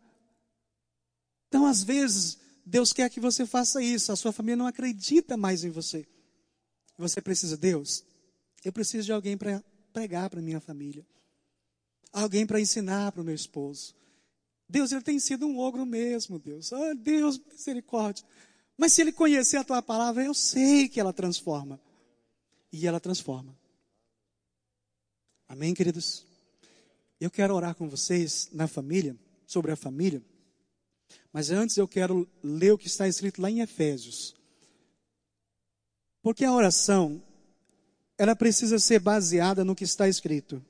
Então, 1.47 1.65
às 1.65 1.83
vezes, 1.83 2.37
Deus 2.65 2.91
quer 2.91 3.09
que 3.09 3.19
você 3.19 3.45
faça 3.45 3.81
isso, 3.81 4.11
a 4.11 4.15
sua 4.15 4.31
família 4.31 4.55
não 4.55 4.67
acredita 4.67 5.37
mais 5.37 5.63
em 5.63 5.69
você. 5.69 6.07
Você 6.97 7.21
precisa, 7.21 7.57
Deus, 7.57 8.03
eu 8.65 8.73
preciso 8.73 9.05
de 9.05 9.13
alguém 9.13 9.37
para 9.37 9.63
pregar 9.93 10.27
para 10.29 10.41
minha 10.41 10.59
família. 10.59 11.05
Alguém 12.11 12.47
para 12.47 12.59
ensinar 12.59 13.11
para 13.11 13.21
o 13.21 13.23
meu 13.23 13.35
esposo. 13.35 13.95
Deus, 14.67 14.91
ele 14.91 15.03
tem 15.03 15.19
sido 15.19 15.45
um 15.45 15.59
ogro 15.59 15.85
mesmo, 15.85 16.39
Deus. 16.39 16.71
Oh, 16.71 16.95
Deus, 16.95 17.39
misericórdia. 17.39 18.25
Mas 18.75 18.93
se 18.93 19.01
ele 19.01 19.11
conhecer 19.11 19.57
a 19.57 19.63
tua 19.63 19.83
palavra, 19.83 20.25
eu 20.25 20.33
sei 20.33 20.89
que 20.89 20.99
ela 20.99 21.13
transforma. 21.13 21.79
E 22.71 22.87
ela 22.87 22.99
transforma. 22.99 23.55
Amém, 25.47 25.75
queridos? 25.75 26.25
Eu 27.21 27.29
quero 27.29 27.53
orar 27.53 27.75
com 27.75 27.87
vocês 27.87 28.49
na 28.51 28.67
família, 28.67 29.15
sobre 29.45 29.71
a 29.71 29.75
família. 29.75 30.23
Mas 31.31 31.51
antes 31.51 31.77
eu 31.77 31.87
quero 31.87 32.27
ler 32.43 32.71
o 32.71 32.77
que 32.77 32.87
está 32.87 33.07
escrito 33.07 33.41
lá 33.41 33.51
em 33.51 33.61
Efésios. 33.61 34.35
Porque 36.23 36.43
a 36.43 36.51
oração, 36.51 37.21
ela 38.17 38.35
precisa 38.35 38.79
ser 38.79 38.99
baseada 38.99 39.63
no 39.63 39.75
que 39.75 39.83
está 39.83 40.07
escrito. 40.07 40.63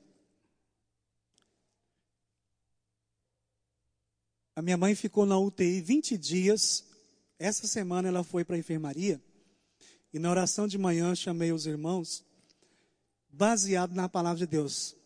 A 4.54 4.62
minha 4.62 4.76
mãe 4.76 4.94
ficou 4.94 5.26
na 5.26 5.38
UTI 5.38 5.80
20 5.80 6.16
dias. 6.16 6.84
Essa 7.38 7.66
semana 7.66 8.08
ela 8.08 8.24
foi 8.24 8.44
para 8.44 8.56
a 8.56 8.58
enfermaria. 8.58 9.20
E 10.12 10.18
na 10.18 10.30
oração 10.30 10.66
de 10.66 10.78
manhã 10.78 11.14
chamei 11.14 11.52
os 11.52 11.66
irmãos, 11.66 12.24
baseado 13.28 13.94
na 13.94 14.08
palavra 14.08 14.38
de 14.38 14.46
Deus. 14.46 14.96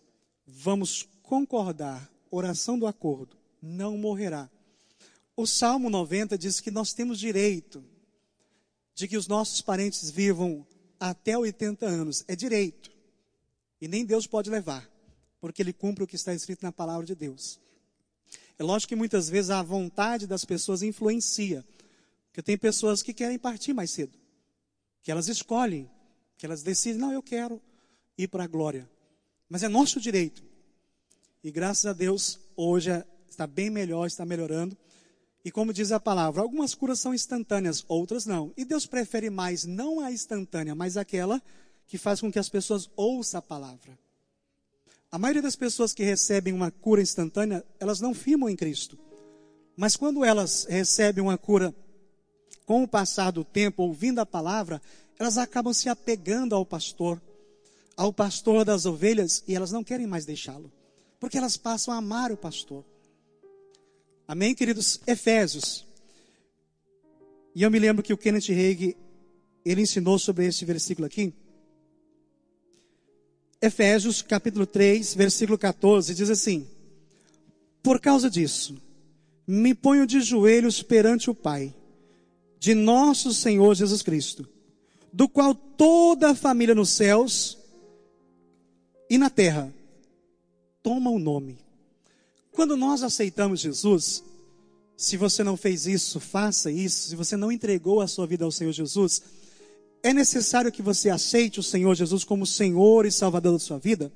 Vamos 0.47 1.09
concordar, 1.23 2.09
oração 2.31 2.79
do 2.79 2.87
acordo, 2.87 3.37
não 3.61 3.99
morrerá. 3.99 4.49
O 5.37 5.47
Salmo 5.47 5.91
90 5.91 6.39
diz 6.39 6.61
que 6.61 6.71
nós 6.71 6.93
temos 6.93 7.19
direito 7.19 7.85
de 8.95 9.09
que 9.09 9.17
os 9.17 9.27
nossos 9.27 9.61
parentes 9.61 10.11
vivam 10.11 10.65
até 11.01 11.37
80 11.37 11.87
anos. 11.87 12.25
É 12.29 12.37
direito. 12.37 12.91
E 13.81 13.89
nem 13.89 14.05
Deus 14.05 14.27
pode 14.27 14.51
levar, 14.51 14.89
porque 15.41 15.63
ele 15.63 15.73
cumpre 15.73 16.05
o 16.05 16.07
que 16.07 16.17
está 16.17 16.35
escrito 16.35 16.63
na 16.63 16.71
palavra 16.71 17.07
de 17.07 17.15
Deus. 17.15 17.59
É 18.59 18.63
lógico 18.63 18.91
que 18.91 18.97
muitas 18.97 19.31
vezes 19.31 19.51
a 19.51 19.63
vontade 19.63 20.27
das 20.27 20.45
pessoas 20.45 20.83
influencia. 20.83 21.65
Porque 22.27 22.43
tem 22.43 22.59
pessoas 22.59 23.03
que 23.03 23.15
querem 23.15 23.39
partir 23.39 23.73
mais 23.73 23.91
cedo. 23.91 24.17
Que 25.03 25.11
elas 25.11 25.29
escolhem, 25.29 25.91
que 26.37 26.45
elas 26.45 26.63
decidem, 26.63 27.01
não, 27.01 27.11
eu 27.11 27.23
quero 27.23 27.61
ir 28.19 28.29
para 28.29 28.45
a 28.45 28.47
glória. 28.47 28.89
Mas 29.49 29.63
é 29.63 29.69
nosso 29.69 29.99
direito. 29.99 30.45
E 31.43 31.51
graças 31.51 31.87
a 31.87 31.95
Deus, 31.95 32.39
hoje 32.55 32.91
está 33.29 33.47
bem 33.47 33.71
melhor, 33.71 34.07
está 34.07 34.27
melhorando. 34.27 34.77
E 35.45 35.51
como 35.51 35.73
diz 35.73 35.91
a 35.91 35.99
palavra, 35.99 36.43
algumas 36.43 36.75
curas 36.75 37.01
são 37.01 37.15
instantâneas, 37.15 37.85
outras 37.89 38.27
não. 38.27 38.53
E 38.57 38.65
Deus 38.65 38.87
prefere 38.87 39.31
mais 39.31 39.65
não 39.65 40.01
a 40.01 40.13
instantânea, 40.13 40.75
mas 40.75 40.97
aquela 40.97 41.43
que 41.87 41.97
faz 41.97 42.21
com 42.21 42.31
que 42.31 42.39
as 42.39 42.49
pessoas 42.49 42.91
ouçam 42.95 43.39
a 43.39 43.43
palavra. 43.43 43.99
A 45.11 45.19
maioria 45.19 45.43
das 45.43 45.57
pessoas 45.57 45.93
que 45.93 46.05
recebem 46.05 46.53
uma 46.53 46.71
cura 46.71 47.03
instantânea, 47.03 47.65
elas 47.81 48.01
não 48.01 48.15
firmam 48.15 48.49
em 48.49 48.55
Cristo. 48.55 48.99
Mas 49.77 49.97
quando 49.97 50.25
elas 50.25 50.67
recebem 50.69 51.23
uma 51.23 51.39
cura 51.39 51.75
com 52.67 52.83
o 52.83 52.89
passar 52.89 53.33
do 53.33 53.43
tempo, 53.43 53.83
ouvindo 53.83 54.21
a 54.21 54.27
palavra, 54.27 54.81
elas 55.19 55.39
acabam 55.39 55.73
se 55.73 55.89
apegando 55.89 56.55
ao 56.55 56.65
pastor, 56.65 57.21
ao 57.97 58.13
pastor 58.13 58.65
das 58.65 58.87
ovelhas, 58.87 59.43
e 59.49 59.55
elas 59.55 59.73
não 59.73 59.83
querem 59.83 60.07
mais 60.07 60.25
deixá-lo 60.25 60.71
porque 61.21 61.37
elas 61.37 61.59
passam 61.59 61.93
a 61.93 61.99
amar 61.99 62.33
o 62.33 62.37
pastor. 62.37 62.83
Amém, 64.31 64.55
queridos? 64.55 65.01
Efésios. 65.09 65.85
E 67.53 67.65
eu 67.65 67.69
me 67.69 67.81
lembro 67.81 68.01
que 68.01 68.13
o 68.13 68.17
Kenneth 68.17 68.53
Hagin, 68.53 68.95
ele 69.65 69.83
ensinou 69.83 70.21
sobre 70.21 70.47
este 70.47 70.65
versículo 70.65 71.05
aqui. 71.05 71.35
Efésios 73.61 74.23
capítulo 74.23 74.67
3, 74.67 75.17
versículo 75.17 75.59
14, 75.59 76.15
diz 76.15 76.31
assim: 76.31 76.65
Por 77.83 78.01
causa 78.01 78.31
disso, 78.31 78.81
me 79.45 79.75
ponho 79.75 80.07
de 80.07 80.21
joelhos 80.21 80.81
perante 80.81 81.29
o 81.29 81.35
Pai, 81.35 81.75
de 82.57 82.73
nosso 82.73 83.35
Senhor 83.35 83.75
Jesus 83.75 84.01
Cristo, 84.01 84.49
do 85.13 85.29
qual 85.29 85.57
toda 85.57 86.31
a 86.31 86.37
família 86.37 86.73
nos 86.77 86.91
céus 86.91 87.59
e 89.11 89.19
na 89.19 89.29
terra 89.29 89.75
toma 90.85 91.11
o 91.11 91.19
nome. 91.19 91.59
Quando 92.53 92.77
nós 92.77 93.03
aceitamos 93.03 93.61
Jesus, 93.61 94.23
se 94.97 95.17
você 95.17 95.43
não 95.43 95.57
fez 95.57 95.87
isso, 95.87 96.21
faça 96.21 96.71
isso. 96.71 97.09
Se 97.09 97.17
você 97.17 97.37
não 97.37 97.51
entregou 97.51 98.01
a 98.01 98.07
sua 98.07 98.27
vida 98.27 98.45
ao 98.45 98.53
Senhor 98.53 98.73
Jesus, 98.73 99.23
é 100.03 100.13
necessário 100.13 100.71
que 100.73 100.83
você 100.83 101.11
aceite 101.11 101.61
o 101.61 101.63
Senhor 101.63 101.95
Jesus 101.95 102.25
como 102.25 102.47
Senhor 102.47 103.07
e 103.07 103.13
Salvador 103.13 103.55
da 103.55 103.59
sua 103.59 103.79
vida, 103.79 104.13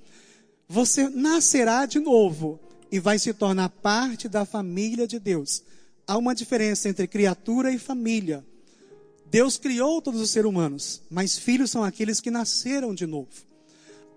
você 0.68 1.08
nascerá 1.08 1.86
de 1.86 1.98
novo 1.98 2.60
e 2.90 2.98
vai 2.98 3.18
se 3.18 3.32
tornar 3.32 3.68
parte 3.68 4.28
da 4.28 4.44
família 4.44 5.06
de 5.06 5.18
Deus. 5.18 5.62
Há 6.06 6.16
uma 6.18 6.34
diferença 6.34 6.88
entre 6.88 7.06
criatura 7.06 7.72
e 7.72 7.78
família. 7.78 8.44
Deus 9.26 9.56
criou 9.56 10.00
todos 10.00 10.20
os 10.20 10.30
seres 10.30 10.48
humanos, 10.48 11.02
mas 11.10 11.36
filhos 11.38 11.70
são 11.70 11.82
aqueles 11.82 12.20
que 12.20 12.30
nasceram 12.30 12.94
de 12.94 13.06
novo. 13.06 13.30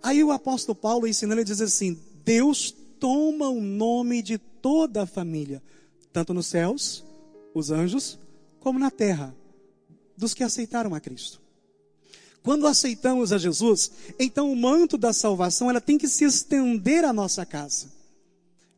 Aí 0.04 0.24
o 0.24 0.32
apóstolo 0.32 0.76
Paulo 0.76 1.08
ensinando, 1.08 1.40
ele 1.40 1.48
diz 1.48 1.60
assim: 1.60 2.00
Deus 2.24 2.76
toma 3.00 3.50
o 3.50 3.62
nome 3.62 4.22
de 4.22 4.38
toda 4.38 5.04
a 5.04 5.08
família, 5.08 5.62
tanto 6.12 6.34
nos 6.34 6.48
céus, 6.48 7.04
os 7.54 7.72
anjos, 7.72 8.18
como 8.60 8.80
na 8.80 8.92
terra, 8.92 9.36
dos 10.16 10.34
que 10.34 10.44
aceitaram 10.44 10.94
a 10.94 11.00
Cristo. 11.00 11.42
Quando 12.44 12.66
aceitamos 12.66 13.34
a 13.34 13.38
Jesus, 13.38 13.92
então 14.18 14.52
o 14.52 14.56
manto 14.56 14.98
da 14.98 15.12
salvação 15.12 15.70
ela 15.70 15.82
tem 15.82 15.98
que 15.98 16.08
se 16.08 16.24
estender 16.24 17.04
à 17.04 17.12
nossa 17.12 17.46
casa. 17.46 17.92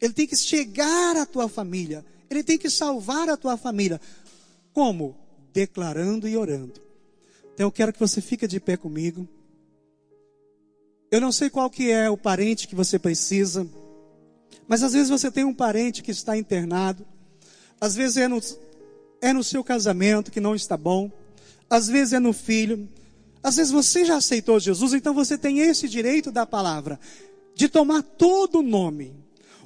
Ele 0.01 0.13
tem 0.13 0.25
que 0.25 0.35
chegar 0.35 1.15
à 1.15 1.25
tua 1.25 1.47
família. 1.47 2.03
Ele 2.29 2.43
tem 2.43 2.57
que 2.57 2.69
salvar 2.69 3.29
a 3.29 3.37
tua 3.37 3.57
família. 3.57 3.99
Como? 4.73 5.15
Declarando 5.53 6.27
e 6.27 6.37
orando. 6.37 6.81
Então 7.53 7.67
eu 7.67 7.71
quero 7.71 7.93
que 7.93 7.99
você 7.99 8.21
fique 8.21 8.47
de 8.47 8.59
pé 8.59 8.77
comigo. 8.77 9.27
Eu 11.11 11.19
não 11.19 11.31
sei 11.31 11.49
qual 11.49 11.69
que 11.69 11.91
é 11.91 12.09
o 12.09 12.17
parente 12.17 12.67
que 12.67 12.75
você 12.75 12.97
precisa, 12.97 13.67
mas 14.69 14.83
às 14.83 14.93
vezes 14.93 15.09
você 15.09 15.31
tem 15.31 15.43
um 15.43 15.53
parente 15.53 16.03
que 16.03 16.11
está 16.11 16.37
internado, 16.37 17.03
às 17.81 17.95
vezes 17.95 18.17
é 18.17 18.27
no, 18.27 18.39
é 19.19 19.33
no 19.33 19.43
seu 19.43 19.63
casamento 19.63 20.31
que 20.31 20.39
não 20.39 20.53
está 20.53 20.77
bom, 20.77 21.11
às 21.67 21.87
vezes 21.87 22.13
é 22.13 22.19
no 22.19 22.31
filho, 22.31 22.87
às 23.41 23.55
vezes 23.55 23.71
você 23.71 24.05
já 24.05 24.17
aceitou 24.17 24.59
Jesus, 24.59 24.93
então 24.93 25.11
você 25.11 25.39
tem 25.39 25.57
esse 25.57 25.89
direito 25.89 26.31
da 26.31 26.45
palavra, 26.45 26.99
de 27.55 27.67
tomar 27.67 28.03
todo 28.03 28.59
o 28.59 28.61
nome. 28.61 29.11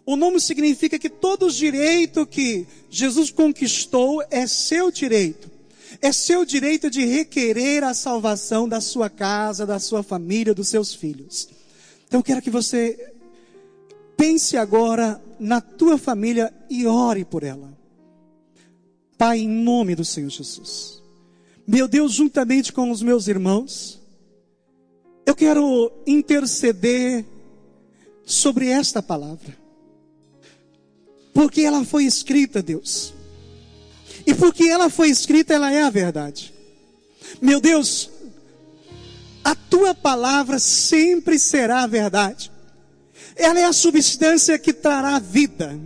O 0.06 0.16
nome 0.16 0.40
significa 0.40 0.98
que 0.98 1.10
todo 1.10 1.48
o 1.48 1.52
direito 1.52 2.26
que 2.26 2.66
Jesus 2.90 3.30
conquistou 3.30 4.24
é 4.32 4.48
seu 4.48 4.90
direito. 4.90 5.52
É 6.02 6.12
seu 6.12 6.46
direito 6.46 6.90
de 6.90 7.06
requerer 7.06 7.84
a 7.84 7.94
salvação 7.94 8.70
da 8.70 8.80
sua 8.80 9.10
casa, 9.10 9.66
da 9.66 9.80
sua 9.80 10.02
família, 10.02 10.54
dos 10.54 10.70
seus 10.70 10.94
filhos. 10.94 11.50
Então 12.08 12.20
eu 12.20 12.24
quero 12.24 12.42
que 12.42 12.50
você 12.50 13.13
pense 14.18 14.58
agora 14.58 15.22
na 15.40 15.62
tua 15.62 15.98
família 15.98 16.54
e 16.70 16.86
ore 16.86 17.26
por 17.26 17.44
ela. 17.44 17.78
Pai, 19.18 19.40
em 19.40 19.50
nome 19.50 19.96
do 19.96 20.06
Senhor 20.06 20.30
Jesus. 20.30 21.02
Meu 21.66 21.88
Deus, 21.88 22.14
juntamente 22.14 22.74
com 22.74 22.92
os 22.92 23.02
meus 23.02 23.28
irmãos, 23.28 24.02
eu 25.26 25.36
quero 25.36 25.92
interceder 26.06 27.26
sobre 28.26 28.68
esta 28.68 29.02
palavra. 29.02 29.58
Porque 31.34 31.62
ela 31.62 31.84
foi 31.84 32.06
escrita, 32.06 32.62
Deus. 32.62 33.14
E 34.26 34.34
porque 34.34 34.66
ela 34.66 34.90
foi 34.90 35.10
escrita, 35.10 35.54
ela 35.54 35.72
é 35.72 35.84
a 35.84 35.90
verdade. 35.90 36.54
Meu 37.42 37.60
Deus, 37.60 38.10
a 39.44 39.56
tua 39.56 39.94
palavra 39.94 40.60
sempre 40.60 41.40
será 41.40 41.84
a 41.84 41.88
verdade. 41.88 42.52
Ela 43.36 43.60
é 43.60 43.66
a 43.66 43.74
substância 43.74 44.58
que 44.60 44.74
trará 44.74 45.20
vida. 45.20 45.78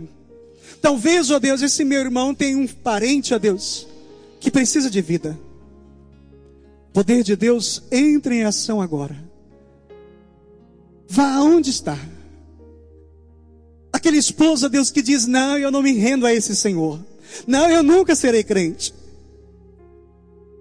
Talvez, 0.80 1.30
ó 1.30 1.38
Deus, 1.38 1.62
esse 1.62 1.84
meu 1.84 2.00
irmão 2.00 2.34
tenha 2.34 2.56
um 2.56 2.66
parente, 2.66 3.34
ó 3.34 3.38
Deus, 3.38 3.86
que 4.40 4.50
precisa 4.50 4.90
de 4.90 5.00
vida. 5.00 5.38
Poder 6.92 7.22
de 7.22 7.36
Deus, 7.36 7.82
entre 7.90 8.36
em 8.36 8.44
ação 8.44 8.80
agora. 8.80 9.16
Vá 11.08 11.34
aonde 11.34 11.70
está. 11.70 11.98
Aquele 13.92 14.18
esposo, 14.18 14.68
Deus, 14.68 14.90
que 14.90 15.02
diz: 15.02 15.26
Não, 15.26 15.58
eu 15.58 15.70
não 15.70 15.82
me 15.82 15.92
rendo 15.92 16.26
a 16.26 16.32
esse 16.32 16.54
Senhor. 16.54 17.00
Não, 17.46 17.68
eu 17.70 17.82
nunca 17.82 18.14
serei 18.14 18.44
crente. 18.44 18.94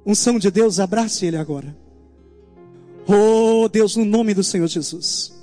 Unção 0.05 0.39
de 0.39 0.49
Deus, 0.49 0.79
abrace 0.79 1.25
ele 1.25 1.37
agora. 1.37 1.75
Oh, 3.07 3.67
Deus, 3.67 3.95
no 3.95 4.05
nome 4.05 4.33
do 4.33 4.43
Senhor 4.43 4.67
Jesus. 4.67 5.36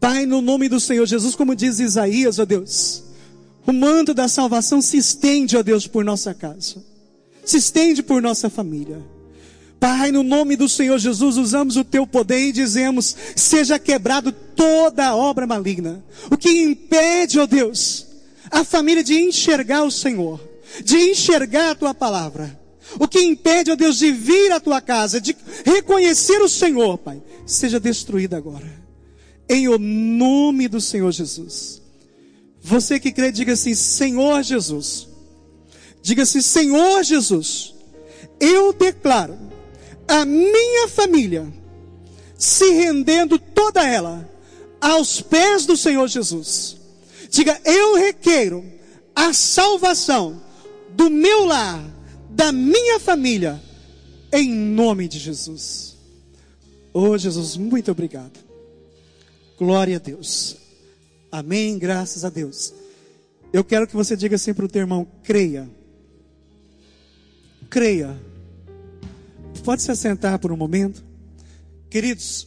Pai, 0.00 0.26
no 0.26 0.40
nome 0.40 0.68
do 0.68 0.78
Senhor 0.78 1.06
Jesus, 1.06 1.34
como 1.34 1.54
diz 1.54 1.78
Isaías, 1.78 2.38
ó 2.38 2.44
Deus, 2.44 3.02
o 3.66 3.72
manto 3.72 4.14
da 4.14 4.28
salvação 4.28 4.80
se 4.80 4.96
estende, 4.96 5.56
ó 5.56 5.62
Deus, 5.62 5.86
por 5.86 6.04
nossa 6.04 6.32
casa, 6.32 6.82
se 7.44 7.56
estende 7.56 8.02
por 8.02 8.22
nossa 8.22 8.48
família. 8.48 9.02
Pai, 9.78 10.10
no 10.10 10.22
nome 10.22 10.56
do 10.56 10.68
Senhor 10.68 10.98
Jesus, 10.98 11.36
usamos 11.36 11.76
o 11.76 11.84
teu 11.84 12.06
poder 12.06 12.48
e 12.48 12.52
dizemos: 12.52 13.14
seja 13.34 13.78
quebrado 13.78 14.32
toda 14.32 15.14
obra 15.14 15.46
maligna. 15.46 16.02
O 16.30 16.36
que 16.36 16.62
impede, 16.62 17.38
ó 17.38 17.46
Deus, 17.46 18.06
a 18.50 18.64
família 18.64 19.04
de 19.04 19.18
enxergar 19.18 19.82
o 19.82 19.90
Senhor, 19.90 20.40
de 20.82 20.96
enxergar 21.10 21.70
a 21.70 21.74
tua 21.74 21.94
palavra. 21.94 22.58
O 22.98 23.06
que 23.06 23.20
impede, 23.20 23.70
ó 23.70 23.76
Deus, 23.76 23.98
de 23.98 24.12
vir 24.12 24.52
à 24.52 24.60
tua 24.60 24.80
casa, 24.80 25.20
de 25.20 25.36
reconhecer 25.64 26.40
o 26.40 26.48
Senhor, 26.48 26.96
Pai, 26.98 27.20
seja 27.44 27.78
destruído 27.78 28.34
agora. 28.34 28.85
Em 29.48 29.68
o 29.68 29.78
nome 29.78 30.68
do 30.68 30.80
Senhor 30.80 31.10
Jesus. 31.12 31.82
Você 32.60 32.98
que 32.98 33.12
crê, 33.12 33.30
diga 33.30 33.52
assim: 33.52 33.74
Senhor 33.74 34.42
Jesus. 34.42 35.08
Diga 36.02 36.22
assim: 36.22 36.40
Senhor 36.40 37.02
Jesus. 37.02 37.74
Eu 38.40 38.72
declaro 38.72 39.38
a 40.06 40.24
minha 40.24 40.88
família 40.88 41.46
se 42.38 42.70
rendendo 42.72 43.38
toda 43.38 43.86
ela 43.86 44.28
aos 44.80 45.20
pés 45.20 45.64
do 45.64 45.76
Senhor 45.76 46.06
Jesus. 46.08 46.76
Diga, 47.30 47.60
eu 47.64 47.96
requeiro 47.96 48.64
a 49.14 49.32
salvação 49.32 50.40
do 50.90 51.10
meu 51.10 51.44
lar, 51.44 51.82
da 52.30 52.52
minha 52.52 53.00
família, 53.00 53.60
em 54.32 54.50
nome 54.50 55.08
de 55.08 55.18
Jesus. 55.18 55.96
Oh 56.92 57.16
Jesus, 57.16 57.56
muito 57.56 57.90
obrigado. 57.90 58.45
Glória 59.58 59.96
a 59.96 60.00
Deus. 60.00 60.56
Amém, 61.30 61.78
graças 61.78 62.24
a 62.24 62.30
Deus. 62.30 62.72
Eu 63.52 63.64
quero 63.64 63.86
que 63.86 63.96
você 63.96 64.16
diga 64.16 64.36
assim 64.36 64.52
para 64.52 64.64
o 64.64 64.68
teu 64.68 64.80
irmão: 64.80 65.06
creia. 65.22 65.68
Creia 67.68 68.16
Pode 69.66 69.82
se 69.82 69.90
assentar 69.90 70.38
por 70.38 70.52
um 70.52 70.56
momento. 70.56 71.04
Queridos, 71.90 72.46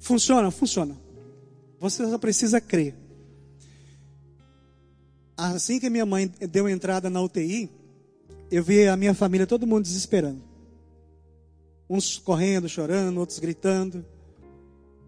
funciona, 0.00 0.50
funciona. 0.50 0.96
Você 1.78 2.04
só 2.04 2.18
precisa 2.18 2.60
crer. 2.60 2.96
Assim 5.36 5.78
que 5.78 5.88
minha 5.88 6.04
mãe 6.04 6.26
deu 6.50 6.68
entrada 6.68 7.08
na 7.08 7.22
UTI, 7.22 7.70
eu 8.50 8.64
vi 8.64 8.88
a 8.88 8.96
minha 8.96 9.14
família, 9.14 9.46
todo 9.46 9.64
mundo 9.64 9.84
desesperando. 9.84 10.42
Uns 11.88 12.18
correndo, 12.18 12.68
chorando, 12.68 13.18
outros 13.18 13.38
gritando. 13.38 14.04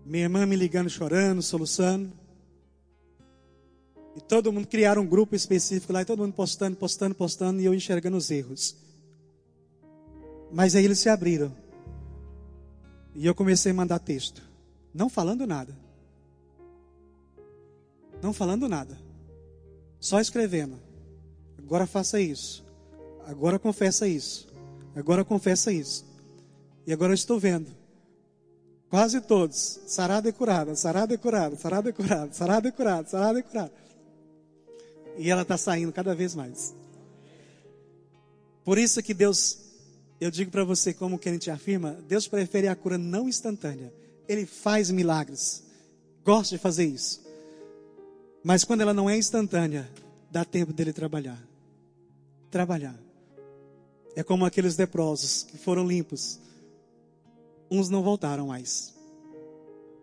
Minha 0.04 0.24
irmã 0.24 0.44
me 0.44 0.54
ligando, 0.54 0.90
chorando, 0.90 1.42
soluçando. 1.42 2.12
E 4.14 4.20
todo 4.20 4.52
mundo 4.52 4.68
criaram 4.68 5.02
um 5.02 5.06
grupo 5.06 5.34
específico 5.34 5.92
lá, 5.92 6.02
e 6.02 6.04
todo 6.04 6.20
mundo 6.20 6.34
postando, 6.34 6.76
postando, 6.76 7.14
postando, 7.14 7.60
e 7.60 7.64
eu 7.64 7.74
enxergando 7.74 8.16
os 8.16 8.30
erros. 8.30 8.76
Mas 10.52 10.76
aí 10.76 10.84
eles 10.84 10.98
se 10.98 11.08
abriram. 11.08 11.52
E 13.14 13.26
eu 13.26 13.34
comecei 13.34 13.72
a 13.72 13.74
mandar 13.74 13.98
texto. 13.98 14.42
Não 14.92 15.08
falando 15.08 15.46
nada. 15.46 15.74
Não 18.22 18.32
falando 18.32 18.68
nada. 18.68 18.98
Só 19.98 20.20
escrevendo. 20.20 20.78
Agora 21.58 21.86
faça 21.86 22.20
isso. 22.20 22.64
Agora 23.26 23.58
confessa 23.58 24.06
isso. 24.06 24.46
Agora 24.94 25.24
confessa 25.24 25.72
isso. 25.72 26.04
E 26.86 26.92
agora 26.92 27.12
eu 27.12 27.14
estou 27.14 27.38
vendo. 27.38 27.83
Quase 28.94 29.20
todos. 29.20 29.80
Sarada 29.88 30.28
e 30.28 30.32
curada, 30.32 30.76
sarada 30.76 31.12
e 31.12 31.18
curada, 31.18 31.56
sarada 31.56 31.90
e 31.90 31.92
curada, 31.92 32.32
sarada 32.32 32.68
e 32.68 32.70
curada, 32.70 33.08
sarada 33.08 33.38
e 33.40 33.42
curada. 33.42 33.72
E 35.18 35.28
ela 35.28 35.42
está 35.42 35.58
saindo 35.58 35.92
cada 35.92 36.14
vez 36.14 36.32
mais. 36.32 36.72
Por 38.64 38.78
isso 38.78 39.02
que 39.02 39.12
Deus, 39.12 39.58
eu 40.20 40.30
digo 40.30 40.52
para 40.52 40.62
você, 40.62 40.94
como 40.94 41.18
que 41.18 41.28
a 41.28 41.32
gente 41.32 41.50
afirma, 41.50 41.98
Deus 42.06 42.28
prefere 42.28 42.68
a 42.68 42.76
cura 42.76 42.96
não 42.96 43.28
instantânea. 43.28 43.92
Ele 44.28 44.46
faz 44.46 44.92
milagres, 44.92 45.64
gosta 46.24 46.54
de 46.54 46.62
fazer 46.62 46.84
isso. 46.84 47.20
Mas 48.44 48.62
quando 48.62 48.82
ela 48.82 48.94
não 48.94 49.10
é 49.10 49.18
instantânea, 49.18 49.90
dá 50.30 50.44
tempo 50.44 50.72
dele 50.72 50.92
trabalhar. 50.92 51.44
Trabalhar. 52.48 52.96
É 54.14 54.22
como 54.22 54.44
aqueles 54.44 54.76
leprosos 54.76 55.42
que 55.42 55.58
foram 55.58 55.84
limpos. 55.84 56.38
Uns 57.74 57.90
não 57.90 58.04
voltaram 58.04 58.46
mais, 58.46 58.94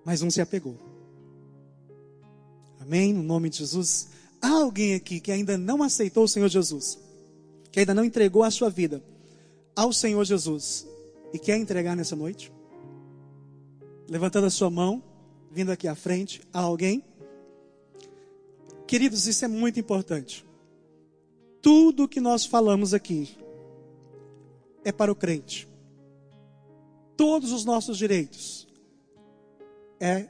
mas 0.04 0.22
um 0.22 0.30
se 0.30 0.42
apegou. 0.42 0.76
Amém? 2.82 3.14
No 3.14 3.24
nome 3.24 3.50
de 3.50 3.60
Jesus. 3.60 4.10
Há 4.42 4.50
alguém 4.50 4.94
aqui 4.94 5.22
que 5.22 5.32
ainda 5.32 5.58
não 5.58 5.82
aceitou 5.82 6.26
o 6.26 6.28
Senhor 6.28 6.50
Jesus, 6.50 7.00
que 7.72 7.80
ainda 7.80 7.94
não 7.94 8.04
entregou 8.04 8.44
a 8.44 8.52
sua 8.52 8.70
vida 8.70 9.02
ao 9.74 9.94
Senhor 9.94 10.22
Jesus 10.26 10.86
e 11.32 11.40
quer 11.40 11.58
entregar 11.58 11.96
nessa 11.96 12.14
noite? 12.14 12.52
Levantando 14.10 14.48
a 14.48 14.52
sua 14.52 14.70
mão, 14.70 15.02
vindo 15.50 15.72
aqui 15.72 15.88
à 15.88 15.96
frente, 15.96 16.42
há 16.52 16.60
alguém? 16.60 17.02
Queridos, 18.86 19.28
isso 19.28 19.46
é 19.46 19.48
muito 19.48 19.80
importante. 19.80 20.46
Tudo 21.62 22.06
que 22.06 22.20
nós 22.20 22.44
falamos 22.44 22.94
aqui 22.94 23.38
é 24.84 24.92
para 24.92 25.10
o 25.10 25.16
crente. 25.16 25.71
Todos 27.22 27.52
os 27.52 27.64
nossos 27.64 28.00
direitos 28.00 28.68
é 30.00 30.26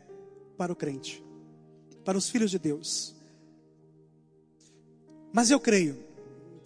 para 0.58 0.74
o 0.74 0.76
crente, 0.76 1.24
para 2.04 2.18
os 2.18 2.30
filhos 2.30 2.52
de 2.52 2.60
Deus. 2.60 3.16
Mas 5.32 5.50
eu 5.50 5.58
creio, 5.58 5.98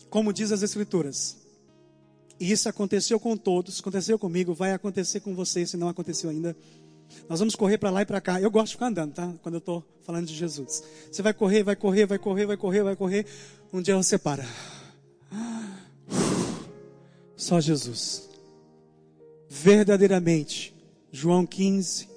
como 0.09 0.33
diz 0.33 0.51
as 0.51 0.63
Escrituras, 0.63 1.37
e 2.39 2.51
isso 2.51 2.67
aconteceu 2.67 3.19
com 3.19 3.37
todos, 3.37 3.79
aconteceu 3.79 4.17
comigo, 4.17 4.51
vai 4.55 4.73
acontecer 4.73 5.19
com 5.19 5.35
você 5.35 5.63
se 5.63 5.77
não 5.77 5.89
aconteceu 5.89 6.31
ainda. 6.31 6.57
Nós 7.29 7.37
vamos 7.37 7.55
correr 7.55 7.77
para 7.77 7.91
lá 7.91 8.01
e 8.01 8.05
para 8.07 8.19
cá. 8.19 8.41
Eu 8.41 8.49
gosto 8.49 8.69
de 8.69 8.73
ficar 8.77 8.87
andando, 8.87 9.13
tá? 9.13 9.31
Quando 9.43 9.53
eu 9.53 9.59
estou 9.59 9.85
falando 10.01 10.25
de 10.25 10.33
Jesus. 10.33 10.81
Você 11.11 11.21
vai 11.21 11.35
correr, 11.35 11.61
vai 11.61 11.75
correr, 11.75 12.07
vai 12.07 12.17
correr, 12.17 12.47
vai 12.47 12.57
correr, 12.57 12.81
vai 12.81 12.95
correr. 12.95 13.27
Um 13.71 13.79
dia 13.79 13.95
você 13.95 14.17
para. 14.17 14.43
Só 17.37 17.61
Jesus. 17.61 18.24
Verdadeiramente, 19.63 20.75
João 21.11 21.45
15, 21.45 22.09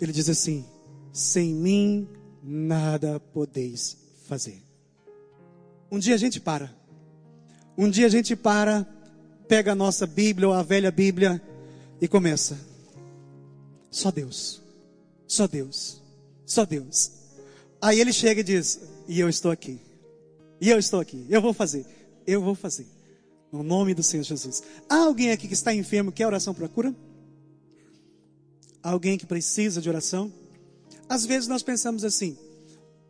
ele 0.00 0.12
diz 0.12 0.30
assim: 0.30 0.64
sem 1.12 1.54
mim 1.54 2.08
nada 2.42 3.20
podeis 3.20 3.98
fazer. 4.26 4.62
Um 5.90 5.98
dia 5.98 6.14
a 6.14 6.18
gente 6.18 6.40
para. 6.40 6.74
Um 7.76 7.90
dia 7.90 8.06
a 8.06 8.08
gente 8.08 8.34
para, 8.34 8.86
pega 9.46 9.72
a 9.72 9.74
nossa 9.74 10.06
Bíblia 10.06 10.48
ou 10.48 10.54
a 10.54 10.62
velha 10.62 10.90
Bíblia 10.90 11.40
e 12.00 12.08
começa. 12.08 12.58
Só 13.90 14.10
Deus. 14.10 14.62
Só 15.26 15.46
Deus. 15.46 16.02
Só 16.46 16.64
Deus. 16.64 17.12
Aí 17.80 18.00
ele 18.00 18.12
chega 18.12 18.40
e 18.40 18.44
diz: 18.44 18.80
E 19.06 19.20
eu 19.20 19.28
estou 19.28 19.50
aqui. 19.50 19.78
E 20.60 20.70
eu 20.70 20.78
estou 20.78 20.98
aqui. 20.98 21.26
Eu 21.28 21.42
vou 21.42 21.52
fazer. 21.52 21.84
Eu 22.26 22.40
vou 22.40 22.54
fazer. 22.54 22.86
No 23.50 23.62
nome 23.62 23.94
do 23.94 24.02
Senhor 24.02 24.22
Jesus. 24.22 24.62
Há 24.88 24.96
alguém 24.96 25.30
aqui 25.30 25.48
que 25.48 25.54
está 25.54 25.74
enfermo, 25.74 26.12
quer 26.12 26.26
oração 26.26 26.54
para 26.54 26.68
cura? 26.68 26.94
Alguém 28.82 29.16
que 29.18 29.26
precisa 29.26 29.80
de 29.80 29.88
oração? 29.88 30.32
Às 31.08 31.24
vezes 31.24 31.48
nós 31.48 31.62
pensamos 31.62 32.04
assim: 32.04 32.36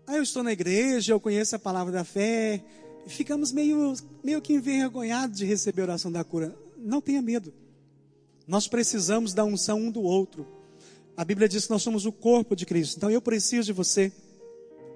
ah, 0.06 0.16
eu 0.16 0.22
estou 0.22 0.42
na 0.42 0.52
igreja, 0.52 1.12
eu 1.12 1.20
conheço 1.20 1.56
a 1.56 1.58
palavra 1.58 1.92
da 1.92 2.04
fé, 2.04 2.64
e 3.06 3.10
ficamos 3.10 3.52
meio, 3.52 3.94
meio 4.22 4.40
que 4.40 4.54
envergonhados 4.54 5.38
de 5.38 5.44
receber 5.44 5.82
a 5.82 5.84
oração 5.84 6.10
da 6.12 6.22
cura. 6.22 6.56
Não 6.76 7.00
tenha 7.00 7.20
medo. 7.20 7.52
Nós 8.46 8.68
precisamos 8.68 9.34
da 9.34 9.44
unção 9.44 9.80
um 9.80 9.90
do 9.90 10.02
outro. 10.02 10.46
A 11.16 11.24
Bíblia 11.24 11.48
diz 11.48 11.64
que 11.64 11.70
nós 11.70 11.82
somos 11.82 12.06
o 12.06 12.12
corpo 12.12 12.54
de 12.54 12.64
Cristo. 12.64 12.96
Então 12.96 13.10
eu 13.10 13.20
preciso 13.20 13.66
de 13.66 13.72
você. 13.72 14.12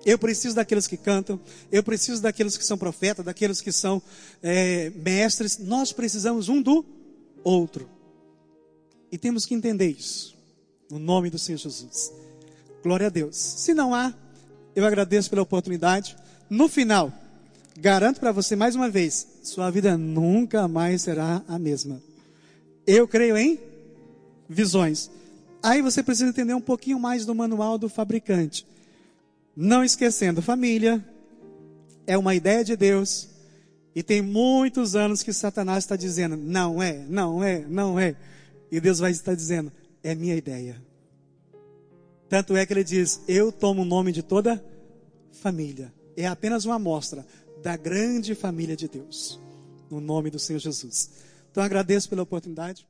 Eu 0.05 0.19
preciso 0.19 0.55
daqueles 0.55 0.87
que 0.87 0.97
cantam, 0.97 1.41
eu 1.71 1.83
preciso 1.83 2.21
daqueles 2.21 2.57
que 2.57 2.65
são 2.65 2.77
profetas, 2.77 3.25
daqueles 3.25 3.61
que 3.61 3.71
são 3.71 4.03
é, 4.43 4.91
mestres. 4.91 5.59
Nós 5.59 5.93
precisamos 5.93 6.49
um 6.49 6.61
do 6.61 6.85
outro. 7.45 7.89
E 9.11 9.19
temos 9.19 9.47
que 9.47 9.55
entender 9.55 9.91
isso. 9.91 10.37
No 10.91 10.99
nome 10.99 11.31
do 11.31 11.39
Senhor 11.39 11.59
Jesus. 11.59 12.13
Glória 12.83 13.07
a 13.07 13.11
Deus. 13.11 13.37
Se 13.37 13.73
não 13.73 13.95
há, 13.95 14.13
eu 14.75 14.85
agradeço 14.85 15.31
pela 15.31 15.43
oportunidade. 15.43 16.17
No 16.51 16.69
final, 16.69 17.13
garanto 17.79 18.19
para 18.19 18.33
você 18.33 18.57
mais 18.57 18.75
uma 18.75 18.91
vez: 18.91 19.27
sua 19.43 19.71
vida 19.71 19.97
nunca 19.97 20.67
mais 20.67 21.03
será 21.03 21.43
a 21.47 21.59
mesma. 21.59 22.03
Eu 22.87 23.07
creio 23.07 23.37
em 23.37 23.61
visões. 24.49 25.11
Aí 25.63 25.81
você 25.81 26.03
precisa 26.03 26.29
entender 26.29 26.55
um 26.55 26.61
pouquinho 26.61 26.99
mais 26.99 27.25
do 27.25 27.35
manual 27.35 27.79
do 27.79 27.89
fabricante. 27.89 28.67
Não 29.55 29.85
esquecendo, 29.85 30.41
família 30.41 31.05
é 32.07 32.17
uma 32.17 32.35
ideia 32.35 32.65
de 32.65 32.77
Deus. 32.77 33.29
E 33.95 34.03
tem 34.03 34.23
muitos 34.23 34.97
anos 34.97 35.23
que 35.23 35.33
Satanás 35.33 35.85
está 35.85 35.97
dizendo: 35.97 36.37
não 36.37 36.83
é, 36.83 37.05
não 37.09 37.43
é, 37.43 37.65
não 37.69 37.99
é. 37.99 38.17
E 38.71 38.81
Deus 38.81 38.99
vai 38.99 39.11
estar 39.11 39.35
dizendo: 39.35 39.71
é 40.03 40.15
minha 40.15 40.35
ideia. 40.35 40.83
Tanto 42.29 42.57
é 42.57 42.65
que 42.65 42.73
ele 42.73 42.85
diz: 42.85 43.21
Eu 43.29 43.53
tomo 43.53 43.83
o 43.83 43.87
nome 43.87 44.13
de 44.13 44.23
toda 44.23 44.63
família. 45.31 45.93
É 46.17 46.27
apenas 46.27 46.65
uma 46.65 46.77
amostra 46.77 47.27
da 47.63 47.77
grande 47.77 48.35
família 48.35 48.77
de 48.77 48.89
Deus. 48.89 49.39
No 49.91 50.01
nome 50.01 50.31
do 50.31 50.39
Senhor 50.39 50.59
Jesus. 50.59 51.11
Então 51.51 51.63
agradeço 51.63 52.09
pela 52.09 52.23
oportunidade. 52.23 52.87